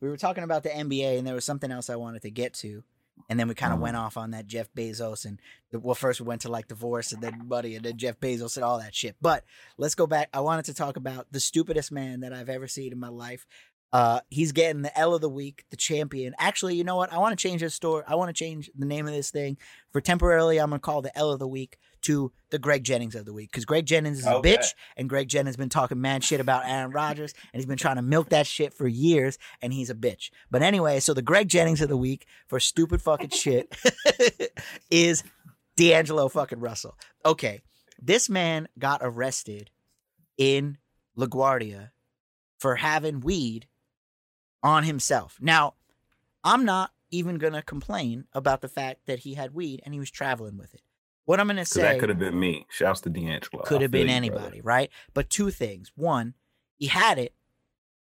we 0.00 0.08
were 0.08 0.16
talking 0.18 0.44
about 0.44 0.62
the 0.62 0.68
NBA, 0.68 1.16
and 1.18 1.26
there 1.26 1.34
was 1.34 1.44
something 1.46 1.70
else 1.70 1.88
I 1.88 1.96
wanted 1.96 2.22
to 2.22 2.30
get 2.30 2.52
to, 2.54 2.82
and 3.28 3.38
then 3.38 3.48
we 3.48 3.54
kind 3.54 3.72
of 3.72 3.78
Mhm. 3.78 3.82
went 3.82 3.96
off 3.96 4.16
on 4.16 4.30
that 4.30 4.46
Jeff 4.46 4.72
Bezos 4.74 5.24
and 5.24 5.40
the, 5.70 5.78
well, 5.78 5.94
first 5.94 6.20
we 6.20 6.26
went 6.26 6.42
to 6.42 6.48
like 6.48 6.68
divorce, 6.68 7.12
and 7.12 7.22
then 7.22 7.46
money, 7.48 7.74
and 7.74 7.84
then 7.84 7.96
Jeff 7.96 8.20
Bezos 8.20 8.56
and 8.56 8.64
all 8.64 8.78
that 8.78 8.94
shit. 8.94 9.16
But 9.20 9.44
let's 9.78 9.94
go 9.94 10.06
back. 10.06 10.28
I 10.32 10.40
wanted 10.40 10.64
to 10.66 10.74
talk 10.74 10.96
about 10.96 11.32
the 11.32 11.40
stupidest 11.40 11.90
man 11.90 12.20
that 12.20 12.32
I've 12.32 12.48
ever 12.48 12.68
seen 12.68 12.92
in 12.92 12.98
my 13.00 13.08
life. 13.08 13.46
Uh, 13.92 14.20
he's 14.28 14.52
getting 14.52 14.82
the 14.82 14.98
L 14.98 15.14
of 15.14 15.20
the 15.20 15.28
week, 15.28 15.64
the 15.70 15.76
champion. 15.76 16.34
Actually, 16.38 16.74
you 16.74 16.84
know 16.84 16.96
what? 16.96 17.12
I 17.12 17.18
want 17.18 17.38
to 17.38 17.42
change 17.42 17.60
this 17.60 17.74
story. 17.74 18.02
I 18.06 18.16
want 18.16 18.28
to 18.28 18.34
change 18.34 18.70
the 18.76 18.84
name 18.84 19.06
of 19.06 19.14
this 19.14 19.30
thing 19.30 19.56
for 19.90 20.00
temporarily. 20.00 20.58
I'm 20.58 20.70
gonna 20.70 20.80
call 20.80 21.02
the 21.02 21.16
L 21.16 21.30
of 21.30 21.38
the 21.38 21.46
week 21.46 21.78
to 22.02 22.30
the 22.50 22.58
Greg 22.58 22.84
Jennings 22.84 23.14
of 23.14 23.24
the 23.24 23.32
week 23.32 23.50
because 23.50 23.64
Greg 23.64 23.86
Jennings 23.86 24.18
is 24.18 24.26
a 24.26 24.34
bitch 24.34 24.74
and 24.96 25.08
Greg 25.08 25.28
Jennings 25.28 25.50
has 25.50 25.56
been 25.56 25.68
talking 25.68 26.00
mad 26.00 26.22
shit 26.22 26.40
about 26.40 26.64
Aaron 26.66 26.90
Rodgers, 26.90 27.32
and 27.52 27.60
he's 27.60 27.66
been 27.66 27.78
trying 27.78 27.96
to 27.96 28.02
milk 28.02 28.28
that 28.30 28.46
shit 28.46 28.74
for 28.74 28.86
years, 28.86 29.38
and 29.62 29.72
he's 29.72 29.88
a 29.90 29.94
bitch. 29.94 30.30
But 30.50 30.62
anyway, 30.62 31.00
so 31.00 31.14
the 31.14 31.22
Greg 31.22 31.48
Jennings 31.48 31.80
of 31.80 31.88
the 31.88 31.96
week 31.96 32.26
for 32.48 32.60
stupid 32.60 33.00
fucking 33.02 33.30
shit 33.30 33.74
is 34.90 35.22
D'Angelo 35.76 36.28
fucking 36.28 36.60
Russell. 36.60 36.98
Okay, 37.24 37.62
this 38.00 38.28
man 38.28 38.68
got 38.78 39.00
arrested 39.02 39.70
in 40.36 40.78
LaGuardia 41.16 41.90
for 42.58 42.76
having 42.76 43.20
weed 43.20 43.66
on 44.66 44.82
himself. 44.82 45.38
Now, 45.40 45.74
I'm 46.42 46.64
not 46.64 46.90
even 47.10 47.38
gonna 47.38 47.62
complain 47.62 48.24
about 48.32 48.60
the 48.60 48.68
fact 48.68 49.06
that 49.06 49.20
he 49.20 49.34
had 49.34 49.54
weed 49.54 49.80
and 49.84 49.94
he 49.94 50.00
was 50.00 50.10
traveling 50.10 50.58
with 50.58 50.74
it. 50.74 50.82
What 51.24 51.38
I'm 51.38 51.46
gonna 51.46 51.64
say 51.64 51.82
that 51.82 52.00
could 52.00 52.08
have 52.08 52.18
been 52.18 52.38
me. 52.38 52.66
Shouts 52.68 53.00
to 53.02 53.08
D'Angelo. 53.10 53.62
could 53.64 53.82
have 53.82 53.90
been 53.90 54.08
anybody, 54.08 54.60
brother. 54.60 54.62
right? 54.62 54.90
But 55.14 55.30
two 55.30 55.50
things. 55.50 55.92
One, 55.94 56.34
he 56.76 56.88
had 56.88 57.18
it 57.18 57.32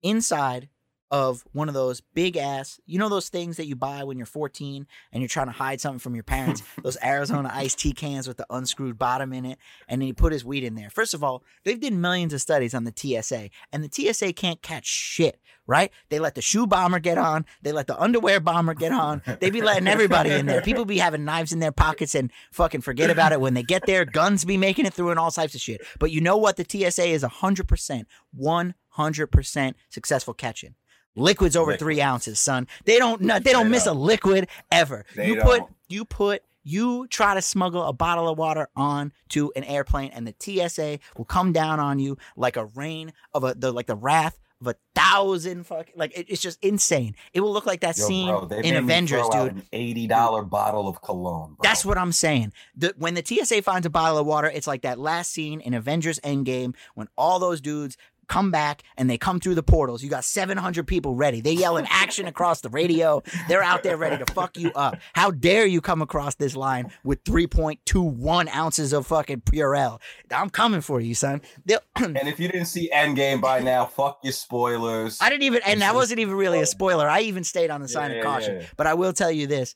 inside 0.03 0.69
of 1.15 1.45
one 1.53 1.69
of 1.69 1.75
those 1.75 2.01
big 2.01 2.37
ass, 2.37 2.81
you 2.87 2.99
know 2.99 3.09
those 3.09 3.29
things 3.29 3.57
that 3.57 3.67
you 3.67 3.77
buy 3.77 4.03
when 4.03 4.17
you're 4.17 4.27
14 4.27 4.85
and 5.13 5.23
you're 5.23 5.29
trying 5.29 5.47
to 5.47 5.53
hide 5.53 5.81
something 5.81 6.01
from 6.01 6.17
your 6.17 6.25
parents, 6.25 6.65
those 6.83 6.99
Arizona 7.05 7.53
iced 7.55 7.79
tea 7.79 7.93
cans 7.93 8.27
with 8.27 8.37
the 8.37 8.47
unscrewed 8.51 8.99
bottom 8.99 9.33
in 9.33 9.45
it, 9.45 9.57
and 9.87 10.03
then 10.03 10.07
he 10.07 10.13
put 10.13 10.33
his 10.33 10.45
weed 10.45 10.65
in 10.65 10.75
there. 10.75 10.91
First 10.91 11.15
of 11.15 11.23
all, 11.23 11.45
they've 11.63 11.79
done 11.79 12.01
millions 12.01 12.33
of 12.33 12.41
studies 12.41 12.75
on 12.75 12.83
the 12.83 12.93
TSA, 12.93 13.51
and 13.73 13.85
the 13.85 14.13
TSA 14.13 14.33
can't 14.33 14.61
catch 14.61 14.87
shit, 14.87 15.39
right? 15.69 15.93
They 16.09 16.19
let 16.19 16.35
the 16.35 16.43
shoe 16.43 16.67
bomber 16.67 16.99
get 16.99 17.17
on, 17.17 17.47
they 17.63 17.71
let 17.71 17.87
the 17.87 18.01
underwear 18.01 18.41
bomber 18.41 18.75
get 18.75 18.91
on, 18.91 19.23
they 19.39 19.51
be 19.51 19.63
letting 19.63 19.87
everybody 19.87 20.33
in 20.33 20.47
there. 20.47 20.63
People 20.63 20.85
be 20.85 20.99
having 20.99 21.25
knives 21.25 21.53
in 21.53 21.61
their 21.61 21.71
pockets 21.71 22.17
and 22.17 22.33
fucking 22.51 22.81
forget 22.81 23.11
about 23.11 23.31
it 23.31 23.41
when 23.41 23.55
they 23.55 23.63
get 23.63 23.87
there. 23.87 24.05
Guns 24.05 24.45
be 24.45 24.57
making 24.57 24.85
it 24.85 24.93
through 24.93 25.11
and 25.11 25.21
all 25.21 25.31
types 25.31 25.55
of 25.55 25.61
shit. 25.61 25.81
But 26.01 26.11
you 26.11 26.21
know 26.21 26.37
what? 26.37 26.57
The 26.57 26.67
TSA 26.69 27.07
is 27.07 27.23
100%, 27.23 28.05
100% 28.37 29.75
successful 29.91 30.35
catching. 30.35 30.75
Liquids 31.17 31.57
over 31.57 31.73
Liquid. 31.73 31.79
three 31.81 32.01
ounces, 32.01 32.41
son. 32.41 32.67
They 32.85 32.99
don't. 32.99 33.21
They 33.23 33.53
don't 33.53 33.65
They 33.67 33.71
miss 33.71 33.87
a 33.87 33.93
liquid 33.93 34.49
ever. 34.73 35.05
They 35.15 35.29
you 35.29 35.37
put. 35.37 35.59
don't. 35.59 35.71
You 35.89 36.05
put. 36.05 36.43
You 36.67 37.07
try 37.09 37.35
to 37.35 37.43
smuggle 37.43 37.83
a 37.85 37.93
bottle 37.93 38.27
of 38.29 38.39
water 38.39 38.69
on 38.75 39.13
to 39.29 39.53
an 39.55 39.65
airplane, 39.65 40.11
and 40.15 40.27
the 40.27 40.35
TSA 40.39 40.99
will 41.17 41.27
come 41.27 41.53
down 41.53 41.79
on 41.79 41.99
you 41.99 42.17
like 42.37 42.57
a 42.57 42.65
rain 42.65 43.13
of 43.35 43.45
a 43.45 43.55
the 43.55 43.71
like 43.71 43.87
the 43.87 43.95
wrath 43.97 44.39
of 44.63 44.69
a 44.69 44.75
thousand 44.95 45.67
fuck. 45.67 45.89
Like 45.95 46.17
it- 46.19 46.27
it's 46.31 46.41
just 46.41 46.59
insane. 46.65 47.17
It 47.35 47.41
will 47.43 47.53
look 47.53 47.67
like 47.67 47.81
that 47.81 47.99
Yo, 47.99 48.07
scene 48.07 48.29
bro, 48.29 48.49
in 48.63 48.77
Avengers, 48.77 49.29
dude. 49.29 49.53
An 49.53 49.63
eighty 49.75 50.07
dollar 50.07 50.43
bottle 50.43 50.89
of 50.89 51.03
cologne. 51.03 51.49
Bro. 51.55 51.59
That's 51.63 51.85
what 51.85 51.99
I'm 51.99 52.13
saying. 52.13 52.53
The, 52.75 52.95
when 52.97 53.13
the 53.15 53.23
TSA 53.25 53.61
finds 53.63 53.87
a 53.87 53.91
bottle 53.91 54.17
of 54.19 54.27
water, 54.27 54.49
it's 54.49 54.67
like 54.67 54.83
that 54.83 54.99
last 54.99 55.33
scene 55.33 55.61
in 55.61 55.75
Avengers 55.75 56.19
Endgame 56.25 56.75
when 56.95 57.09
all 57.19 57.39
those 57.39 57.61
dudes 57.61 57.99
come 58.29 58.51
back 58.51 58.83
and 58.97 59.09
they 59.09 59.19
come 59.19 59.41
through 59.41 59.55
the 59.55 59.63
portals. 59.63 60.03
You 60.03 60.11
got 60.11 60.25
700 60.25 60.87
people 60.87 61.15
ready. 61.15 61.41
They 61.41 61.53
yelling 61.53 61.87
action 61.91 62.27
across 62.27 62.61
the 62.61 62.69
radio. 62.69 63.23
They're 63.49 63.63
out 63.63 63.83
there 63.83 63.97
ready 63.97 64.23
to 64.25 64.33
fuck 64.33 64.57
you 64.57 64.71
up. 64.75 64.97
How 65.15 65.31
dare 65.31 65.67
you 65.67 65.81
come 65.81 66.03
across 66.03 66.35
this 66.37 66.57
line 66.57 66.91
with 67.05 67.23
3.21 67.25 68.49
ounces 68.55 68.93
of 68.93 69.07
fucking 69.07 69.43
Purell? 69.43 70.01
I'm 70.31 70.51
coming 70.51 70.81
for 70.81 71.01
you, 71.01 71.15
son. 71.15 71.41
And 71.97 72.29
if 72.29 72.39
you 72.41 72.49
didn't 72.49 72.67
see 72.67 72.91
Endgame 72.95 73.41
by 73.41 73.61
now, 73.61 73.87
fuck 73.87 74.21
your 74.23 74.33
spoilers. 74.33 75.19
I 75.21 75.31
didn't 75.31 75.43
even, 75.45 75.63
and 75.67 75.81
that 75.83 75.95
wasn't 75.95 76.21
even 76.21 76.35
really 76.35 76.61
a 76.61 76.67
spoiler. 76.67 77.09
I 77.09 77.21
even 77.21 77.45
stayed 77.45 77.71
on 77.71 77.81
the 77.81 77.89
sign 77.89 78.11
Yeah, 78.11 78.19
of 78.19 78.25
caution. 78.25 78.61
yeah. 78.61 78.67
But 78.77 78.87
I 78.87 78.95
will 78.95 79.13
tell 79.13 79.31
you 79.31 79.47
this. 79.47 79.75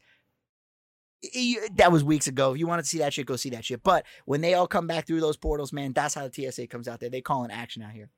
That 1.77 1.91
was 1.91 2.05
weeks 2.05 2.29
ago. 2.29 2.53
If 2.53 2.59
you 2.61 2.67
want 2.69 2.81
to 2.83 2.89
see 2.89 2.99
that 2.99 3.13
shit, 3.13 3.27
go 3.27 3.35
see 3.37 3.51
that 3.51 3.65
shit. 3.65 3.83
But 3.83 4.05
when 4.25 4.41
they 4.41 4.55
all 4.55 4.69
come 4.69 4.87
back 4.87 5.07
through 5.07 5.21
those 5.21 5.37
portals, 5.37 5.73
man, 5.73 5.93
that's 5.93 6.15
how 6.15 6.29
the 6.29 6.51
TSA 6.53 6.69
comes 6.69 6.87
out 6.87 7.01
there. 7.01 7.11
They 7.11 7.21
call 7.21 7.43
an 7.45 7.51
action 7.51 7.83
out 7.83 7.91
here. 7.93 8.09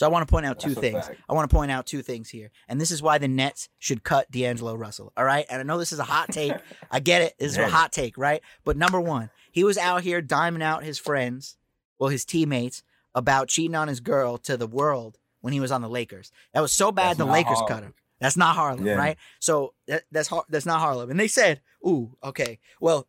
So 0.00 0.06
I 0.06 0.08
want 0.08 0.26
to 0.26 0.32
point 0.32 0.46
out 0.46 0.58
two 0.58 0.70
That's 0.70 0.80
things. 0.80 1.10
I 1.28 1.34
want 1.34 1.50
to 1.50 1.54
point 1.54 1.70
out 1.70 1.84
two 1.84 2.00
things 2.00 2.30
here. 2.30 2.50
And 2.68 2.80
this 2.80 2.90
is 2.90 3.02
why 3.02 3.18
the 3.18 3.28
Nets 3.28 3.68
should 3.78 4.02
cut 4.02 4.30
D'Angelo 4.30 4.74
Russell. 4.74 5.12
All 5.14 5.26
right. 5.26 5.44
And 5.50 5.60
I 5.60 5.62
know 5.62 5.76
this 5.76 5.92
is 5.92 5.98
a 5.98 6.04
hot 6.04 6.30
take. 6.32 6.54
I 6.90 7.00
get 7.00 7.20
it. 7.20 7.34
This 7.38 7.52
is 7.52 7.58
a 7.58 7.68
hot 7.68 7.92
take, 7.92 8.16
right? 8.16 8.40
But 8.64 8.78
number 8.78 8.98
one, 8.98 9.28
he 9.52 9.62
was 9.62 9.76
out 9.76 10.00
here 10.02 10.22
diming 10.22 10.62
out 10.62 10.84
his 10.84 10.98
friends, 10.98 11.58
well, 11.98 12.08
his 12.08 12.24
teammates, 12.24 12.82
about 13.14 13.48
cheating 13.48 13.74
on 13.74 13.88
his 13.88 14.00
girl 14.00 14.38
to 14.38 14.56
the 14.56 14.66
world 14.66 15.18
when 15.42 15.52
he 15.52 15.60
was 15.60 15.70
on 15.70 15.82
the 15.82 15.88
Lakers. 15.90 16.32
That 16.54 16.60
was 16.62 16.72
so 16.72 16.90
bad 16.90 17.08
That's 17.08 17.18
the 17.18 17.26
Lakers 17.26 17.60
cut 17.68 17.82
him. 17.82 17.92
That's 18.20 18.38
not 18.38 18.56
Harlem, 18.56 18.86
Yeah. 18.86 18.94
right? 18.94 19.18
So 19.38 19.74
that, 19.86 20.04
that's 20.10 20.28
Har- 20.28 20.46
that's 20.48 20.64
not 20.64 20.80
Harlem. 20.80 21.10
And 21.10 21.20
they 21.20 21.28
said, 21.28 21.60
"Ooh, 21.86 22.16
okay, 22.24 22.58
well, 22.80 23.06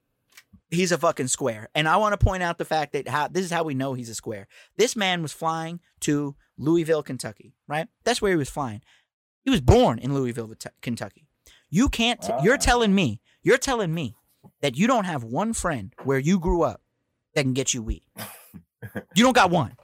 he's 0.70 0.92
a 0.92 0.98
fucking 0.98 1.28
square." 1.30 1.70
And 1.74 1.88
I 1.88 1.96
want 1.96 2.20
to 2.20 2.26
point 2.26 2.44
out 2.44 2.58
the 2.58 2.66
fact 2.66 2.92
that 2.94 3.08
how 3.08 3.30
this 3.30 3.46
is 3.46 3.52
how 3.52 3.64
we 3.64 3.76
know 3.76 3.94
he's 3.94 4.10
a 4.10 4.16
square. 4.16 4.48
This 4.76 4.98
man 4.98 5.22
was 5.22 5.32
flying 5.32 5.80
to 6.02 6.36
Louisville, 6.62 7.04
Kentucky, 7.04 7.54
right? 7.68 7.88
That's 8.04 8.22
where 8.22 8.32
he 8.32 8.38
was 8.38 8.50
flying. 8.50 8.82
He 9.44 9.50
was 9.50 9.62
born 9.62 10.00
in 10.00 10.14
Louisville, 10.14 10.54
Kentucky. 10.82 11.28
You 11.70 11.90
can't. 11.90 12.22
T- 12.22 12.32
you're 12.44 12.56
Ah. 12.56 12.70
telling 12.70 12.94
me. 12.96 13.20
You're 13.44 13.58
telling 13.58 13.94
me 13.94 14.16
that 14.62 14.78
you 14.78 14.86
don't 14.88 15.06
have 15.06 15.24
one 15.24 15.54
friend 15.54 15.94
where 16.04 16.20
you 16.20 16.40
grew 16.40 16.62
up 16.62 16.82
that 17.34 17.42
can 17.42 17.54
get 17.54 17.74
you 17.74 17.82
weed. 17.84 18.04
You 19.16 19.24
don't 19.24 19.34
got 19.36 19.52
one. 19.52 19.76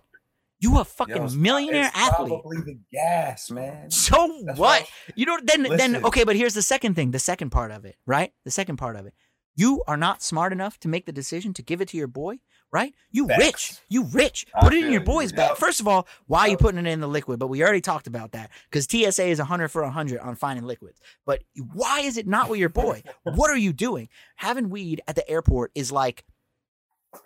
You 0.60 0.80
a 0.80 0.84
fucking 0.86 1.16
Yo, 1.16 1.30
millionaire 1.30 1.92
athlete. 1.94 2.30
Probably 2.30 2.58
the 2.58 2.80
gas, 2.92 3.52
man. 3.52 3.92
So 3.92 4.42
That's 4.44 4.58
what? 4.58 4.82
why- 4.82 4.88
You 5.16 5.26
know, 5.28 5.38
then 5.44 5.62
then 5.64 5.92
Listen. 5.92 6.06
okay, 6.06 6.24
but 6.24 6.36
here's 6.36 6.56
the 6.56 6.64
second 6.64 6.96
thing, 6.96 7.12
the 7.12 7.20
second 7.20 7.52
part 7.52 7.70
of 7.72 7.86
it, 7.86 7.96
right? 8.08 8.34
The 8.44 8.50
second 8.52 8.78
part 8.78 8.96
of 8.96 9.06
it. 9.06 9.14
You 9.56 9.84
are 9.88 9.98
not 9.98 10.24
smart 10.24 10.52
enough 10.52 10.80
to 10.80 10.88
make 10.88 11.06
the 11.06 11.12
decision 11.12 11.54
to 11.54 11.62
give 11.62 11.80
it 11.80 11.90
to 11.90 11.98
your 11.98 12.08
boy, 12.08 12.40
right? 12.72 12.94
You 13.12 13.28
Facts. 13.28 13.40
rich. 13.44 13.74
You 13.90 14.04
rich. 14.06 14.46
I 14.56 14.62
Put 14.62 14.74
it 14.74 14.84
in 14.84 14.92
your 14.92 15.02
you. 15.02 15.06
boy's 15.06 15.32
bag. 15.32 15.50
Yep. 15.52 15.58
First 15.58 15.80
of 15.80 15.88
all, 15.88 16.08
why 16.28 16.42
are 16.42 16.48
you 16.50 16.58
putting 16.58 16.86
it 16.86 16.90
in 16.90 17.00
the 17.00 17.08
liquid? 17.08 17.40
But 17.40 17.48
we 17.48 17.64
already 17.64 17.82
talked 17.82 18.08
about 18.08 18.34
that 18.34 18.50
because 18.70 18.86
TSA 18.86 19.26
is 19.26 19.40
100 19.40 19.70
for 19.70 19.82
100 19.84 20.20
on 20.20 20.36
finding 20.36 20.66
liquids. 20.66 21.00
But 21.26 21.44
why 21.74 22.02
is 22.02 22.18
it 22.18 22.28
not 22.28 22.50
with 22.50 22.60
your 22.60 22.70
boy? 22.70 23.04
what 23.24 23.50
are 23.50 23.58
you 23.58 23.74
doing? 23.74 24.10
Having 24.36 24.70
weed 24.70 25.02
at 25.08 25.16
the 25.16 25.28
airport 25.30 25.72
is 25.76 25.92
like 25.92 26.24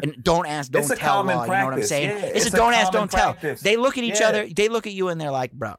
And 0.03 0.15
don't 0.23 0.45
ask, 0.45 0.71
don't 0.71 0.87
tell 0.87 1.23
law. 1.23 1.43
You 1.43 1.51
know 1.51 1.65
what 1.65 1.73
I'm 1.73 1.83
saying? 1.83 2.09
yeah. 2.09 2.25
It's, 2.27 2.45
It's 2.45 2.53
a 2.53 2.57
a 2.57 2.59
don't 2.59 2.73
ask, 2.73 2.91
don't 2.91 3.11
tell. 3.11 3.35
They 3.61 3.77
look 3.77 3.97
at 3.97 4.03
each 4.03 4.19
Yeah. 4.19 4.27
other. 4.29 4.47
They 4.47 4.69
look 4.69 4.85
at 4.87 4.93
you 4.93 5.07
and 5.09 5.19
they're 5.19 5.31
like, 5.31 5.51
bro, 5.51 5.75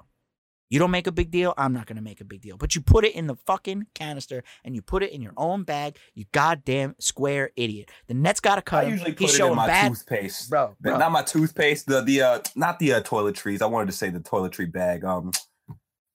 you 0.72 0.78
don't 0.78 0.90
make 0.90 1.06
a 1.06 1.12
big 1.12 1.30
deal. 1.30 1.52
I'm 1.58 1.74
not 1.74 1.84
gonna 1.84 2.00
make 2.00 2.22
a 2.22 2.24
big 2.24 2.40
deal. 2.40 2.56
But 2.56 2.74
you 2.74 2.80
put 2.80 3.04
it 3.04 3.14
in 3.14 3.26
the 3.26 3.36
fucking 3.36 3.88
canister 3.94 4.42
and 4.64 4.74
you 4.74 4.80
put 4.80 5.02
it 5.02 5.12
in 5.12 5.20
your 5.20 5.34
own 5.36 5.64
bag. 5.64 5.98
You 6.14 6.24
goddamn 6.32 6.96
square 6.98 7.50
idiot. 7.56 7.90
The 8.06 8.14
Nets 8.14 8.40
gotta 8.40 8.62
cut 8.62 8.84
I 8.84 8.86
him. 8.86 8.92
usually 8.92 9.12
put 9.12 9.20
He's 9.20 9.34
it 9.34 9.36
showing 9.36 9.50
in 9.50 9.56
my 9.56 9.66
bad, 9.66 9.88
toothpaste. 9.90 10.48
bro. 10.48 10.74
Bro. 10.80 10.96
Not 10.96 11.12
my 11.12 11.20
toothpaste. 11.22 11.84
The 11.88 12.00
the 12.00 12.22
uh 12.22 12.38
not 12.56 12.78
the 12.78 12.94
uh, 12.94 13.02
toiletries. 13.02 13.60
I 13.60 13.66
wanted 13.66 13.86
to 13.86 13.92
say 13.92 14.08
the 14.08 14.20
toiletry 14.20 14.72
bag. 14.72 15.04
Um, 15.04 15.30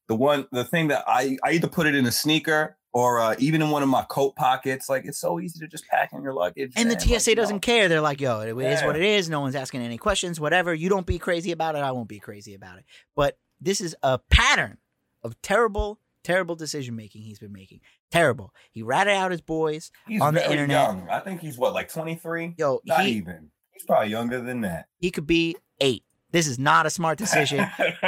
the 0.08 0.16
one 0.16 0.48
the 0.52 0.64
thing 0.64 0.88
that 0.88 1.04
I 1.08 1.38
I 1.44 1.52
either 1.52 1.68
put 1.68 1.86
it 1.86 1.94
in 1.94 2.08
a 2.08 2.12
sneaker 2.12 2.78
or 2.94 3.20
uh, 3.20 3.36
even 3.38 3.62
in 3.62 3.70
one 3.70 3.84
of 3.84 3.90
my 3.90 4.04
coat 4.10 4.36
pockets. 4.36 4.90
Like 4.90 5.06
it's 5.06 5.20
so 5.20 5.40
easy 5.40 5.60
to 5.60 5.68
just 5.68 5.86
pack 5.88 6.14
in 6.14 6.24
your 6.24 6.34
luggage. 6.34 6.74
And 6.76 6.90
the 6.90 6.96
man. 6.96 7.08
Like, 7.10 7.20
TSA 7.22 7.30
you 7.30 7.36
doesn't 7.36 7.56
know. 7.58 7.60
care. 7.60 7.88
They're 7.90 8.02
like, 8.02 8.20
yo, 8.20 8.40
it 8.40 8.58
is 8.58 8.82
what 8.82 8.96
it 8.96 9.04
is. 9.04 9.30
No 9.30 9.42
one's 9.42 9.54
asking 9.56 9.82
any 9.82 10.00
questions, 10.00 10.40
whatever. 10.40 10.74
You 10.74 10.90
don't 10.90 11.06
be 11.06 11.20
crazy 11.20 11.52
about 11.52 11.76
it. 11.76 11.84
I 11.84 11.92
won't 11.92 12.08
be 12.08 12.18
crazy 12.18 12.56
about 12.56 12.80
it. 12.80 12.86
But 13.16 13.38
this 13.60 13.82
is 13.82 13.96
a 14.04 14.20
pattern 14.20 14.78
of 15.24 15.42
terrible, 15.42 16.00
terrible 16.24 16.56
decision 16.56 16.96
making 16.96 17.24
he's 17.24 17.40
been 17.40 17.54
making. 17.54 17.82
Terrible. 18.12 18.54
He 18.72 18.82
ratted 18.82 19.14
out 19.14 19.32
his 19.32 19.42
boys. 19.42 19.92
He's 20.08 20.22
on 20.22 20.34
the 20.34 20.42
very 20.42 20.54
internet. 20.54 20.88
young. 20.88 21.10
I 21.10 21.20
think 21.20 21.42
he's 21.42 21.58
what 21.58 21.74
like 21.74 21.92
twenty 21.92 22.16
three. 22.16 22.56
Yo, 22.58 22.82
Not 22.86 23.06
he, 23.06 23.12
even. 23.14 23.52
He's 23.72 23.84
probably 23.84 24.10
younger 24.10 24.42
than 24.42 24.62
that. 24.62 24.88
he 24.98 25.12
could 25.12 25.28
be 25.28 25.56
eight. 25.82 26.04
This 26.32 26.48
is 26.48 26.60
not 26.60 26.86
a 26.86 26.90
smart 26.90 27.18
decision. 27.18 27.66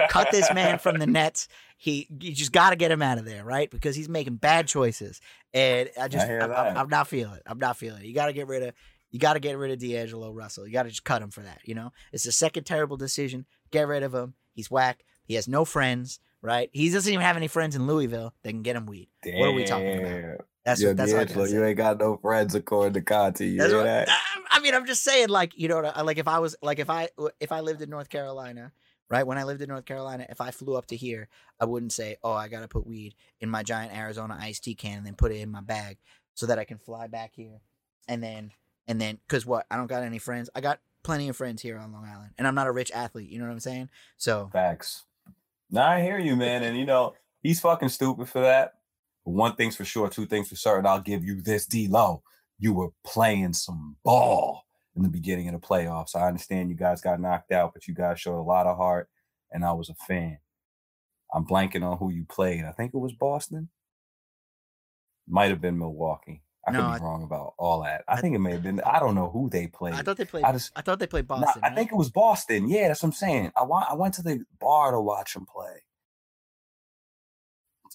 Cut 0.10 0.30
this 0.32 0.54
man 0.54 0.78
from 0.80 1.00
the 1.00 1.08
Nets. 1.08 1.47
He 1.78 2.08
you 2.10 2.34
just 2.34 2.52
got 2.52 2.72
to 2.72 2.76
get 2.76 2.91
him 2.91 3.02
out 3.02 3.18
of 3.18 3.26
there, 3.26 3.45
right? 3.45 3.72
Because 3.72 3.95
he's 3.95 4.10
making 4.10 4.36
bad 4.36 4.68
choices, 4.68 5.22
and 5.54 5.89
I 6.00 6.10
just 6.10 6.28
I, 6.28 6.80
am 6.80 6.89
not 6.89 7.08
feeling 7.08 7.36
it. 7.36 7.43
I'm 7.45 7.60
not 7.60 7.78
feeling 7.78 8.02
it. 8.02 8.08
You 8.08 8.14
got 8.14 8.26
to 8.28 8.34
get 8.34 8.47
rid 8.47 8.64
of 8.64 8.74
you 9.12 9.20
got 9.20 9.34
to 9.34 9.39
get 9.39 9.58
rid 9.58 9.72
of 9.72 9.80
D'Angelo 9.80 10.32
Russell. 10.32 10.68
You 10.68 10.74
got 10.74 10.84
to 10.84 10.89
just 10.89 11.04
cut 11.04 11.22
him 11.22 11.32
for 11.32 11.41
that. 11.41 11.62
You 11.64 11.76
know, 11.76 11.91
it's 12.12 12.26
the 12.26 12.32
second 12.32 12.66
terrible 12.66 12.97
decision. 12.97 13.45
Get 13.72 13.88
rid 13.88 14.04
of 14.04 14.14
him. 14.14 14.34
He's 14.54 14.70
whack. 14.70 15.04
He 15.30 15.36
has 15.36 15.48
no 15.48 15.64
friends, 15.64 16.20
right? 16.42 16.70
He 16.74 16.90
doesn't 16.90 17.14
even 17.14 17.24
have 17.24 17.38
any 17.38 17.48
friends 17.48 17.76
in 17.76 17.86
Louisville 17.86 18.34
that 18.44 18.50
can 18.50 18.64
get 18.64 18.76
him 18.76 18.88
weed. 18.88 19.08
What 19.24 19.48
are 19.48 19.52
we 19.54 19.64
talking 19.64 20.00
about? 20.00 20.10
Damn. 20.10 20.38
That's 20.66 20.82
Yo, 20.82 20.90
what 20.90 20.98
that's 20.98 21.12
D'Angelo, 21.14 21.46
gotta 21.46 21.56
you 21.56 21.66
ain't 21.66 21.78
got 21.78 22.00
no 22.00 22.18
friends 22.18 22.56
according 22.56 22.94
to 22.94 23.02
Conti. 23.02 23.48
You 23.48 23.60
That's 23.60 23.72
hear 23.72 23.78
what, 23.78 23.86
that? 23.86 24.10
I- 24.10 24.18
I 24.52 24.60
mean, 24.62 24.76
I'm 24.76 24.86
just 24.86 25.04
saying, 25.04 25.30
like 25.30 25.58
you 25.58 25.68
know, 25.68 25.80
like 26.04 26.18
if 26.18 26.28
I 26.28 26.40
was 26.40 26.56
like 26.62 26.80
if 26.80 26.90
I 26.90 27.10
if 27.40 27.52
I 27.52 27.62
lived 27.62 27.82
in 27.82 27.90
North 27.90 28.10
Carolina, 28.10 28.72
right? 29.10 29.26
When 29.26 29.38
I 29.38 29.44
lived 29.44 29.62
in 29.62 29.70
North 29.70 29.86
Carolina, 29.86 30.26
if 30.30 30.42
I 30.42 30.52
flew 30.52 30.76
up 30.76 30.88
to 30.88 30.98
here, 30.98 31.30
I 31.60 31.66
wouldn't 31.66 31.94
say, 31.94 32.18
"Oh, 32.24 32.34
I 32.34 32.48
gotta 32.50 32.68
put 32.68 32.86
weed 32.86 33.16
in 33.40 33.50
my 33.50 33.64
giant 33.64 33.96
Arizona 33.96 34.38
iced 34.40 34.64
tea 34.64 34.76
can 34.76 34.98
and 34.98 35.06
then 35.06 35.14
put 35.14 35.32
it 35.32 35.38
in 35.38 35.50
my 35.52 35.62
bag 35.62 35.98
so 36.34 36.46
that 36.48 36.60
I 36.60 36.66
can 36.66 36.78
fly 36.78 37.08
back 37.08 37.32
here." 37.36 37.62
And 38.08 38.22
then 38.22 38.52
and 38.88 39.00
then 39.00 39.20
because 39.28 39.46
what? 39.46 39.66
I 39.70 39.78
don't 39.78 39.88
got 39.88 40.04
any 40.04 40.20
friends. 40.20 40.50
I 40.56 40.62
got 40.62 40.80
plenty 41.04 41.30
of 41.30 41.38
friends 41.38 41.62
here 41.62 41.78
on 41.78 41.94
Long 41.94 42.06
Island, 42.06 42.32
and 42.38 42.48
I'm 42.48 42.56
not 42.56 42.68
a 42.68 42.72
rich 42.72 42.92
athlete. 42.92 43.30
You 43.30 43.40
know 43.40 43.46
what 43.46 43.54
I'm 43.54 43.60
saying? 43.60 43.90
So 44.18 44.50
Facts. 44.52 45.06
Now 45.70 45.88
I 45.88 46.01
hear 46.01 46.20
you, 46.20 46.36
man. 46.36 46.63
And 46.63 46.78
you 46.78 46.86
know, 46.86 47.13
he's 47.41 47.59
fucking 47.59 47.89
stupid 47.89 48.30
for 48.30 48.41
that. 48.41 48.74
But 49.26 49.32
one 49.32 49.55
thing's 49.55 49.76
for 49.76 49.86
sure, 49.86 50.09
two 50.09 50.26
things 50.26 50.49
for 50.49 50.55
certain. 50.55 50.86
I'll 50.86 51.01
give 51.01 51.24
you 51.24 51.41
this, 51.41 51.65
D'Lo. 51.65 52.24
You 52.57 52.74
were 52.74 52.89
playing 53.05 53.53
some 53.53 53.95
ball 54.03 54.63
in 54.95 55.03
the 55.03 55.09
beginning 55.09 55.47
of 55.47 55.59
the 55.59 55.65
playoffs. 55.65 56.15
I 56.15 56.28
understand 56.28 56.70
you 56.70 56.76
guys 56.76 57.01
got 57.01 57.22
knocked 57.22 57.51
out, 57.51 57.74
but 57.74 57.88
you 57.88 57.93
guys 57.93 58.20
showed 58.20 58.39
a 58.39 58.41
lot 58.41 58.67
of 58.67 58.78
heart, 58.78 59.09
and 59.51 59.63
I 59.63 59.72
was 59.72 59.89
a 59.89 59.95
fan. 60.07 60.39
I'm 61.34 61.45
blanking 61.45 61.84
on 61.84 61.97
who 61.97 62.11
you 62.11 62.26
played. 62.26 62.65
I 62.65 62.72
think 62.72 62.93
it 62.93 62.97
was 62.97 63.13
Boston. 63.13 63.70
Might 65.28 65.51
have 65.51 65.61
been 65.61 65.78
Milwaukee. 65.78 66.41
I 66.70 66.78
No, 66.78 66.93
could 66.93 67.01
I- 67.01 67.05
wrong 67.05 67.24
about 67.24 67.53
all 67.57 67.82
that. 67.84 68.03
I 68.07 68.13
I- 68.13 68.22
think 68.22 68.36
it 68.36 68.39
may 68.39 68.51
have 68.51 68.63
been. 68.63 68.80
I 68.82 68.99
don't 68.99 69.15
know 69.15 69.30
who 69.30 69.49
they 69.49 69.67
played. 69.67 69.93
I 69.95 70.01
thought 70.01 70.17
they 70.17 70.26
played. 70.26 70.43
I 70.43 70.51
just, 70.51 70.72
I, 70.76 70.82
thought 70.82 70.99
they 70.99 71.07
played 71.07 71.28
Nah, 71.30 71.39
Boston. 71.41 71.61
I 71.63 71.70
think 71.76 71.91
it 71.91 71.95
was 71.95 72.09
Boston. 72.09 72.67
Yeah, 72.70 72.88
that's 72.88 73.01
what 73.03 73.09
I'm 73.09 73.13
saying. 73.13 73.51
I 73.55 73.63
wa- 73.63 73.86
I 73.89 73.93
went 73.95 74.13
to 74.15 74.22
the 74.22 74.45
bar 74.59 74.91
to 74.91 74.99
watch 75.01 75.34
them 75.34 75.45
play. 75.45 75.84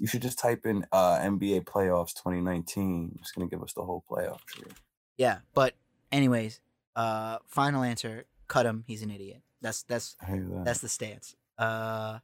You 0.00 0.06
should 0.08 0.22
just 0.22 0.38
type 0.40 0.66
in 0.66 0.84
uh, 0.92 1.18
NBA 1.20 1.64
playoffs 1.64 2.14
2019. 2.14 3.18
It's 3.20 3.30
gonna 3.32 3.46
give 3.48 3.62
us 3.62 3.72
the 3.74 3.82
whole 3.84 4.02
playoff 4.10 4.44
tree. 4.46 4.72
Yeah, 5.16 5.38
but 5.54 5.74
anyways, 6.10 6.60
uh, 6.96 7.38
final 7.46 7.82
answer: 7.84 8.24
cut 8.48 8.66
him. 8.66 8.82
He's 8.88 9.02
an 9.02 9.10
idiot. 9.12 9.42
That's 9.60 9.82
that's 9.84 10.16
that. 10.20 10.62
That's 10.64 10.80
the 10.80 10.88
stance. 10.88 11.36
Uh 11.56 12.18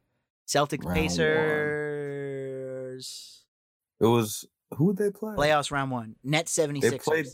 Celtics 0.47 0.83
Round 0.83 0.97
one. 0.97 1.07
Pacers 2.01 3.45
it 4.01 4.05
was 4.05 4.45
who 4.75 4.85
would 4.85 4.97
they 4.97 5.11
play? 5.11 5.35
playoffs 5.35 5.71
round 5.71 5.91
one. 5.91 6.15
Net 6.23 6.45
76ers. 6.47 7.03
played- 7.03 7.25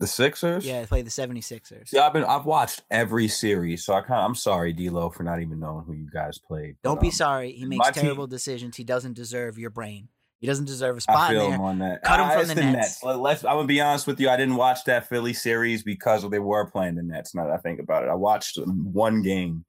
The 0.00 0.06
Sixers. 0.08 0.66
yeah, 0.66 0.80
they 0.80 0.86
played 0.86 1.06
the 1.06 1.10
76ers. 1.10 1.92
Yeah, 1.92 2.06
I've 2.06 2.12
been 2.12 2.24
I've 2.24 2.44
watched 2.46 2.82
every 2.90 3.28
series, 3.28 3.84
so 3.84 3.94
I 3.94 4.00
kind 4.00 4.20
of 4.20 4.26
I'm 4.26 4.34
sorry, 4.34 4.72
D'Lo, 4.72 5.10
for 5.10 5.22
not 5.22 5.40
even 5.40 5.60
knowing 5.60 5.84
who 5.84 5.92
you 5.94 6.08
guys 6.12 6.38
played. 6.38 6.76
Don't 6.82 6.96
but, 6.96 7.00
be 7.02 7.06
um, 7.08 7.12
sorry. 7.12 7.52
He 7.52 7.64
makes 7.64 7.78
my 7.86 7.90
team- 7.92 8.02
terrible 8.02 8.26
decisions. 8.26 8.76
He 8.76 8.84
doesn't 8.84 9.12
deserve 9.14 9.56
your 9.58 9.70
brain. 9.70 10.08
He 10.40 10.46
doesn't 10.48 10.66
deserve 10.66 10.98
a 10.98 11.00
spot 11.00 11.30
in 11.30 11.36
feel 11.38 11.46
there. 11.46 11.54
him 11.54 11.60
on 11.62 11.78
that. 11.78 12.02
Cut 12.02 12.20
him 12.20 12.26
Ah, 12.26 12.30
from 12.32 12.40
it's 12.42 12.54
the 12.54 12.60
Nets. 12.60 13.02
Let, 13.02 13.18
let's. 13.18 13.44
I'm 13.44 13.54
gonna 13.56 13.66
be 13.68 13.80
honest 13.80 14.06
with 14.06 14.20
you. 14.20 14.28
I 14.28 14.36
didn't 14.36 14.56
watch 14.56 14.84
that 14.84 15.08
Philly 15.08 15.32
series 15.32 15.82
because 15.82 16.28
they 16.28 16.38
were 16.40 16.66
playing 16.70 16.96
the 16.96 17.02
Nets. 17.02 17.34
Now 17.34 17.44
that 17.46 17.52
I 17.54 17.58
think 17.58 17.80
about 17.80 18.02
it, 18.02 18.08
I 18.10 18.14
watched 18.14 18.58
one 18.66 19.22
game, 19.22 19.64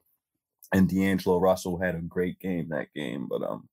and 0.73 0.89
D'Angelo 0.89 1.39
Russell 1.39 1.77
had 1.79 1.95
a 1.95 1.99
great 2.01 2.39
game 2.41 2.69
that 2.69 2.87
game. 2.93 3.27
But 3.29 3.43
um, 3.43 3.69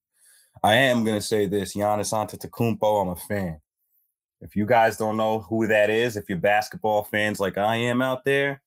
I 0.63 0.75
am 0.75 1.05
gonna 1.05 1.21
say 1.21 1.47
this: 1.47 1.75
Giannis 1.75 2.13
Antetokounmpo. 2.13 3.03
I'm 3.03 3.09
a 3.09 3.17
fan. 3.17 3.61
If 4.41 4.57
you 4.57 4.67
guys 4.67 4.97
don't 4.97 5.17
know 5.17 5.41
who 5.41 5.67
that 5.69 5.91
is, 5.91 6.17
if 6.17 6.29
you're 6.29 6.39
basketball 6.39 7.05
fans 7.05 7.41
like 7.41 7.59
I 7.59 7.77
am 7.77 8.03
out 8.03 8.25
there, 8.25 8.63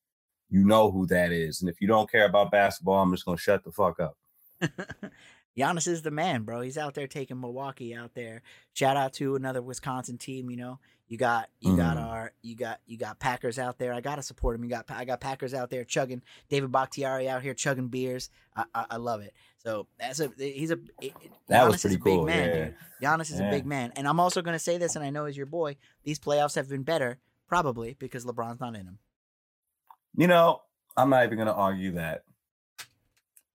you 0.48 0.64
know 0.64 0.90
who 0.90 1.06
that 1.08 1.32
is. 1.32 1.60
And 1.60 1.68
if 1.68 1.80
you 1.80 1.88
don't 1.88 2.10
care 2.10 2.26
about 2.26 2.50
basketball, 2.50 3.02
I'm 3.02 3.12
just 3.12 3.24
gonna 3.24 3.38
shut 3.38 3.64
the 3.64 3.72
fuck 3.72 4.00
up. 4.00 4.16
Giannis 5.58 5.88
is 5.88 6.02
the 6.02 6.10
man, 6.10 6.42
bro. 6.42 6.60
He's 6.60 6.76
out 6.76 6.94
there 6.94 7.06
taking 7.06 7.40
Milwaukee 7.40 7.94
out 7.94 8.14
there. 8.14 8.42
Shout 8.74 8.96
out 8.96 9.14
to 9.14 9.36
another 9.36 9.62
Wisconsin 9.62 10.18
team. 10.18 10.50
You 10.50 10.56
know, 10.56 10.80
you 11.08 11.16
got 11.18 11.48
you 11.60 11.76
got 11.76 11.96
Mhm. 11.96 12.04
our 12.04 12.32
you 12.42 12.56
got 12.56 12.80
you 12.86 12.96
got 12.98 13.18
Packers 13.18 13.58
out 13.58 13.78
there. 13.78 13.92
I 13.92 14.00
gotta 14.00 14.22
support 14.22 14.56
them. 14.56 14.64
You 14.64 14.70
got 14.70 14.90
I 14.90 15.04
got 15.04 15.20
Packers 15.20 15.54
out 15.54 15.70
there 15.70 15.84
chugging. 15.84 16.22
David 16.48 16.72
Bakhtiari 16.72 17.28
out 17.28 17.42
here 17.42 17.54
chugging 17.54 17.88
beers. 17.88 18.28
I 18.56 18.64
I, 18.74 18.86
I 18.90 18.96
love 18.96 19.20
it. 19.20 19.32
So 19.58 19.86
that's 19.98 20.20
a 20.20 20.30
he's 20.36 20.70
a 20.70 20.78
it- 21.00 21.14
That 21.48 21.62
Giannis 21.62 21.66
was 21.66 21.74
is 21.76 21.80
pretty 21.82 21.96
a 21.96 21.98
big 21.98 22.14
cool. 22.16 22.24
man, 22.24 22.48
yeah. 22.48 22.64
dude. 22.64 22.74
Giannis 23.02 23.32
is 23.32 23.40
a 23.40 23.50
big 23.50 23.66
man, 23.66 23.92
and 23.96 24.08
I'm 24.08 24.18
also 24.20 24.42
gonna 24.42 24.58
say 24.58 24.78
this, 24.78 24.96
and 24.96 25.04
I 25.04 25.10
know 25.10 25.26
as 25.26 25.36
your 25.36 25.46
boy, 25.46 25.76
these 26.02 26.18
playoffs 26.18 26.54
have 26.56 26.68
been 26.68 26.82
better 26.82 27.18
probably 27.46 27.94
because 27.98 28.24
LeBron's 28.24 28.58
not 28.60 28.74
in 28.74 28.86
them. 28.86 28.98
You 30.16 30.26
know, 30.26 30.62
I'm 30.96 31.10
not 31.10 31.24
even 31.24 31.38
gonna 31.38 31.52
argue 31.52 31.92
that. 31.92 32.24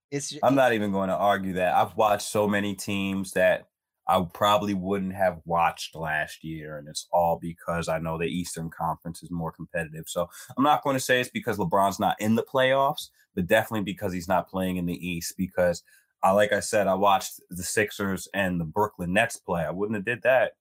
It's 0.09 0.37
I'm 0.43 0.55
not 0.55 0.73
even 0.73 0.91
going 0.91 1.07
to 1.07 1.15
argue 1.15 1.53
that. 1.53 1.73
I've 1.73 1.95
watched 1.95 2.27
so 2.27 2.45
many 2.45 2.75
teams 2.75 3.31
that 3.31 3.67
I 4.07 4.25
probably 4.33 4.73
wouldn't 4.73 5.13
have 5.13 5.41
watched 5.45 5.95
last 5.95 6.43
year, 6.43 6.77
and 6.77 6.87
it's 6.87 7.07
all 7.11 7.37
because 7.39 7.87
I 7.87 7.99
know 7.99 8.17
the 8.17 8.25
Eastern 8.25 8.69
Conference 8.69 9.23
is 9.23 9.31
more 9.31 9.51
competitive. 9.51 10.05
So 10.07 10.27
I'm 10.57 10.63
not 10.63 10.83
going 10.83 10.95
to 10.95 10.99
say 10.99 11.21
it's 11.21 11.29
because 11.29 11.57
LeBron's 11.57 11.99
not 11.99 12.19
in 12.19 12.35
the 12.35 12.43
playoffs, 12.43 13.09
but 13.35 13.47
definitely 13.47 13.85
because 13.85 14.11
he's 14.11 14.27
not 14.27 14.49
playing 14.49 14.77
in 14.77 14.85
the 14.85 15.07
East. 15.07 15.35
Because 15.37 15.83
I, 16.23 16.31
like 16.31 16.51
I 16.51 16.59
said, 16.59 16.87
I 16.87 16.95
watched 16.95 17.39
the 17.49 17.63
Sixers 17.63 18.27
and 18.33 18.59
the 18.59 18.65
Brooklyn 18.65 19.13
Nets 19.13 19.37
play. 19.37 19.63
I 19.63 19.71
wouldn't 19.71 19.95
have 19.95 20.05
did 20.05 20.23
that. 20.23 20.53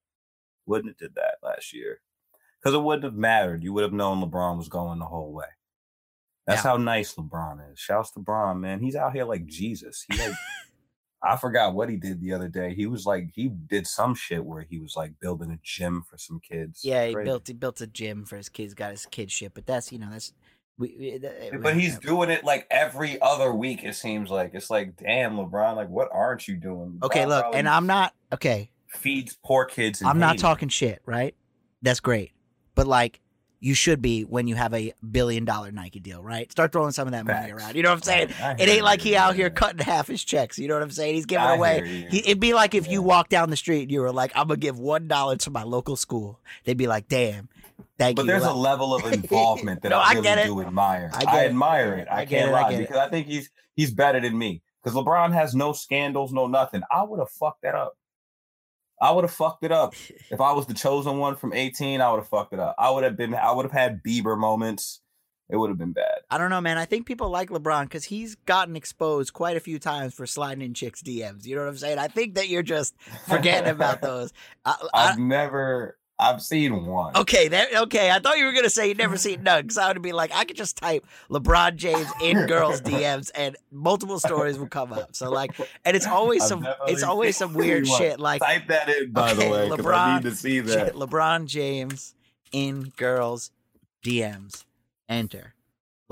Wouldn't 0.67 0.91
have 0.91 0.99
did 0.99 1.15
that 1.17 1.35
last 1.43 1.73
year 1.73 2.01
because 2.61 2.75
it 2.75 2.83
wouldn't 2.83 3.05
have 3.05 3.15
mattered. 3.15 3.65
You 3.65 3.73
would 3.73 3.83
have 3.83 3.93
known 3.93 4.23
LeBron 4.23 4.59
was 4.59 4.69
going 4.69 4.99
the 4.99 5.07
whole 5.07 5.33
way. 5.33 5.47
That's 6.47 6.65
Yeah. 6.65 6.73
how 6.73 6.77
nice 6.77 7.15
LeBron 7.15 7.73
is. 7.73 7.79
Shouts 7.79 8.13
to 8.13 8.21
LeBron, 8.21 8.61
man. 8.61 8.81
He's 8.81 8.95
out 8.97 9.13
here 9.15 9.25
like 9.25 9.47
Jesus. 9.47 10.05
He 10.09 10.17
like 10.19 10.37
I 11.23 11.37
forgot 11.37 11.75
what 11.75 11.89
he 11.91 11.97
did 11.97 12.21
the 12.21 12.33
other 12.33 12.49
day. 12.49 12.75
He 12.75 12.87
was 12.87 13.05
like 13.07 13.29
he 13.35 13.49
did 13.49 13.87
some 13.87 14.15
shit 14.15 14.45
where 14.45 14.63
he 14.63 14.79
was 14.79 14.97
like 14.97 15.21
building 15.21 15.51
a 15.51 15.59
gym 15.63 16.03
for 16.09 16.17
some 16.19 16.41
kids. 16.41 16.81
yeah, 16.85 17.07
he 17.07 17.13
Crazy. 17.15 17.25
built 17.27 17.47
he 17.49 17.53
built 17.53 17.81
a 17.81 17.87
gym 17.87 18.25
for 18.25 18.37
his 18.37 18.49
kids, 18.49 18.75
got 18.75 18.91
his 18.91 19.07
kid 19.07 19.31
shit, 19.31 19.53
but 19.55 19.67
that's 19.67 19.93
you 19.93 19.99
know 19.99 20.09
that's 20.11 20.33
we. 20.79 20.97
we 20.99 21.19
that- 21.19 21.43
eh, 21.55 21.57
But 21.63 21.75
he's 21.75 21.97
whatever. 21.97 22.07
doing 22.07 22.31
it 22.31 22.45
like 22.45 22.67
every 22.71 23.21
other 23.21 23.53
week. 23.53 23.85
It 23.85 23.97
seems 23.97 24.31
like 24.31 24.53
it's 24.55 24.71
like, 24.71 24.97
damn, 24.97 25.37
LeBron, 25.37 25.77
like 25.77 25.89
what 25.91 26.09
aren't 26.13 26.49
you 26.49 26.57
doing? 26.57 26.99
Okay, 27.03 27.27
look, 27.27 27.45
and 27.55 27.69
I'm 27.69 27.87
not 27.87 28.15
okay. 28.33 28.71
feeds 28.89 29.37
poor 29.45 29.67
kids. 29.67 30.01
In 30.01 30.07
I'm 30.07 30.19
not 30.19 30.31
Haiti. 30.33 30.41
talking 30.43 30.69
shit, 30.71 31.03
right? 31.05 31.35
That's 31.83 32.01
great, 32.01 32.33
but 32.75 32.87
like 32.87 33.21
you 33.63 33.75
should 33.75 34.01
be 34.01 34.23
when 34.23 34.49
you 34.49 34.55
have 34.55 34.73
a 34.73 34.95
billion 35.11 35.45
dollar 35.45 35.71
Nike 35.71 36.01
deal, 36.01 36.23
right? 36.23 36.51
Start 36.51 36.73
throwing 36.73 36.93
some 36.93 37.07
of 37.07 37.13
that 37.13 37.27
money 37.27 37.53
around. 37.53 37.77
You 37.77 37.83
know 37.83 37.91
what 37.91 37.97
I'm 37.97 38.03
saying? 38.03 38.31
I 38.43 38.53
It 38.59 38.69
ain't 38.71 38.83
like 38.85 39.03
he 39.03 39.15
out 39.17 39.37
here 39.37 39.51
cutting 39.51 39.85
half 39.85 40.07
his 40.09 40.25
checks. 40.25 40.59
You 40.59 40.67
know 40.67 40.75
what 40.75 40.83
I'm 40.83 40.91
saying? 40.91 41.15
He's 41.15 41.27
giving 41.27 41.45
I 41.45 41.55
away. 41.57 42.07
He, 42.11 42.21
it'd 42.21 42.41
be 42.41 42.55
like 42.55 42.75
if 42.75 42.87
you 42.89 43.01
Yeah. 43.01 43.07
walk 43.07 43.29
down 43.29 43.51
the 43.51 43.57
street 43.57 43.83
and 43.83 43.91
you 43.93 44.01
were 44.01 44.13
like, 44.13 44.33
"I'm 44.35 44.49
gonna 44.49 44.57
give 44.57 44.79
one 44.79 45.09
dollar 45.09 45.37
to 45.37 45.51
my 45.51 45.63
local 45.63 45.97
school." 45.97 46.41
They'd 46.65 46.79
be 46.79 46.87
like, 46.87 47.09
"Damn, 47.09 47.51
thank 47.99 48.17
But 48.17 48.23
you." 48.23 48.29
there's 48.29 48.45
a 48.45 48.53
level 48.55 48.95
of 48.95 49.05
involvement 49.13 49.83
that 49.83 49.91
No, 49.91 49.99
I 49.99 50.11
I 50.11 50.13
really 50.15 50.45
do 50.45 50.61
admire. 50.63 51.11
I 51.13 51.19
I, 51.19 51.25
get 51.25 51.35
it. 51.35 51.49
admire 51.51 51.95
it. 51.97 52.09
I, 52.11 52.21
I 52.21 52.25
can't 52.25 52.49
it. 52.51 52.55
I 52.55 52.63
lie 52.63 52.71
get 52.71 52.81
it. 52.81 52.89
because 52.89 52.97
I 52.97 53.11
think 53.11 53.27
he's 53.27 53.51
he's 53.77 53.91
better 53.93 54.21
than 54.21 54.37
me. 54.39 54.63
Because 54.83 54.97
LeBron 54.97 55.35
has 55.35 55.55
no 55.55 55.75
scandals, 55.75 56.33
no 56.33 56.47
nothing. 56.47 56.81
I 56.91 57.03
would 57.03 57.19
have 57.19 57.29
fucked 57.31 57.61
that 57.63 57.75
up. 57.75 57.99
I 59.01 59.11
would 59.13 59.25
have 59.25 59.33
fucked 59.33 59.65
it 59.65 59.73
up. 59.73 59.95
If 60.31 60.41
I 60.41 60.53
was 60.53 60.67
the 60.67 60.75
chosen 60.75 61.19
one 61.19 61.35
from 61.35 61.53
18, 61.53 62.01
I 62.01 62.09
would 62.11 62.19
have 62.19 62.29
fucked 62.29 62.53
it 62.53 62.61
up. 62.61 62.77
I 62.79 62.91
would 62.91 63.03
have 63.03 63.17
been 63.17 63.35
I 63.35 63.51
would 63.51 63.65
have 63.65 63.73
had 63.73 64.01
Bieber 64.03 64.39
moments. 64.39 65.01
It 65.49 65.57
would 65.57 65.69
have 65.69 65.79
been 65.79 65.93
bad. 65.93 66.21
I 66.31 66.39
don't 66.39 66.51
know, 66.51 66.61
man. 66.61 66.79
I 66.79 66.85
think 66.85 67.07
people 67.07 67.29
like 67.29 67.51
LeBron 67.51 67.83
because 67.85 68.05
he's 68.05 68.37
gotten 68.47 68.77
exposed 68.77 69.33
quite 69.33 69.57
a 69.57 69.61
few 69.61 69.81
times 69.81 70.15
for 70.15 70.25
sliding 70.25 70.63
in 70.63 70.75
chicks' 70.75 71.03
DMs. 71.03 71.45
You 71.45 71.57
know 71.57 71.63
what 71.63 71.71
I'm 71.71 71.77
saying? 71.77 71.99
I 71.99 72.07
think 72.07 72.37
that 72.37 72.49
you're 72.49 72.63
just 72.63 72.95
forgetting 73.27 73.69
about 73.69 74.01
those. 74.03 74.33
I, 74.65 74.77
I've 74.95 75.19
never 75.19 75.99
I've 76.21 76.43
seen 76.43 76.85
one. 76.87 77.17
Okay, 77.17 77.49
that 77.49 77.75
okay. 77.75 78.11
I 78.11 78.19
thought 78.19 78.37
you 78.39 78.45
were 78.45 78.53
gonna 78.53 78.69
say 78.71 78.89
you 78.89 78.95
never 78.95 79.17
seen 79.17 79.43
none 79.43 79.63
because 79.63 79.79
I 79.79 79.89
would 79.89 80.03
be 80.03 80.13
like, 80.13 80.31
I 80.35 80.45
could 80.45 80.57
just 80.57 80.77
type 80.77 81.07
LeBron 81.31 81.77
James 81.77 82.07
in 82.23 82.47
girls' 82.47 82.81
DMs 82.83 83.31
and 83.35 83.57
multiple 83.73 84.19
stories 84.19 84.59
will 84.59 84.69
come 84.69 84.93
up. 84.93 85.17
So 85.17 85.31
like, 85.31 85.53
and 85.85 85.97
it's 85.97 86.07
always 86.07 86.43
I've 86.43 86.49
some, 86.49 86.69
it's 86.87 87.03
always 87.03 87.37
some 87.37 87.55
weird 87.55 87.87
shit 87.87 88.21
like 88.21 88.43
Type 88.43 88.69
that 88.69 88.89
in, 88.89 89.13
by 89.13 89.33
Okay, 89.33 89.45
the 89.47 89.51
way, 89.51 89.69
because 89.71 89.87
I 89.87 90.15
need 90.17 90.23
to 90.25 90.35
see 90.37 90.61
that. 90.61 90.95
LeBron 90.95 91.47
James 91.47 92.15
in 92.53 92.93
girls' 92.97 93.51
DMs. 94.05 94.65
Enter. 95.09 95.55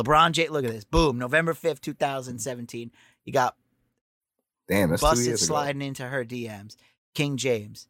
LeBron 0.01 0.33
James. 0.33 0.51
Look 0.51 0.65
at 0.65 0.71
this. 0.73 0.85
Boom. 0.85 1.19
November 1.19 1.55
fifth, 1.55 1.81
two 1.81 1.93
thousand 1.95 2.39
seventeen. 2.41 2.91
You 3.25 3.33
got 3.33 3.57
Damn, 4.69 4.91
that's 4.91 5.03
two 5.03 5.07
busted 5.07 5.27
years 5.27 5.43
ago. 5.43 5.49
sliding 5.55 5.83
into 5.83 6.05
her 6.05 6.25
DMs. 6.25 6.77
King 7.15 7.37
James. 7.37 7.89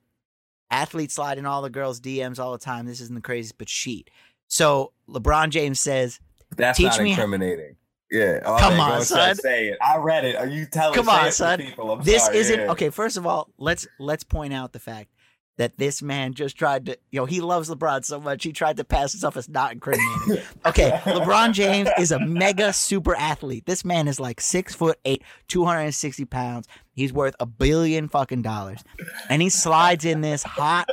Athletes 0.70 1.14
slide 1.14 1.38
in 1.38 1.46
all 1.46 1.62
the 1.62 1.70
girls' 1.70 2.00
DMs 2.00 2.38
all 2.38 2.52
the 2.52 2.58
time. 2.58 2.86
This 2.86 3.00
isn't 3.00 3.14
the 3.14 3.20
craziest, 3.20 3.58
but 3.58 3.68
sheet. 3.68 4.10
So 4.48 4.92
LeBron 5.08 5.50
James 5.50 5.80
says, 5.80 6.20
That's 6.56 6.80
not 6.80 6.98
incriminating. 7.00 7.76
Yeah. 8.10 8.40
Oh, 8.44 8.56
Come 8.58 8.76
man, 8.76 8.92
on, 8.92 9.02
son. 9.02 9.36
Say 9.36 9.68
it. 9.68 9.78
I 9.82 9.98
read 9.98 10.24
it. 10.24 10.36
Are 10.36 10.46
you 10.46 10.66
telling? 10.66 10.94
Come 10.94 11.08
on, 11.08 11.30
son. 11.30 11.60
People. 11.60 11.90
I'm 11.92 12.02
this 12.02 12.24
sorry, 12.24 12.38
isn't 12.38 12.60
yeah. 12.60 12.70
okay. 12.72 12.90
First 12.90 13.16
of 13.16 13.26
all, 13.26 13.50
let's 13.58 13.86
let's 13.98 14.24
point 14.24 14.54
out 14.54 14.72
the 14.72 14.78
fact 14.78 15.10
that 15.58 15.76
this 15.76 16.00
man 16.00 16.32
just 16.32 16.56
tried 16.56 16.86
to, 16.86 16.96
you 17.10 17.20
know, 17.20 17.26
he 17.26 17.40
loves 17.40 17.68
LeBron 17.68 18.04
so 18.04 18.18
much 18.18 18.44
he 18.44 18.52
tried 18.52 18.78
to 18.78 18.84
pass 18.84 19.12
himself 19.12 19.36
as 19.36 19.48
not 19.48 19.72
incriminating. 19.72 20.42
Okay, 20.66 20.90
LeBron 21.04 21.52
James 21.52 21.88
is 21.98 22.10
a 22.10 22.18
mega 22.18 22.72
super 22.72 23.14
athlete. 23.14 23.64
This 23.66 23.84
man 23.84 24.06
is 24.08 24.20
like 24.20 24.40
six 24.40 24.74
foot 24.74 24.98
eight, 25.04 25.22
260 25.48 26.24
pounds. 26.26 26.68
He's 26.92 27.12
worth 27.12 27.34
a 27.40 27.46
billion 27.46 28.08
fucking 28.08 28.42
dollars. 28.42 28.82
And 29.28 29.40
he 29.40 29.48
slides 29.48 30.04
in 30.04 30.20
this 30.20 30.42
hot 30.42 30.88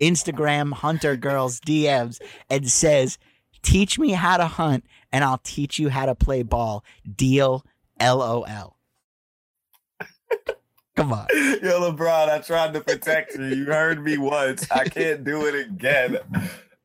Instagram 0.00 0.72
hunter 0.72 1.16
girl's 1.16 1.60
DMs 1.60 2.20
and 2.50 2.70
says, 2.70 3.18
Teach 3.62 3.98
me 3.98 4.10
how 4.10 4.36
to 4.36 4.46
hunt 4.46 4.84
and 5.12 5.24
I'll 5.24 5.40
teach 5.42 5.78
you 5.78 5.88
how 5.88 6.06
to 6.06 6.14
play 6.14 6.42
ball. 6.42 6.84
Deal 7.16 7.64
LOL. 8.00 8.73
Come 10.96 11.12
on. 11.12 11.26
Yo, 11.34 11.80
LeBron, 11.90 12.28
I 12.28 12.38
tried 12.38 12.72
to 12.74 12.80
protect 12.80 13.34
you. 13.36 13.44
You 13.46 13.64
heard 13.64 14.02
me 14.04 14.16
once. 14.16 14.70
I 14.70 14.84
can't 14.84 15.24
do 15.24 15.46
it 15.46 15.66
again. 15.66 16.18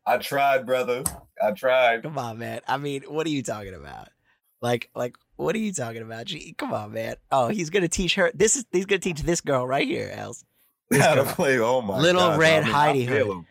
I 0.05 0.17
tried, 0.17 0.65
brother. 0.65 1.03
I 1.41 1.51
tried. 1.51 2.03
Come 2.03 2.17
on, 2.17 2.39
man. 2.39 2.61
I 2.67 2.77
mean, 2.77 3.03
what 3.07 3.27
are 3.27 3.29
you 3.29 3.43
talking 3.43 3.75
about? 3.75 4.09
Like, 4.61 4.89
like, 4.95 5.15
what 5.35 5.55
are 5.55 5.59
you 5.59 5.71
talking 5.71 6.01
about? 6.01 6.25
Gee, 6.25 6.53
come 6.57 6.73
on, 6.73 6.91
man. 6.91 7.15
Oh, 7.31 7.47
he's 7.49 7.69
gonna 7.69 7.87
teach 7.87 8.15
her. 8.15 8.31
This 8.33 8.55
is 8.55 8.65
he's 8.71 8.85
gonna 8.85 8.99
teach 8.99 9.21
this 9.21 9.41
girl 9.41 9.65
right 9.65 9.87
here, 9.87 10.11
Els. 10.13 10.43
How 10.99 11.13
to 11.15 11.23
play. 11.23 11.59
Oh 11.59 11.81
my 11.81 11.99
Little 11.99 12.21
God, 12.21 12.39
Red 12.39 12.63
I 12.63 12.65
mean, 12.65 12.73
Heidi 12.73 13.05
Hood. 13.05 13.45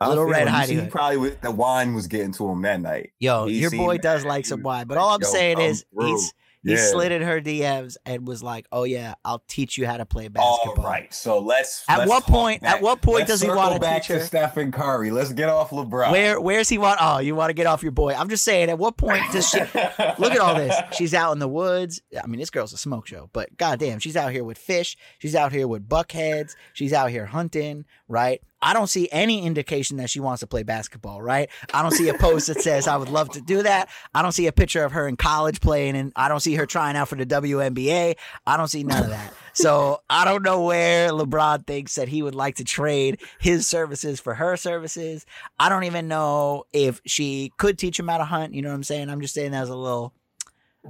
I 0.00 0.08
Little 0.10 0.26
Red 0.26 0.46
Heidi 0.46 0.80
He 0.80 0.86
probably 0.86 1.16
was, 1.16 1.36
the 1.36 1.50
wine 1.50 1.94
was 1.94 2.06
getting 2.06 2.30
to 2.34 2.48
him 2.48 2.62
that 2.62 2.80
night. 2.80 3.10
Yo, 3.18 3.46
He 3.46 3.58
your 3.58 3.70
boy 3.72 3.94
that. 3.94 4.02
does 4.02 4.24
like 4.24 4.46
some 4.46 4.62
wine, 4.62 4.86
but 4.86 4.96
all 4.98 5.10
I'm 5.14 5.22
saying 5.22 5.58
is 5.60 5.84
he's 5.98 6.32
he 6.64 6.72
Yeah. 6.72 6.90
slid 6.90 7.12
in 7.12 7.22
her 7.22 7.40
DMs 7.40 7.96
and 8.04 8.26
was 8.26 8.42
like, 8.42 8.66
"Oh 8.72 8.84
yeah, 8.84 9.14
I'll 9.24 9.42
teach 9.48 9.78
you 9.78 9.86
how 9.86 9.96
to 9.96 10.04
play 10.06 10.28
basketball." 10.28 10.84
right, 10.84 11.12
so 11.14 11.38
let's. 11.38 11.84
At 11.88 11.98
let's 12.00 12.08
what 12.08 12.24
point- 12.24 12.62
back. 12.62 12.76
at 12.76 12.82
what 12.82 13.00
point 13.00 13.20
Let's 13.20 13.30
does 13.32 13.40
he 13.42 13.48
wanna 13.48 13.78
back 13.78 14.02
teach 14.02 14.08
her? 14.08 14.18
to 14.18 14.24
Stephen 14.26 14.72
Curry? 14.72 15.10
Let's 15.10 15.32
get 15.32 15.48
off 15.48 15.70
LeBron. 15.70 16.10
Where 16.10 16.40
where's 16.40 16.68
he 16.68 16.78
want? 16.78 16.98
Oh, 17.00 17.18
you 17.18 17.34
want 17.34 17.50
to 17.50 17.54
get 17.54 17.66
off 17.66 17.82
your 17.82 17.92
boy? 17.92 18.12
I'm 18.14 18.28
just 18.28 18.44
saying. 18.44 18.70
At 18.70 18.78
what 18.78 18.96
point 18.96 19.22
does 19.32 19.48
she? 19.48 19.58
Look 20.18 20.32
at 20.32 20.38
all 20.40 20.54
this. 20.54 20.74
She's 20.96 21.14
out 21.14 21.32
in 21.32 21.38
the 21.38 21.48
woods. 21.48 22.00
I 22.22 22.26
mean, 22.26 22.40
this 22.40 22.50
girl's 22.50 22.72
a 22.72 22.78
smoke 22.78 23.06
show, 23.06 23.30
but 23.32 23.56
goddamn, 23.56 23.98
she's 24.00 24.16
out 24.16 24.32
here 24.32 24.44
with 24.44 24.58
fish. 24.58 24.96
She's 25.18 25.34
out 25.34 25.52
here 25.52 25.68
with 25.68 25.88
buckheads. 25.88 26.54
She's 26.72 26.92
out 26.92 27.10
here 27.10 27.26
hunting, 27.26 27.84
right? 28.08 28.40
I 28.60 28.72
don't 28.72 28.88
see 28.88 29.08
any 29.12 29.44
indication 29.44 29.98
that 29.98 30.10
she 30.10 30.20
wants 30.20 30.40
to 30.40 30.46
play 30.46 30.62
basketball, 30.62 31.22
right? 31.22 31.48
I 31.72 31.82
don't 31.82 31.92
see 31.92 32.08
a 32.08 32.14
post 32.14 32.48
that 32.48 32.60
says 32.60 32.88
I 32.88 32.96
would 32.96 33.08
love 33.08 33.30
to 33.30 33.40
do 33.40 33.62
that. 33.62 33.88
I 34.14 34.22
don't 34.22 34.32
see 34.32 34.46
a 34.46 34.52
picture 34.52 34.84
of 34.84 34.92
her 34.92 35.06
in 35.06 35.16
college 35.16 35.60
playing, 35.60 35.96
and 35.96 36.12
I 36.16 36.28
don't 36.28 36.40
see 36.40 36.54
her 36.54 36.66
trying 36.66 36.96
out 36.96 37.08
for 37.08 37.16
the 37.16 37.26
WNBA. 37.26 38.16
I 38.46 38.56
don't 38.56 38.68
see 38.68 38.82
none 38.82 39.04
of 39.04 39.10
that. 39.10 39.32
So 39.52 40.00
I 40.10 40.24
don't 40.24 40.42
know 40.42 40.62
where 40.62 41.10
LeBron 41.10 41.66
thinks 41.66 41.96
that 41.96 42.08
he 42.08 42.22
would 42.22 42.34
like 42.34 42.56
to 42.56 42.64
trade 42.64 43.20
his 43.38 43.66
services 43.66 44.20
for 44.20 44.34
her 44.34 44.56
services. 44.56 45.24
I 45.58 45.68
don't 45.68 45.84
even 45.84 46.08
know 46.08 46.64
if 46.72 47.00
she 47.06 47.52
could 47.58 47.78
teach 47.78 47.98
him 47.98 48.08
how 48.08 48.18
to 48.18 48.24
hunt. 48.24 48.54
You 48.54 48.62
know 48.62 48.68
what 48.70 48.76
I'm 48.76 48.84
saying? 48.84 49.10
I'm 49.10 49.20
just 49.20 49.34
saying 49.34 49.52
that 49.52 49.60
was 49.60 49.70
a 49.70 49.76
little, 49.76 50.14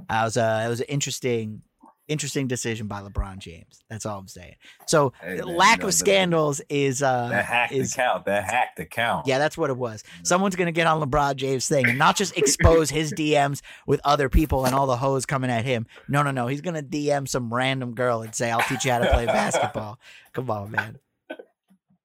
I 0.09 0.23
was 0.23 0.37
uh, 0.37 0.63
it 0.65 0.69
was 0.69 0.81
an 0.81 0.87
interesting, 0.87 1.61
interesting 2.09 2.47
decision 2.47 2.87
by 2.87 3.01
LeBron 3.01 3.37
James. 3.37 3.81
That's 3.89 4.05
all 4.05 4.19
I'm 4.19 4.27
saying. 4.27 4.55
So 4.87 5.13
Hey, 5.21 5.35
man, 5.37 5.55
lack 5.55 5.77
you 5.77 5.83
know, 5.83 5.87
of 5.87 5.93
scandals 5.93 6.61
is 6.69 7.01
uh 7.01 7.29
that 7.29 7.45
hack 7.45 7.71
is 7.71 7.91
to 7.91 7.97
count. 7.97 8.25
That 8.25 8.43
hack 8.43 8.75
to 8.75 8.85
count. 8.85 9.27
yeah, 9.27 9.37
that's 9.37 9.57
what 9.57 9.69
it 9.69 9.77
was. 9.77 10.03
Someone's 10.23 10.55
gonna 10.57 10.71
get 10.73 10.87
on 10.87 11.01
LeBron 11.01 11.37
James' 11.37 11.67
thing 11.69 11.87
and 11.87 11.97
not 11.97 12.17
just 12.17 12.35
expose 12.37 12.89
his 12.89 13.13
DMs 13.17 13.61
with 13.87 14.01
other 14.03 14.27
people 14.27 14.65
and 14.65 14.75
all 14.75 14.87
the 14.87 14.97
hoes 14.97 15.25
coming 15.25 15.49
at 15.49 15.63
him. 15.63 15.87
No, 16.09 16.23
no, 16.23 16.31
no. 16.31 16.47
He's 16.47 16.61
gonna 16.61 16.83
DM 16.83 17.27
some 17.27 17.53
random 17.53 17.93
girl 17.95 18.21
and 18.21 18.35
say, 18.35 18.51
"I'll 18.51 18.61
teach 18.61 18.83
you 18.85 18.91
how 18.91 18.99
to 18.99 19.09
play 19.11 19.25
basketball." 19.25 19.99
Come 20.33 20.49
on, 20.51 20.71
man. 20.71 20.99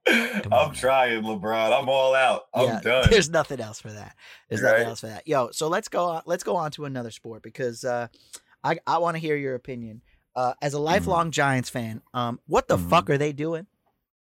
I'm 0.06 0.52
on. 0.52 0.74
trying, 0.74 1.22
LeBron. 1.22 1.80
I'm 1.80 1.88
all 1.88 2.14
out. 2.14 2.42
I'm 2.52 2.66
yeah, 2.66 2.80
done. 2.80 3.06
There's 3.08 3.30
nothing 3.30 3.58
else 3.58 3.80
for 3.80 3.90
that. 3.90 4.14
There's 4.50 4.60
nothing 4.60 4.80
Right. 4.80 4.86
else 4.86 5.00
for 5.00 5.06
that. 5.06 5.26
Yo, 5.26 5.50
so 5.50 5.68
let's 5.68 5.88
go 5.88 6.04
on. 6.06 6.22
Let's 6.26 6.44
go 6.44 6.56
on 6.56 6.70
to 6.72 6.84
another 6.84 7.10
sport 7.10 7.42
because 7.42 7.84
uh, 7.84 8.08
I 8.64 8.78
I 8.86 8.98
want 8.98 9.14
to 9.16 9.20
hear 9.20 9.36
your 9.36 9.54
opinion. 9.54 10.02
Uh, 10.34 10.50
Mm-hmm. 10.50 10.66
as 10.66 10.74
a 10.74 10.80
lifelong 10.80 11.30
Giants 11.30 11.68
fan, 11.70 12.02
um, 12.12 12.40
what 12.46 12.66
the 12.66 12.76
Mhm. 12.76 12.90
fuck 12.90 13.08
are 13.10 13.18
they 13.18 13.32
doing? 13.32 13.66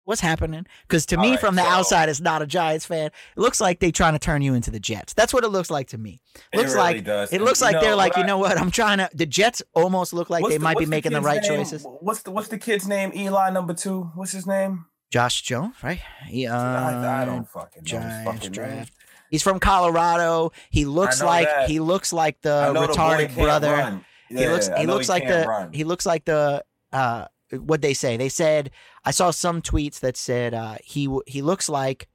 What's 0.05 0.19
happening? 0.21 0.67
Because 0.87 1.05
to 1.07 1.15
All 1.15 1.21
me, 1.23 1.31
right, 1.31 1.39
from 1.39 1.55
the 1.55 1.63
so- 1.63 1.69
outside, 1.69 2.09
as 2.09 2.19
not 2.21 2.41
a 2.41 2.45
Giants 2.45 2.85
fan, 2.85 3.05
it 3.07 3.13
looks 3.37 3.61
like 3.61 3.79
they're 3.79 3.89
trying 3.91 4.11
to 4.13 4.19
turn 4.19 4.41
you 4.41 4.53
into 4.53 4.69
the 4.69 4.79
Jets. 4.79 5.13
That's 5.13 5.33
what 5.33 5.43
it 5.45 5.47
looks 5.47 5.71
like 5.71 5.87
to 5.87 5.97
me. 5.97 6.19
It 6.51 6.57
looks 6.57 6.73
really 6.73 6.95
like 6.95 7.03
does. 7.05 7.31
it 7.31 7.41
looks 7.41 7.61
like 7.61 7.79
they're 7.79 7.95
like, 7.95 8.11
what 8.15 8.19
you 8.19 8.27
know 8.27 8.37
what? 8.37 8.59
I'm 8.59 8.69
trying 8.69 8.97
to. 8.99 9.09
The 9.13 9.25
Jets 9.25 9.61
almost 9.73 10.11
look 10.13 10.29
like 10.29 10.43
they 10.45 10.57
the- 10.57 10.63
might 10.63 10.77
be 10.77 10.81
what's 10.83 10.89
making 10.89 11.13
the 11.13 11.21
right 11.21 11.41
name? 11.41 11.57
choices. 11.59 11.85
What's 12.01 12.21
the 12.23 12.31
What's 12.31 12.49
the 12.49 12.57
kid's 12.59 12.85
name? 12.87 13.11
Eli 13.15 13.49
number 13.49 13.73
two. 13.73 14.11
What's 14.13 14.33
his 14.33 14.45
name? 14.45 14.85
Josh 15.09 15.41
Jones, 15.41 15.75
right? 15.81 16.01
He, 16.27 16.47
uh, 16.47 16.55
I, 16.57 17.21
I 17.21 17.25
don't 17.25 17.47
fucking 17.47 17.83
know 17.83 17.85
Giants 17.85 18.25
fucking 18.25 18.41
name. 18.41 18.51
draft. 18.51 18.93
He's 19.31 19.41
from 19.41 19.59
Colorado. 19.59 20.51
He 20.69 20.85
looks 20.85 21.21
like 21.23 21.47
that. 21.47 21.69
he 21.69 21.79
looks 21.79 22.11
like 22.11 22.41
the 22.41 22.71
know 22.73 22.85
the 22.87 22.93
retarded 22.93 23.33
brother. 23.35 24.01
Run. 24.29 24.37
he 24.37 24.43
Yeah, 24.43 24.51
looks 24.51 24.69
I 24.69 24.79
he 24.81 24.87
looks 24.87 25.09
like 25.09 25.27
the 25.27 25.45
run. 25.47 25.73
he 25.73 25.83
looks 25.83 26.05
like 26.05 26.25
the 26.25 26.63
uh 26.91 27.25
what 27.51 27.81
they 27.81 27.93
say. 27.93 28.17
They 28.17 28.29
said 28.29 28.71
I 29.05 29.11
saw 29.11 29.31
some 29.31 29.61
tweets 29.61 29.99
that 30.01 30.17
said 30.17 30.53
uh 30.53 30.77
he 30.83 31.07
he 31.27 31.41
looks 31.41 31.69
like 31.69 32.07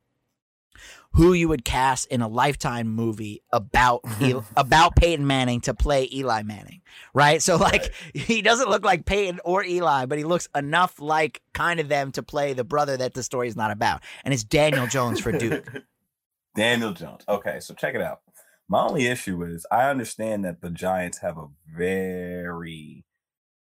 who 1.13 1.33
you 1.33 1.49
would 1.49 1.65
cast 1.65 2.07
in 2.09 2.21
a 2.21 2.29
lifetime 2.29 2.87
movie 2.89 3.43
about 3.53 4.03
about 4.57 4.95
Peyton 4.97 5.27
Manning 5.27 5.61
to 5.63 5.75
play 5.75 6.09
Eli 6.13 6.43
Manning, 6.43 6.83
right? 7.15 7.43
So 7.43 7.57
like 7.57 7.93
he 8.15 8.43
doesn't 8.43 8.69
look 8.69 8.85
like 8.85 9.05
Peyton 9.07 9.41
or 9.45 9.65
Eli, 9.65 10.07
but 10.07 10.19
he 10.19 10.25
looks 10.25 10.49
enough 10.55 11.01
like 11.01 11.41
kind 11.55 11.81
of 11.81 11.89
them 11.89 12.13
to 12.13 12.23
play 12.23 12.53
the 12.53 12.65
brother 12.65 12.97
that 12.97 13.15
the 13.15 13.23
story 13.23 13.49
is 13.49 13.57
not 13.57 13.71
about, 13.71 14.03
and 14.25 14.33
it's 14.35 14.45
Daniel 14.45 14.87
Jones 14.87 15.19
for 15.21 15.33
Duke. 15.33 15.67
Daniel 16.55 16.93
Jones. 16.93 17.23
Okay, 17.29 17.61
so 17.61 17.73
check 17.75 17.95
it 17.95 18.03
out. 18.03 18.21
My 18.69 18.83
only 18.83 19.07
issue 19.07 19.43
is 19.45 19.66
I 19.71 19.89
understand 19.89 20.45
that 20.45 20.61
the 20.61 20.71
Giants 20.71 21.19
have 21.19 21.39
a 21.39 21.49
very 21.75 23.05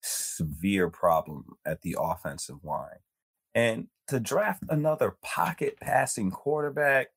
severe 0.03 0.91
problem 0.91 1.45
at 1.64 1.82
the 1.82 1.97
offensive 1.99 2.64
line. 2.64 2.99
And 3.55 3.88
to 4.09 4.18
draft 4.18 4.64
another 4.68 5.16
pocket 5.22 5.78
passing 5.80 6.30
quarterback, 6.30 7.09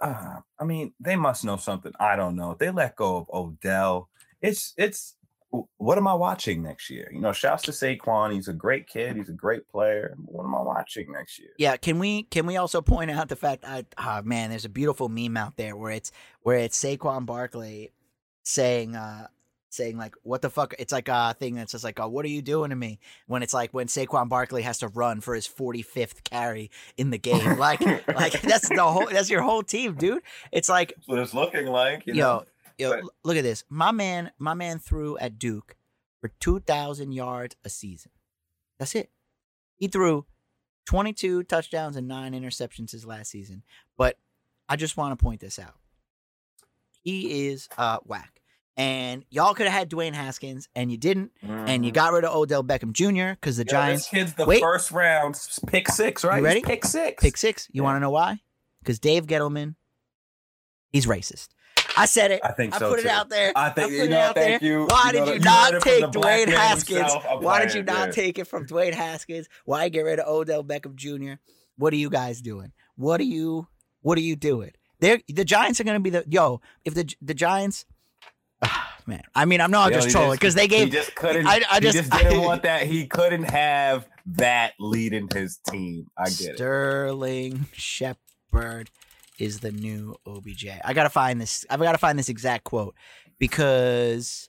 uh, 0.00 0.40
I 0.58 0.64
mean, 0.64 0.94
they 1.00 1.16
must 1.16 1.44
know 1.44 1.56
something. 1.56 1.92
I 1.98 2.16
don't 2.16 2.36
know. 2.36 2.56
They 2.58 2.70
let 2.70 2.96
go 2.96 3.16
of 3.16 3.26
Odell. 3.32 4.08
It's 4.40 4.72
it's 4.76 5.16
what 5.78 5.98
am 5.98 6.06
I 6.06 6.14
watching 6.14 6.62
next 6.62 6.90
year? 6.90 7.10
You 7.12 7.20
know, 7.20 7.32
shouts 7.32 7.64
to 7.64 7.72
Saquon. 7.72 8.32
He's 8.32 8.48
a 8.48 8.52
great 8.52 8.86
kid. 8.86 9.16
He's 9.16 9.28
a 9.28 9.32
great 9.32 9.68
player. 9.68 10.14
What 10.24 10.44
am 10.44 10.54
I 10.54 10.62
watching 10.62 11.10
next 11.10 11.38
year? 11.38 11.50
Yeah, 11.58 11.76
can 11.76 11.98
we 11.98 12.24
can 12.24 12.46
we 12.46 12.56
also 12.56 12.80
point 12.80 13.10
out 13.10 13.28
the 13.28 13.36
fact 13.36 13.64
I 13.66 13.84
oh 13.98 14.22
man, 14.22 14.50
there's 14.50 14.64
a 14.64 14.70
beautiful 14.70 15.08
meme 15.08 15.36
out 15.36 15.56
there 15.56 15.76
where 15.76 15.92
it's 15.92 16.12
where 16.42 16.58
it's 16.58 16.80
Saquon 16.82 17.26
Barkley 17.26 17.90
saying 18.42 18.94
uh 18.94 19.26
saying 19.70 19.96
like 19.96 20.14
what 20.22 20.42
the 20.42 20.50
fuck 20.50 20.74
it's 20.78 20.92
like 20.92 21.08
a 21.08 21.34
thing 21.38 21.54
that's 21.54 21.72
just 21.72 21.84
like 21.84 22.00
oh 22.00 22.08
what 22.08 22.24
are 22.24 22.28
you 22.28 22.42
doing 22.42 22.70
to 22.70 22.76
me 22.76 22.98
when 23.26 23.42
it's 23.42 23.54
like 23.54 23.72
when 23.72 23.86
Saquon 23.86 24.28
Barkley 24.28 24.62
has 24.62 24.78
to 24.78 24.88
run 24.88 25.20
for 25.20 25.34
his 25.34 25.46
45th 25.46 26.24
carry 26.24 26.70
in 26.96 27.10
the 27.10 27.18
game 27.18 27.56
like 27.58 27.80
like 28.08 28.40
that's 28.42 28.68
the 28.68 28.82
whole 28.82 29.06
that's 29.06 29.30
your 29.30 29.42
whole 29.42 29.62
team 29.62 29.94
dude 29.94 30.22
it's 30.50 30.68
like 30.68 30.92
That's 30.96 31.08
what 31.08 31.18
it's 31.20 31.34
looking 31.34 31.66
like. 31.66 32.06
You 32.06 32.14
yo 32.14 32.24
know? 32.24 32.44
Yo 32.80 33.00
look 33.24 33.36
at 33.36 33.42
this 33.44 33.64
my 33.68 33.92
man 33.92 34.30
my 34.38 34.54
man 34.54 34.78
threw 34.78 35.16
at 35.18 35.38
Duke 35.38 35.76
for 36.20 36.28
2000 36.40 37.12
yards 37.12 37.56
a 37.64 37.68
season 37.68 38.10
that's 38.78 38.94
it 38.94 39.10
he 39.76 39.86
threw 39.88 40.26
22 40.86 41.44
touchdowns 41.44 41.94
and 41.96 42.08
nine 42.08 42.32
interceptions 42.32 42.90
his 42.90 43.06
last 43.06 43.30
season. 43.30 43.62
But 43.96 44.18
I 44.68 44.74
just 44.76 44.96
want 44.96 45.16
to 45.16 45.22
point 45.22 45.40
this 45.40 45.58
out. 45.58 45.74
He 47.02 47.48
is 47.48 47.68
uh, 47.78 47.98
whack. 48.04 48.40
And 48.76 49.24
y'all 49.30 49.54
could 49.54 49.66
have 49.66 49.72
had 49.78 49.90
Dwayne 49.90 50.14
Haskins, 50.14 50.68
and 50.74 50.90
you 50.90 50.96
didn't. 50.96 51.30
And 51.42 51.84
you 51.84 51.92
Mhm. 51.92 51.94
got 51.94 52.12
rid 52.12 52.24
of 52.24 52.34
Odell 52.34 52.64
Beckham 52.64 52.92
Jr. 52.92 53.34
because 53.40 53.56
the 53.58 53.64
Yo, 53.64 53.70
Giants 53.70 54.04
This 54.04 54.10
kid's 54.10 54.34
the 54.34 54.46
Wait. 54.46 54.60
first 54.60 54.90
round 54.90 55.36
pick 55.66 55.88
six, 55.88 56.24
right? 56.24 56.38
You 56.38 56.44
ready? 56.44 56.60
He's 56.60 56.66
pick 56.66 56.84
six. 56.84 57.22
pick 57.22 57.36
six. 57.36 57.68
You 57.72 57.82
Yeah. 57.82 57.84
want 57.84 57.96
to 57.96 58.00
know 58.00 58.10
why? 58.10 58.40
Because 58.80 58.98
Dave 58.98 59.26
Gettleman, 59.26 59.76
he's 60.90 61.06
racist. 61.06 61.48
I 61.96 62.06
said 62.06 62.30
it. 62.30 62.40
I 62.44 62.52
think 62.52 62.74
I 62.74 62.78
so. 62.78 62.90
put 62.90 63.00
it 63.00 63.06
out 63.06 63.28
there. 63.28 63.52
I 63.56 63.70
think 63.70 63.88
put 63.88 63.96
you 63.96 64.04
it 64.04 64.10
know. 64.10 64.18
out 64.20 64.34
Thank 64.34 64.60
there. 64.60 64.70
you. 64.70 64.86
Why 64.86 65.06
You 65.06 65.12
did 65.12 65.26
you 65.28 65.32
you 65.34 65.38
not 65.40 65.70
from 65.72 65.80
take 65.82 66.04
Dwayne 66.04 66.48
Haskins? 66.48 67.12
Why 67.40 67.64
did 67.64 67.74
you 67.74 67.82
not 67.82 68.08
yeah. 68.08 68.12
take 68.12 68.38
it 68.38 68.44
from 68.46 68.66
Dwayne 68.66 68.94
Haskins? 68.94 69.48
Why 69.64 69.88
get 69.88 70.02
rid 70.02 70.18
of 70.20 70.28
Odell 70.28 70.64
Beckham 70.64 70.94
Jr.? 70.94 71.34
What 71.76 71.92
are 71.92 71.96
you 71.96 72.10
guys 72.10 72.40
doing? 72.40 72.72
What 72.96 73.20
are 73.20 73.24
you? 73.24 73.68
What 74.02 74.16
are 74.18 74.22
you 74.22 74.36
doing? 74.36 74.70
They're, 75.00 75.20
the 75.28 75.44
Giants 75.44 75.80
are 75.80 75.84
going 75.84 75.94
to 75.96 76.00
be 76.02 76.10
the 76.10 76.24
yo. 76.28 76.60
If 76.84 76.94
the 76.94 77.12
the 77.22 77.34
Giants, 77.34 77.84
ah, 78.62 78.98
man, 79.06 79.22
I 79.34 79.44
mean, 79.46 79.60
I'm 79.60 79.70
not 79.70 79.90
Yo, 79.92 79.96
just 80.00 80.10
trolling 80.10 80.32
because 80.36 80.54
they 80.54 80.62
He 80.62 80.68
gave. 80.68 80.90
just 80.92 81.14
couldn't. 81.14 81.46
I- 81.46 81.62
I 81.70 81.74
he 81.76 81.80
just- 81.80 81.96
just 81.96 82.10
didn't 82.12 82.40
want 82.42 82.62
that. 82.64 82.82
He 82.86 83.06
couldn't 83.06 83.44
have 83.44 84.06
that 84.26 84.74
leading 84.78 85.28
his 85.32 85.58
team. 85.68 86.06
I 86.16 86.24
get 86.30 86.40
it. 86.50 86.56
Sterling 86.56 87.66
Shepard 87.72 88.90
is 89.40 89.60
the 89.60 89.72
new 89.72 90.14
OBJ. 90.26 90.68
I 90.84 90.92
gotta 90.92 91.08
find 91.08 91.40
this. 91.40 91.64
I've 91.70 91.80
got 91.80 91.92
to 91.92 91.98
find 91.98 92.18
this 92.18 92.28
exact 92.28 92.64
quote 92.64 92.94
because 93.38 94.48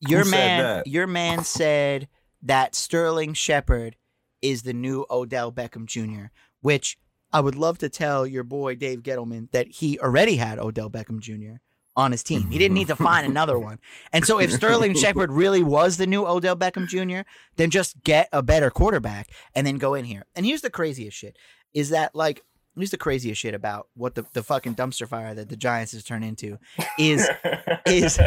your 0.00 0.24
man, 0.26 0.82
your 0.86 1.06
man 1.06 1.42
said 1.42 2.08
that 2.42 2.74
Sterling 2.74 3.34
Shepard 3.34 3.96
is 4.42 4.62
the 4.62 4.72
new 4.72 5.06
Odell 5.10 5.50
Beckham 5.50 5.86
Jr. 5.86 6.26
Which 6.60 6.98
I 7.32 7.40
would 7.40 7.54
love 7.54 7.78
to 7.78 7.88
tell 7.88 8.26
your 8.26 8.44
boy 8.44 8.74
Dave 8.74 9.02
Gettleman 9.02 9.50
that 9.52 9.68
he 9.68 9.98
already 9.98 10.36
had 10.36 10.58
Odell 10.58 10.90
Beckham 10.90 11.20
Jr. 11.20 11.60
on 11.96 12.12
his 12.12 12.22
team. 12.22 12.50
He 12.50 12.58
didn't 12.58 12.74
need 12.74 12.88
to 12.88 12.96
find 12.96 13.26
another 13.30 13.58
one. 13.58 13.78
And 14.12 14.26
so 14.26 14.38
if 14.38 14.52
Sterling 14.52 14.94
Shepard 14.94 15.32
really 15.32 15.62
was 15.62 15.96
the 15.96 16.06
new 16.06 16.26
Odell 16.26 16.56
Beckham 16.56 16.86
Jr., 16.86 17.26
then 17.56 17.70
just 17.70 18.02
get 18.02 18.28
a 18.30 18.42
better 18.42 18.70
quarterback 18.70 19.30
and 19.54 19.66
then 19.66 19.78
go 19.78 19.94
in 19.94 20.04
here. 20.04 20.26
And 20.34 20.44
here's 20.44 20.62
the 20.62 20.70
craziest 20.70 21.16
shit 21.16 21.38
is 21.72 21.90
that 21.90 22.14
like 22.14 22.42
here's 22.76 22.90
the 22.90 22.98
craziest 22.98 23.40
shit 23.40 23.54
about 23.54 23.88
what 23.94 24.14
the, 24.14 24.24
the 24.32 24.42
fucking 24.42 24.74
dumpster 24.74 25.06
fire 25.06 25.34
that 25.34 25.48
the 25.48 25.56
Giants 25.56 25.92
has 25.92 26.04
turned 26.04 26.24
into 26.24 26.58
is 26.98 27.28
is 27.86 28.18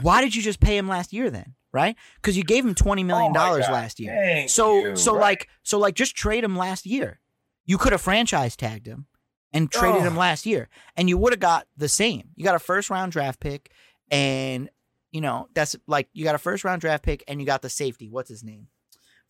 why 0.00 0.20
did 0.20 0.34
you 0.34 0.42
just 0.42 0.60
pay 0.60 0.76
him 0.76 0.88
last 0.88 1.12
year 1.12 1.30
then? 1.30 1.54
Right? 1.72 1.96
Because 2.16 2.36
you 2.36 2.44
gave 2.44 2.64
him 2.64 2.74
twenty 2.74 3.04
million 3.04 3.32
oh 3.32 3.34
dollars 3.34 3.66
God. 3.66 3.72
last 3.72 4.00
year. 4.00 4.14
Thank 4.14 4.50
So 4.50 4.78
you, 4.78 4.96
so 4.96 5.14
right. 5.14 5.20
like 5.20 5.48
so 5.62 5.78
like 5.78 5.94
just 5.94 6.16
trade 6.16 6.42
him 6.44 6.56
last 6.56 6.86
year. 6.86 7.20
You 7.66 7.78
could 7.78 7.92
have 7.92 8.00
franchise 8.00 8.56
tagged 8.56 8.86
him 8.86 9.06
and 9.52 9.70
traded 9.70 10.02
him 10.02 10.16
last 10.16 10.46
year, 10.46 10.68
and 10.96 11.08
you 11.08 11.18
would 11.18 11.32
have 11.32 11.40
got 11.40 11.66
the 11.76 11.88
same. 11.88 12.28
You 12.36 12.44
got 12.44 12.54
a 12.54 12.60
first 12.60 12.90
round 12.90 13.12
draft 13.12 13.40
pick, 13.40 13.70
and 14.10 14.70
you 15.10 15.20
know 15.20 15.48
that's 15.54 15.76
like 15.86 16.08
you 16.12 16.24
got 16.24 16.34
a 16.34 16.38
first 16.38 16.64
round 16.64 16.80
draft 16.80 17.04
pick, 17.04 17.24
and 17.28 17.40
you 17.40 17.46
got 17.46 17.62
the 17.62 17.68
safety. 17.68 18.08
What's 18.08 18.28
his 18.30 18.42
name 18.44 18.68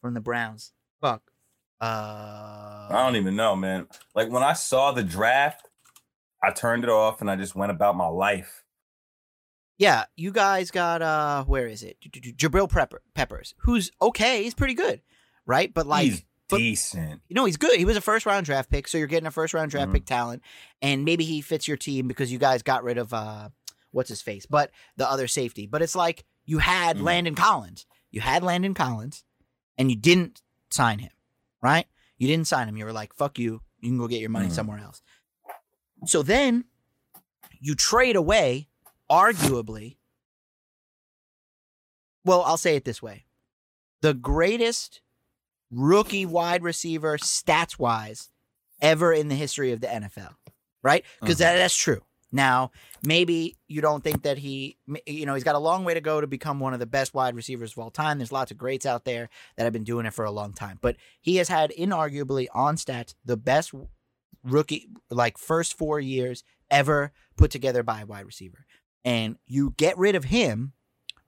from 0.01 0.15
the 0.15 0.21
Browns? 0.21 0.73
Fuck. 1.01 1.23
Uh, 1.81 2.89
I 2.91 3.03
don't 3.05 3.17
even 3.17 3.37
know, 3.37 3.55
man. 3.57 3.87
Like 4.15 4.31
when 4.31 4.43
I 4.43 4.53
saw 4.55 4.93
the 4.93 5.03
draft, 5.03 5.69
I 6.43 6.51
turned 6.51 6.85
it 6.85 6.91
off 6.91 7.21
and 7.21 7.31
I 7.31 7.37
just 7.37 7.55
went 7.55 7.73
about 7.73 7.97
my 7.97 8.07
life. 8.07 8.65
Yeah, 9.79 10.05
you 10.17 10.33
guys 10.33 10.71
got 10.71 11.03
uh 11.03 11.45
where 11.45 11.67
is 11.67 11.83
it? 11.83 11.99
Jabril 12.01 12.69
Prepper, 12.71 12.99
Peppers, 13.15 13.55
who's 13.59 13.91
okay, 14.01 14.43
he's 14.43 14.55
pretty 14.55 14.73
good, 14.75 15.03
right? 15.45 15.73
But 15.73 15.87
like 15.87 16.05
He's 16.05 16.25
but- 16.49 16.57
decent. 16.59 17.21
you 17.29 17.35
know, 17.35 17.45
he's 17.45 17.59
good. 17.59 17.79
He 17.79 17.85
was 17.85 17.97
a 17.97 18.01
first 18.01 18.25
round 18.25 18.47
draft 18.47 18.71
pick, 18.71 18.89
so 18.89 18.97
you're 18.97 19.07
getting 19.07 19.27
a 19.27 19.31
first 19.31 19.53
round 19.53 19.71
draft 19.71 19.91
Mhm. 19.91 19.95
pick 19.95 20.07
talent, 20.07 20.43
and 20.81 21.05
maybe 21.05 21.25
he 21.25 21.43
fits 21.43 21.69
your 21.69 21.77
team 21.77 22.09
because 22.09 22.33
you 22.33 22.39
guys 22.39 22.63
got 22.63 22.85
rid 22.85 22.97
of 22.97 23.13
uh 23.13 23.51
what's 23.91 24.09
his 24.09 24.23
face, 24.23 24.47
but 24.47 24.71
the 24.97 25.09
other 25.11 25.29
safety. 25.29 25.67
But 25.67 25.83
it's 25.83 25.95
like 25.97 26.25
you 26.47 26.59
had 26.59 26.97
Mhm. 26.97 27.03
Landon 27.03 27.35
Collins. 27.35 27.85
You 28.11 28.23
had 28.23 28.43
Landon 28.43 28.73
Collins, 28.73 29.25
and 29.77 29.91
you 29.91 29.97
didn't 29.97 30.41
sign 30.71 31.01
him, 31.01 31.11
right? 31.67 31.87
You 32.19 32.29
didn't 32.29 32.47
sign 32.47 32.69
him. 32.69 32.77
You 32.77 32.85
were 32.85 32.93
like, 32.93 33.13
fuck 33.15 33.39
you. 33.39 33.61
You 33.81 33.91
can 33.91 33.99
go 33.99 34.07
get 34.09 34.21
your 34.21 34.31
money 34.31 34.49
Mhm. 34.49 34.53
somewhere 34.53 34.79
else. 34.79 35.03
So 36.07 36.23
then 36.23 36.65
you 37.61 37.75
trade 37.75 38.17
away, 38.17 38.69
arguably. 39.11 39.97
Well, 42.25 42.43
I'll 42.43 42.57
say 42.57 42.77
it 42.77 42.85
this 42.85 43.03
way 43.03 43.25
the 44.01 44.15
greatest 44.15 45.01
rookie 45.71 46.27
wide 46.27 46.63
receiver, 46.63 47.19
stats 47.19 47.79
wise, 47.79 48.31
ever 48.81 49.13
in 49.13 49.29
the 49.29 49.35
history 49.35 49.73
of 49.73 49.81
the 49.81 49.89
NFL, 49.89 50.37
right? 50.83 51.05
Because 51.21 51.37
Mhm. 51.37 51.41
that, 51.41 51.57
that's 51.57 51.77
true. 51.77 52.03
Now, 52.37 52.71
maybe 53.03 53.57
you 53.67 53.81
don't 53.81 54.05
think 54.05 54.23
that 54.25 54.37
he, 54.37 54.77
you 55.07 55.25
know, 55.25 55.33
he's 55.33 55.43
got 55.43 55.55
a 55.55 55.59
long 55.59 55.85
way 55.85 55.95
to 55.95 56.03
go 56.03 56.21
to 56.21 56.27
become 56.27 56.61
one 56.61 56.75
of 56.75 56.81
the 56.81 56.87
best 56.87 57.15
wide 57.15 57.35
receivers 57.35 57.73
of 57.73 57.79
all 57.79 57.91
time. 57.91 58.19
There's 58.19 58.31
lots 58.31 58.51
of 58.51 58.59
greats 58.59 58.85
out 58.85 59.07
there 59.07 59.31
that 59.57 59.65
have 59.65 59.73
been 59.73 59.85
doing 59.85 60.05
it 60.05 60.13
for 60.13 60.27
a 60.27 60.31
long 60.31 60.53
time, 60.53 60.79
but 60.83 60.97
he 61.23 61.37
has 61.37 61.49
had 61.49 61.73
inarguably 61.73 62.47
on 62.55 62.77
stats 62.77 63.15
the 63.25 63.39
best 63.39 63.73
rookie, 64.45 64.91
like 65.11 65.39
first 65.39 65.79
four 65.79 65.99
years 65.99 66.45
ever 66.71 67.11
put 67.39 67.51
together 67.51 67.83
by 67.83 68.03
a 68.03 68.07
wide 68.07 68.27
receiver. 68.27 68.67
And 69.03 69.37
you 69.47 69.73
get 69.79 69.97
rid 69.97 70.15
of 70.15 70.25
him 70.25 70.75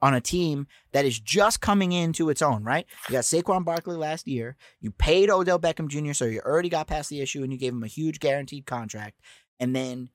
on 0.03 0.13
a 0.13 0.21
team 0.21 0.67
that 0.93 1.07
is 1.07 1.19
just 1.19 1.63
coming 1.63 1.93
into 1.93 2.29
its 2.29 2.43
own, 2.43 2.65
right? 2.65 2.85
You 3.09 3.15
got 3.15 3.25
Saquon 3.25 3.65
Barkley 3.65 3.97
last 3.97 4.29
year. 4.29 4.57
You 4.81 4.91
paid 4.91 5.31
Odell 5.31 5.59
Beckham 5.59 5.89
Jr., 5.89 6.13
so 6.13 6.27
you 6.27 6.43
already 6.45 6.69
got 6.69 6.87
past 6.87 7.09
the 7.09 7.23
issue 7.23 7.43
and 7.43 7.51
you 7.51 7.59
gave 7.59 7.73
him 7.73 7.83
a 7.83 7.89
huge 7.89 8.21
guaranteed 8.21 8.67
contract. 8.67 9.21
And 9.59 9.75
then 9.75 10.11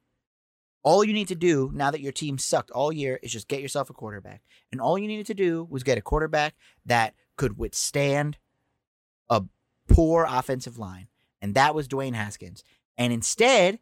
all 0.84 1.04
you 1.04 1.14
need 1.14 1.30
to 1.30 1.36
do 1.36 1.72
now 1.74 1.92
that 1.92 2.02
your 2.02 2.12
team 2.12 2.38
sucked 2.38 2.72
all 2.72 2.92
year 2.92 3.20
is 3.24 3.32
just 3.32 3.48
get 3.48 3.62
yourself 3.62 3.90
a 3.90 3.94
quarterback. 3.94 4.42
And 4.72 4.82
all 4.82 4.98
you 4.98 5.08
needed 5.08 5.26
to 5.28 5.34
do 5.34 5.66
was 5.70 5.84
get 5.84 5.98
a 5.98 6.02
quarterback 6.02 6.56
that 6.86 7.16
could 7.38 7.58
withstand 7.58 8.38
a 9.30 9.44
poor 9.88 10.28
offensive 10.30 10.78
line. 10.78 11.08
And 11.42 11.56
that 11.56 11.74
was 11.74 11.88
Dwayne 11.88 12.16
Haskins. 12.16 12.64
And 12.98 13.12
instead, 13.14 13.80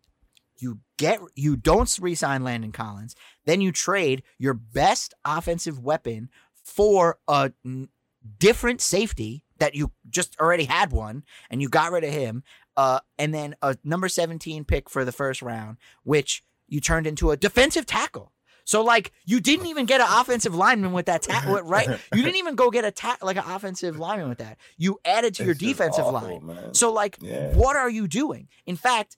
you 0.58 0.80
get 0.98 1.20
you 1.36 1.56
don't 1.56 1.98
re-sign 2.00 2.44
Landon 2.44 2.72
Collins, 2.72 3.16
then 3.46 3.62
you 3.62 3.72
trade 3.72 4.24
your 4.38 4.54
best 4.54 5.14
offensive 5.26 5.80
weapon 5.80 6.30
for 6.64 7.18
a 7.28 7.52
n- 7.66 7.90
different 8.38 8.82
safety 8.82 9.44
that 9.58 9.76
you 9.76 9.92
just 10.10 10.40
already 10.40 10.66
had 10.66 10.92
one 10.92 11.24
and 11.50 11.62
you 11.62 11.70
got 11.70 11.92
rid 11.92 12.04
of 12.04 12.12
him 12.12 12.44
uh 12.78 13.00
and 13.18 13.34
then 13.34 13.56
a 13.64 13.76
number 13.84 14.08
17 14.08 14.64
pick 14.64 14.90
for 14.90 15.04
the 15.04 15.12
first 15.12 15.42
round 15.42 15.78
which 16.04 16.44
you 16.72 16.80
turned 16.82 17.06
into 17.06 17.30
a 17.30 17.38
defensive 17.38 17.86
tackle 17.86 18.32
so 18.64 18.84
like 18.84 19.12
you 19.26 19.40
didn't 19.40 19.66
even 19.68 19.86
get 19.86 20.02
an 20.02 20.08
offensive 20.10 20.56
lineman 20.56 20.94
with 20.94 21.06
that 21.08 21.22
tackle 21.22 21.62
right 21.64 21.88
you 22.14 22.22
didn't 22.24 22.38
even 22.38 22.56
go 22.56 22.70
get 22.72 22.86
a 22.86 22.92
ta- 22.92 23.18
like 23.22 23.38
an 23.38 23.44
offensive 23.46 24.00
lineman 24.00 24.30
with 24.30 24.38
that 24.40 24.58
you 24.78 25.00
added 25.06 25.34
to 25.36 25.44
your 25.44 25.52
It's 25.52 25.60
just 25.60 25.78
defensive 25.78 26.06
awful, 26.06 26.30
line 26.30 26.46
man. 26.48 26.74
so 26.74 26.92
like 26.92 27.18
Yeah. 27.22 27.54
what 27.56 27.76
are 27.76 27.90
you 27.90 28.08
doing? 28.08 28.48
In 28.66 28.76
fact, 28.78 29.18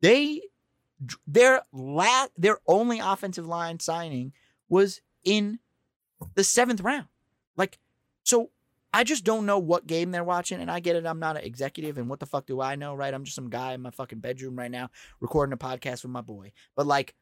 they 0.00 0.42
their 1.26 1.62
la- 1.72 2.26
their 2.36 2.58
only 2.66 2.98
offensive 2.98 3.46
line 3.46 3.78
signing 3.80 4.32
was 4.68 5.00
in 5.24 5.58
the 6.34 6.42
7th 6.42 6.82
round. 6.82 7.06
Like 7.56 7.78
so 8.24 8.50
I 8.92 9.04
just 9.04 9.24
don't 9.24 9.46
know 9.46 9.58
what 9.58 9.86
game 9.86 10.10
they're 10.10 10.24
watching 10.24 10.60
and 10.60 10.70
I 10.70 10.80
get 10.80 10.96
it 10.96 11.06
I'm 11.06 11.20
not 11.20 11.36
an 11.36 11.44
executive 11.44 11.98
and 11.98 12.08
what 12.08 12.20
the 12.20 12.26
fuck 12.26 12.46
do 12.46 12.60
I 12.60 12.76
know, 12.76 12.94
right? 12.94 13.12
I'm 13.12 13.24
just 13.24 13.34
some 13.34 13.50
guy 13.50 13.74
in 13.74 13.82
my 13.82 13.90
fucking 13.90 14.20
bedroom 14.20 14.56
right 14.56 14.70
now 14.70 14.90
recording 15.20 15.52
a 15.52 15.56
podcast 15.56 16.02
with 16.02 16.12
my 16.12 16.22
boy. 16.22 16.52
But 16.74 16.86
like 16.86 17.14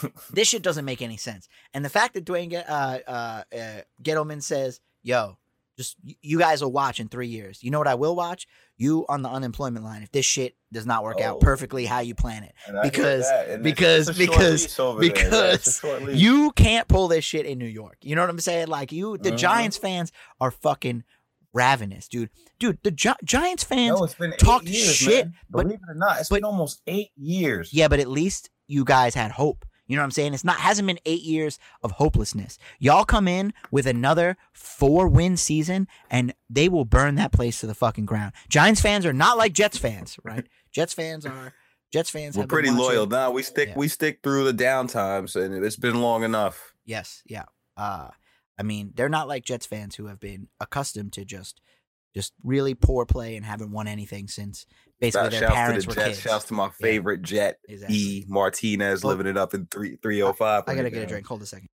this 0.32 0.48
shit 0.48 0.62
doesn't 0.62 0.84
make 0.84 1.02
any 1.02 1.16
sense. 1.16 1.48
And 1.74 1.84
the 1.84 1.90
fact 1.90 2.14
that 2.14 2.24
Dwayne 2.24 2.54
uh, 2.54 2.98
uh, 3.06 3.42
uh, 3.54 3.80
Gettleman 4.02 4.42
says, 4.42 4.80
"Yo, 5.02 5.38
just 5.82 5.96
you 6.22 6.38
guys 6.38 6.62
will 6.62 6.72
watch 6.72 7.00
in 7.00 7.08
three 7.08 7.28
years. 7.28 7.62
You 7.62 7.70
know 7.70 7.78
what 7.78 7.88
I 7.88 7.94
will 7.94 8.14
watch? 8.16 8.46
You 8.76 9.04
on 9.08 9.22
the 9.22 9.28
unemployment 9.28 9.84
line. 9.84 10.02
If 10.02 10.10
this 10.12 10.24
shit 10.26 10.56
does 10.72 10.86
not 10.86 11.02
work 11.04 11.20
out 11.20 11.36
Oh. 11.36 11.38
perfectly 11.38 11.84
how 11.86 12.00
you 12.00 12.14
plan 12.14 12.42
it, 12.44 12.54
And 12.66 12.78
I 12.78 12.82
hear 12.82 12.90
because- 12.90 13.28
that, 13.28 13.48
and 13.48 13.66
it's- 13.66 13.74
because- 13.74 14.08
it's 14.08 14.18
a 14.72 14.74
short 14.74 15.00
because- 15.00 15.82
yeah, 15.84 15.98
because 15.98 16.14
you 16.22 16.52
can't 16.52 16.88
pull 16.88 17.08
this 17.08 17.24
shit 17.24 17.46
in 17.46 17.58
New 17.58 17.66
York. 17.66 17.98
You 18.02 18.14
know 18.16 18.22
what 18.22 18.30
I'm 18.30 18.40
saying? 18.40 18.68
Like 18.68 18.92
you, 18.92 19.18
the 19.18 19.28
Uh-huh. 19.30 19.38
Giants 19.38 19.76
fans 19.76 20.10
are 20.40 20.50
fucking 20.50 21.04
ravenous, 21.52 22.08
dude. 22.08 22.30
Dude, 22.58 22.78
the 22.82 22.90
Gi- 22.90 23.10
Giants 23.24 23.64
fans. 23.64 23.98
no, 23.98 24.04
it's 24.04 24.14
been 24.14 24.32
eight 24.32 24.38
talk 24.38 24.64
years, 24.64 24.94
shit, 24.94 25.26
man. 25.26 25.34
but- 25.50 25.62
Believe 25.64 25.80
it 25.86 25.90
or 25.90 25.94
not, 25.94 26.20
it's 26.20 26.28
but- 26.28 26.36
been 26.36 26.44
almost 26.44 26.80
eight 26.86 27.10
years. 27.16 27.72
Yeah, 27.72 27.88
but 27.88 28.00
at 28.00 28.08
least 28.08 28.50
you 28.66 28.84
guys 28.84 29.14
had 29.14 29.32
hope. 29.32 29.64
You 29.92 29.96
know 29.96 30.04
what 30.04 30.06
I'm 30.06 30.10
saying? 30.12 30.32
It's 30.32 30.42
not 30.42 30.56
hasn't 30.56 30.86
been 30.86 30.98
eight 31.04 31.20
years 31.20 31.58
of 31.82 31.90
hopelessness. 31.90 32.56
Y'all 32.78 33.04
come 33.04 33.28
in 33.28 33.52
with 33.70 33.86
another 33.86 34.38
four 34.54 35.06
win 35.06 35.36
season, 35.36 35.86
and 36.10 36.32
they 36.48 36.70
will 36.70 36.86
burn 36.86 37.16
that 37.16 37.30
place 37.30 37.60
to 37.60 37.66
the 37.66 37.74
fucking 37.74 38.06
ground. 38.06 38.32
Giants 38.48 38.80
fans 38.80 39.04
are 39.04 39.12
not 39.12 39.36
like 39.36 39.52
Jets 39.52 39.76
fans, 39.76 40.16
right? 40.24 40.46
Jets 40.72 40.94
fans 40.94 41.26
are 41.26 41.52
Jets 41.92 42.08
fans. 42.08 42.38
We're 42.38 42.46
pretty 42.46 42.70
loyal 42.70 43.04
now. 43.06 43.32
We 43.32 43.42
stick 43.42 43.68
Yeah. 43.68 43.74
we 43.76 43.86
stick 43.88 44.20
through 44.22 44.44
the 44.44 44.54
down 44.54 44.86
times, 44.86 45.36
and 45.36 45.62
it's 45.62 45.76
been 45.76 46.00
long 46.00 46.22
enough. 46.22 46.72
Yes, 46.86 47.22
yeah. 47.26 47.44
Uh, 47.76 48.08
I 48.58 48.62
mean, 48.62 48.92
they're 48.94 49.10
not 49.10 49.28
like 49.28 49.44
Jets 49.44 49.66
fans 49.66 49.96
who 49.96 50.06
have 50.06 50.20
been 50.20 50.48
accustomed 50.58 51.12
to 51.12 51.26
just 51.26 51.60
Just 52.14 52.32
really 52.42 52.74
poor 52.74 53.06
play 53.06 53.36
and 53.36 53.44
haven't 53.44 53.72
won 53.72 53.86
anything 53.88 54.28
since 54.28 54.66
basically 55.02 55.28
their 55.30 55.40
Shouts 55.40 55.54
parents 55.54 55.84
to 55.84 55.88
were 55.90 55.94
the 55.94 56.00
Jets. 56.00 56.08
kids. 56.08 56.20
Shouts 56.20 56.44
to 56.46 56.54
my 56.54 56.70
favorite 56.70 57.20
Jet, 57.22 57.58
Exactly. 57.68 57.96
E 57.96 58.24
Martinez, 58.28 59.04
living 59.04 59.26
it 59.26 59.36
up 59.36 59.52
in 59.52 59.66
three 59.66 59.96
three 60.02 60.22
oh 60.22 60.32
five. 60.32 60.64
I 60.66 60.74
gotta 60.74 60.88
get 60.90 61.02
a 61.02 61.06
drink. 61.06 61.26
Hold 61.26 61.42
a 61.42 61.46
second. 61.46 61.68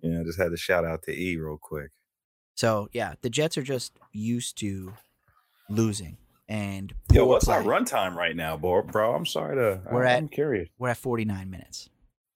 Yeah, 0.00 0.20
I 0.20 0.22
just 0.24 0.38
had 0.38 0.50
to 0.50 0.56
shout 0.56 0.84
out 0.84 1.02
to 1.04 1.12
E 1.12 1.36
real 1.36 1.58
quick. 1.60 1.90
So 2.54 2.88
yeah, 2.92 3.14
the 3.22 3.30
Jets 3.30 3.58
are 3.58 3.62
just 3.62 3.98
used 4.12 4.56
to 4.58 4.92
losing 5.68 6.18
and 6.48 6.94
Yo, 7.10 7.24
what's 7.26 7.48
our 7.48 7.62
play. 7.62 7.72
runtime 7.74 8.14
right 8.14 8.36
now, 8.36 8.56
bro? 8.56 8.82
Bro, 8.82 9.14
I'm 9.14 9.24
sorry 9.26 9.56
to. 9.56 9.80
We're 9.90 10.04
I'm 10.06 10.24
at- 10.26 10.30
curious. 10.30 10.68
We're 10.78 10.90
at 10.90 10.98
49 10.98 11.50
minutes. 11.50 11.88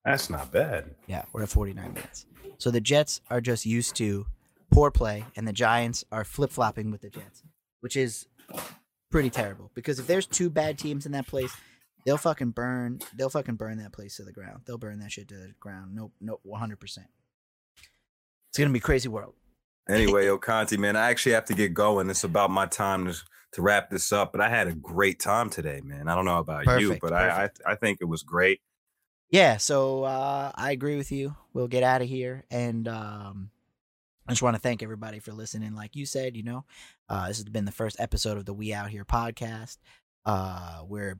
That's 0.05 0.31
not 0.31 0.51
bad. 0.51 0.95
Yeah, 1.07 1.25
we're 1.33 1.43
at 1.43 1.51
49 1.51 1.93
minutes. 1.93 2.25
So 2.57 2.71
the 2.71 2.81
Jets 2.81 3.21
are 3.29 3.43
just 3.43 3.67
used 3.67 3.95
to 3.97 4.25
poor 4.71 4.91
play, 4.91 5.25
and 5.37 5.47
the 5.47 5.53
Giants 5.53 6.05
are 6.11 6.25
flip 6.25 6.51
flopping 6.51 6.91
with 6.91 7.03
the 7.03 7.11
Jets, 7.11 7.43
which 7.81 7.97
is 7.97 8.27
pretty 9.11 9.31
terrible. 9.31 9.71
Because 9.75 9.99
if 9.99 10.07
there's 10.07 10.27
two 10.27 10.51
bad 10.51 10.79
teams 10.79 11.07
in 11.07 11.13
that 11.13 11.27
place, 11.27 11.55
they'll 12.05 12.17
fucking 12.17 12.51
burn. 12.51 13.01
They'll 13.17 13.31
fucking 13.31 13.57
burn 13.57 13.79
that 13.79 13.93
place 13.93 14.17
to 14.17 14.25
the 14.25 14.33
ground. 14.33 14.63
They'll 14.67 14.79
burn 14.79 14.99
that 15.01 15.13
shit 15.13 15.29
to 15.29 15.35
the 15.37 15.53
ground. 15.61 15.95
Nope, 15.95 16.13
nope, 16.21 16.41
100. 16.43 16.79
percent 16.81 17.07
It's 18.51 18.59
gonna 18.59 18.71
be 18.71 18.81
crazy 18.81 19.09
world. 19.09 19.35
Anyway, 19.89 20.27
yo, 20.27 20.37
Conti, 20.37 20.77
man, 20.77 20.97
I 20.97 21.09
actually 21.11 21.33
have 21.33 21.47
to 21.47 21.55
get 21.55 21.73
going. 21.73 22.11
It's 22.11 22.25
about 22.25 22.51
my 22.51 22.67
time 22.67 23.07
to 23.07 23.15
to 23.53 23.63
wrap 23.63 23.91
this 23.91 24.13
up. 24.13 24.33
But 24.33 24.41
I 24.41 24.49
had 24.49 24.69
a 24.69 24.75
great 24.75 25.21
time 25.21 25.51
today, 25.51 25.81
man. 25.83 26.09
I 26.09 26.15
don't 26.15 26.25
know 26.25 26.39
about 26.39 26.81
you, 26.81 26.99
but 27.01 27.13
I, 27.13 27.45
I 27.45 27.73
I 27.73 27.75
think 27.75 27.99
it 28.01 28.05
was 28.05 28.23
great. 28.23 28.61
Yeah, 29.31 29.59
so 29.59 30.05
uh, 30.05 30.53
I 30.55 30.73
agree 30.73 30.97
with 30.97 31.13
you. 31.13 31.37
We'll 31.53 31.69
get 31.69 31.83
out 31.83 32.01
of 32.01 32.09
here, 32.09 32.45
and 32.51 32.89
um, 32.89 33.51
I 34.27 34.33
just 34.33 34.43
want 34.43 34.57
to 34.57 34.61
thank 34.61 34.83
everybody 34.83 35.19
for 35.19 35.33
listening. 35.33 35.75
Like 35.75 35.97
you 35.97 36.07
said, 36.07 36.35
you 36.37 36.43
know, 36.43 36.65
uh, 37.09 37.29
this 37.29 37.39
has 37.39 37.45
been 37.45 37.65
the 37.65 37.73
first 37.73 37.97
episode 37.99 38.37
of 38.37 38.45
the 38.45 38.55
We 38.55 38.73
Out 38.73 38.91
Here 38.91 39.05
podcast. 39.05 39.79
Uh, 40.25 40.83
we're 40.87 41.19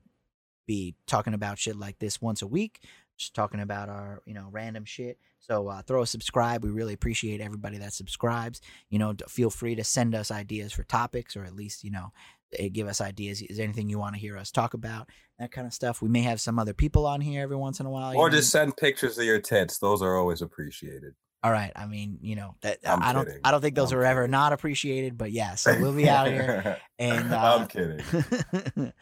be 0.67 0.95
talking 1.07 1.33
about 1.33 1.57
shit 1.57 1.75
like 1.75 1.97
this 1.97 2.21
once 2.21 2.43
a 2.43 2.47
week, 2.47 2.83
just 3.17 3.33
talking 3.33 3.59
about 3.59 3.89
our 3.89 4.21
you 4.25 4.35
know 4.35 4.47
random 4.51 4.85
shit. 4.85 5.17
So 5.39 5.67
uh, 5.67 5.81
throw 5.81 6.03
a 6.03 6.07
subscribe. 6.07 6.63
We 6.63 6.69
really 6.69 6.93
appreciate 6.93 7.41
everybody 7.41 7.79
that 7.79 7.93
subscribes. 7.93 8.61
You 8.89 8.99
know, 8.99 9.15
feel 9.27 9.49
free 9.49 9.73
to 9.75 9.83
send 9.83 10.13
us 10.13 10.29
ideas 10.29 10.71
for 10.71 10.83
topics, 10.83 11.35
or 11.35 11.43
at 11.43 11.55
least 11.55 11.83
you 11.83 11.89
know 11.89 12.11
eh, 12.53 12.69
give 12.71 12.87
us 12.87 13.01
ideas. 13.01 13.41
Is 13.41 13.57
there 13.57 13.63
anything 13.63 13.89
you 13.89 13.97
want 13.97 14.13
to 14.13 14.21
hear 14.21 14.37
us 14.37 14.51
talk 14.51 14.75
about? 14.75 15.09
That 15.39 15.51
kind 15.51 15.65
of 15.65 15.73
stuff. 15.73 16.03
We 16.03 16.09
may 16.09 16.21
have 16.21 16.39
some 16.39 16.59
other 16.59 16.73
people 16.73 17.07
on 17.07 17.19
here 17.19 17.41
every 17.41 17.57
once 17.57 17.79
in 17.79 17.87
a 17.87 17.89
while. 17.89 18.15
Or 18.15 18.29
know? 18.29 18.35
just 18.35 18.51
send 18.51 18.77
pictures 18.77 19.17
of 19.17 19.25
your 19.25 19.41
tits. 19.41 19.79
Those 19.79 20.03
are 20.03 20.15
always 20.15 20.43
appreciated. 20.43 21.15
All 21.41 21.51
right. 21.51 21.71
I 21.75 21.85
mean, 21.85 22.19
you 22.21 22.35
know 22.35 22.55
that 22.61 22.79
I'm 22.85 23.01
I 23.01 23.13
don't. 23.13 23.25
kidding. 23.25 23.39
I 23.45 23.51
don't 23.51 23.61
think 23.61 23.75
those 23.75 23.93
I'm 23.93 23.99
are 23.99 24.05
ever 24.05 24.21
kidding. 24.23 24.31
not 24.31 24.51
appreciated. 24.53 25.17
But 25.17 25.31
yeah, 25.31 25.55
so 25.55 25.79
we'll 25.79 25.93
be 25.93 26.09
out 26.09 26.27
here. 26.27 26.77
And 26.99 27.33
uh, 27.33 27.55
I'm 27.61 27.67
kidding. 27.67 28.01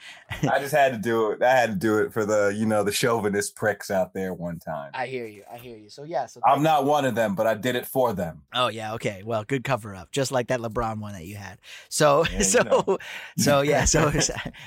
I 0.44 0.60
just 0.60 0.72
had 0.72 0.92
to 0.94 1.00
do 1.00 1.32
it. 1.32 1.42
I 1.42 1.50
had 1.56 1.72
to 1.72 1.76
do 1.76 1.98
it 1.98 2.14
for 2.14 2.26
the, 2.26 2.54
you 2.56 2.68
know, 2.68 2.84
the 2.84 2.92
chauvinist 2.92 3.56
pricks 3.56 3.90
out 3.90 4.14
there 4.14 4.36
one 4.36 4.60
time. 4.60 4.92
I 4.94 5.08
hear 5.08 5.26
you. 5.26 5.42
I 5.52 5.58
hear 5.58 5.76
you. 5.76 5.90
So 5.90 6.04
yeah. 6.04 6.28
So 6.28 6.40
I'm 6.46 6.62
not 6.62 6.86
one 6.86 7.06
of 7.06 7.16
them, 7.16 7.34
but 7.34 7.48
I 7.48 7.56
did 7.56 7.76
it 7.76 7.88
for 7.88 8.14
them. 8.14 8.44
Oh 8.54 8.68
yeah. 8.68 8.94
Okay. 8.94 9.24
Well, 9.26 9.44
good 9.44 9.64
cover 9.64 9.96
up, 9.96 10.12
just 10.12 10.32
like 10.32 10.50
that 10.50 10.60
LeBron 10.60 11.00
one 11.00 11.14
that 11.14 11.26
you 11.26 11.38
had. 11.38 11.58
So 11.90 12.24
Yeah, 12.26 12.38
you 12.38 12.44
so 12.44 12.62
know. 12.62 12.98
so 13.38 13.62
yeah. 13.62 13.86
So 13.86 14.12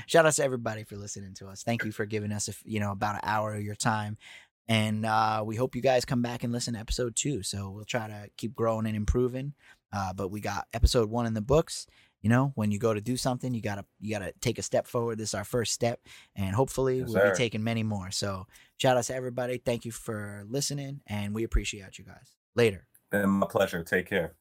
shout 0.07 0.27
out 0.27 0.33
to 0.33 0.43
everybody 0.43 0.83
for 0.83 0.97
listening 0.97 1.35
to 1.35 1.47
us. 1.47 1.63
Thank 1.63 1.85
you 1.85 1.93
for 1.93 2.07
giving 2.07 2.33
us, 2.33 2.49
a 2.49 2.53
you 2.65 2.81
know, 2.81 2.91
about 2.91 3.15
an 3.15 3.21
hour 3.23 3.55
of 3.55 3.63
your 3.63 3.77
time. 3.77 4.17
And 4.69 5.05
uh, 5.05 5.43
we 5.45 5.57
hope 5.57 5.75
you 5.75 5.83
guys 5.83 6.05
come 6.05 6.23
back 6.23 6.45
and 6.45 6.53
listen 6.53 6.75
to 6.75 6.81
episode 6.81 7.17
two. 7.17 7.43
So 7.43 7.71
we'll 7.71 7.85
try 7.85 8.07
to 8.07 8.29
keep 8.37 8.55
growing 8.55 8.87
and 8.87 8.95
improving. 8.97 9.55
Uh, 9.93 10.13
but 10.13 10.29
we 10.31 10.41
got 10.41 10.69
episode 10.73 11.11
one 11.11 11.27
in 11.27 11.35
the 11.35 11.41
books. 11.41 11.87
You 12.23 12.29
know, 12.29 12.53
when 12.55 12.71
you 12.71 12.79
go 12.79 12.93
to 12.95 13.01
do 13.01 13.17
something, 13.17 13.55
you 13.55 13.63
gotta 13.63 13.85
you 13.99 14.11
gotta 14.11 14.33
take 14.41 14.59
a 14.59 14.63
step 14.63 14.87
forward. 14.87 15.17
This 15.19 15.31
is 15.31 15.35
our 15.35 15.43
first 15.45 15.73
step, 15.73 16.01
and 16.37 16.55
hopefully 16.55 16.99
Yes, 16.99 17.09
we'll 17.09 17.15
sir. 17.17 17.31
be 17.31 17.37
taking 17.37 17.65
many 17.65 17.83
more. 17.83 18.11
So 18.11 18.47
shout 18.77 18.99
out 18.99 19.05
to 19.05 19.15
everybody. 19.15 19.57
Thank 19.57 19.87
you 19.87 19.91
for 19.91 20.45
listening, 20.47 21.01
and 21.07 21.35
we 21.35 21.45
appreciate 21.45 21.99
you 21.99 22.05
guys. 22.05 22.37
Later. 22.55 22.87
And 23.11 23.33
my 23.33 23.47
pleasure. 23.47 23.83
Take 23.83 24.07
care. 24.07 24.35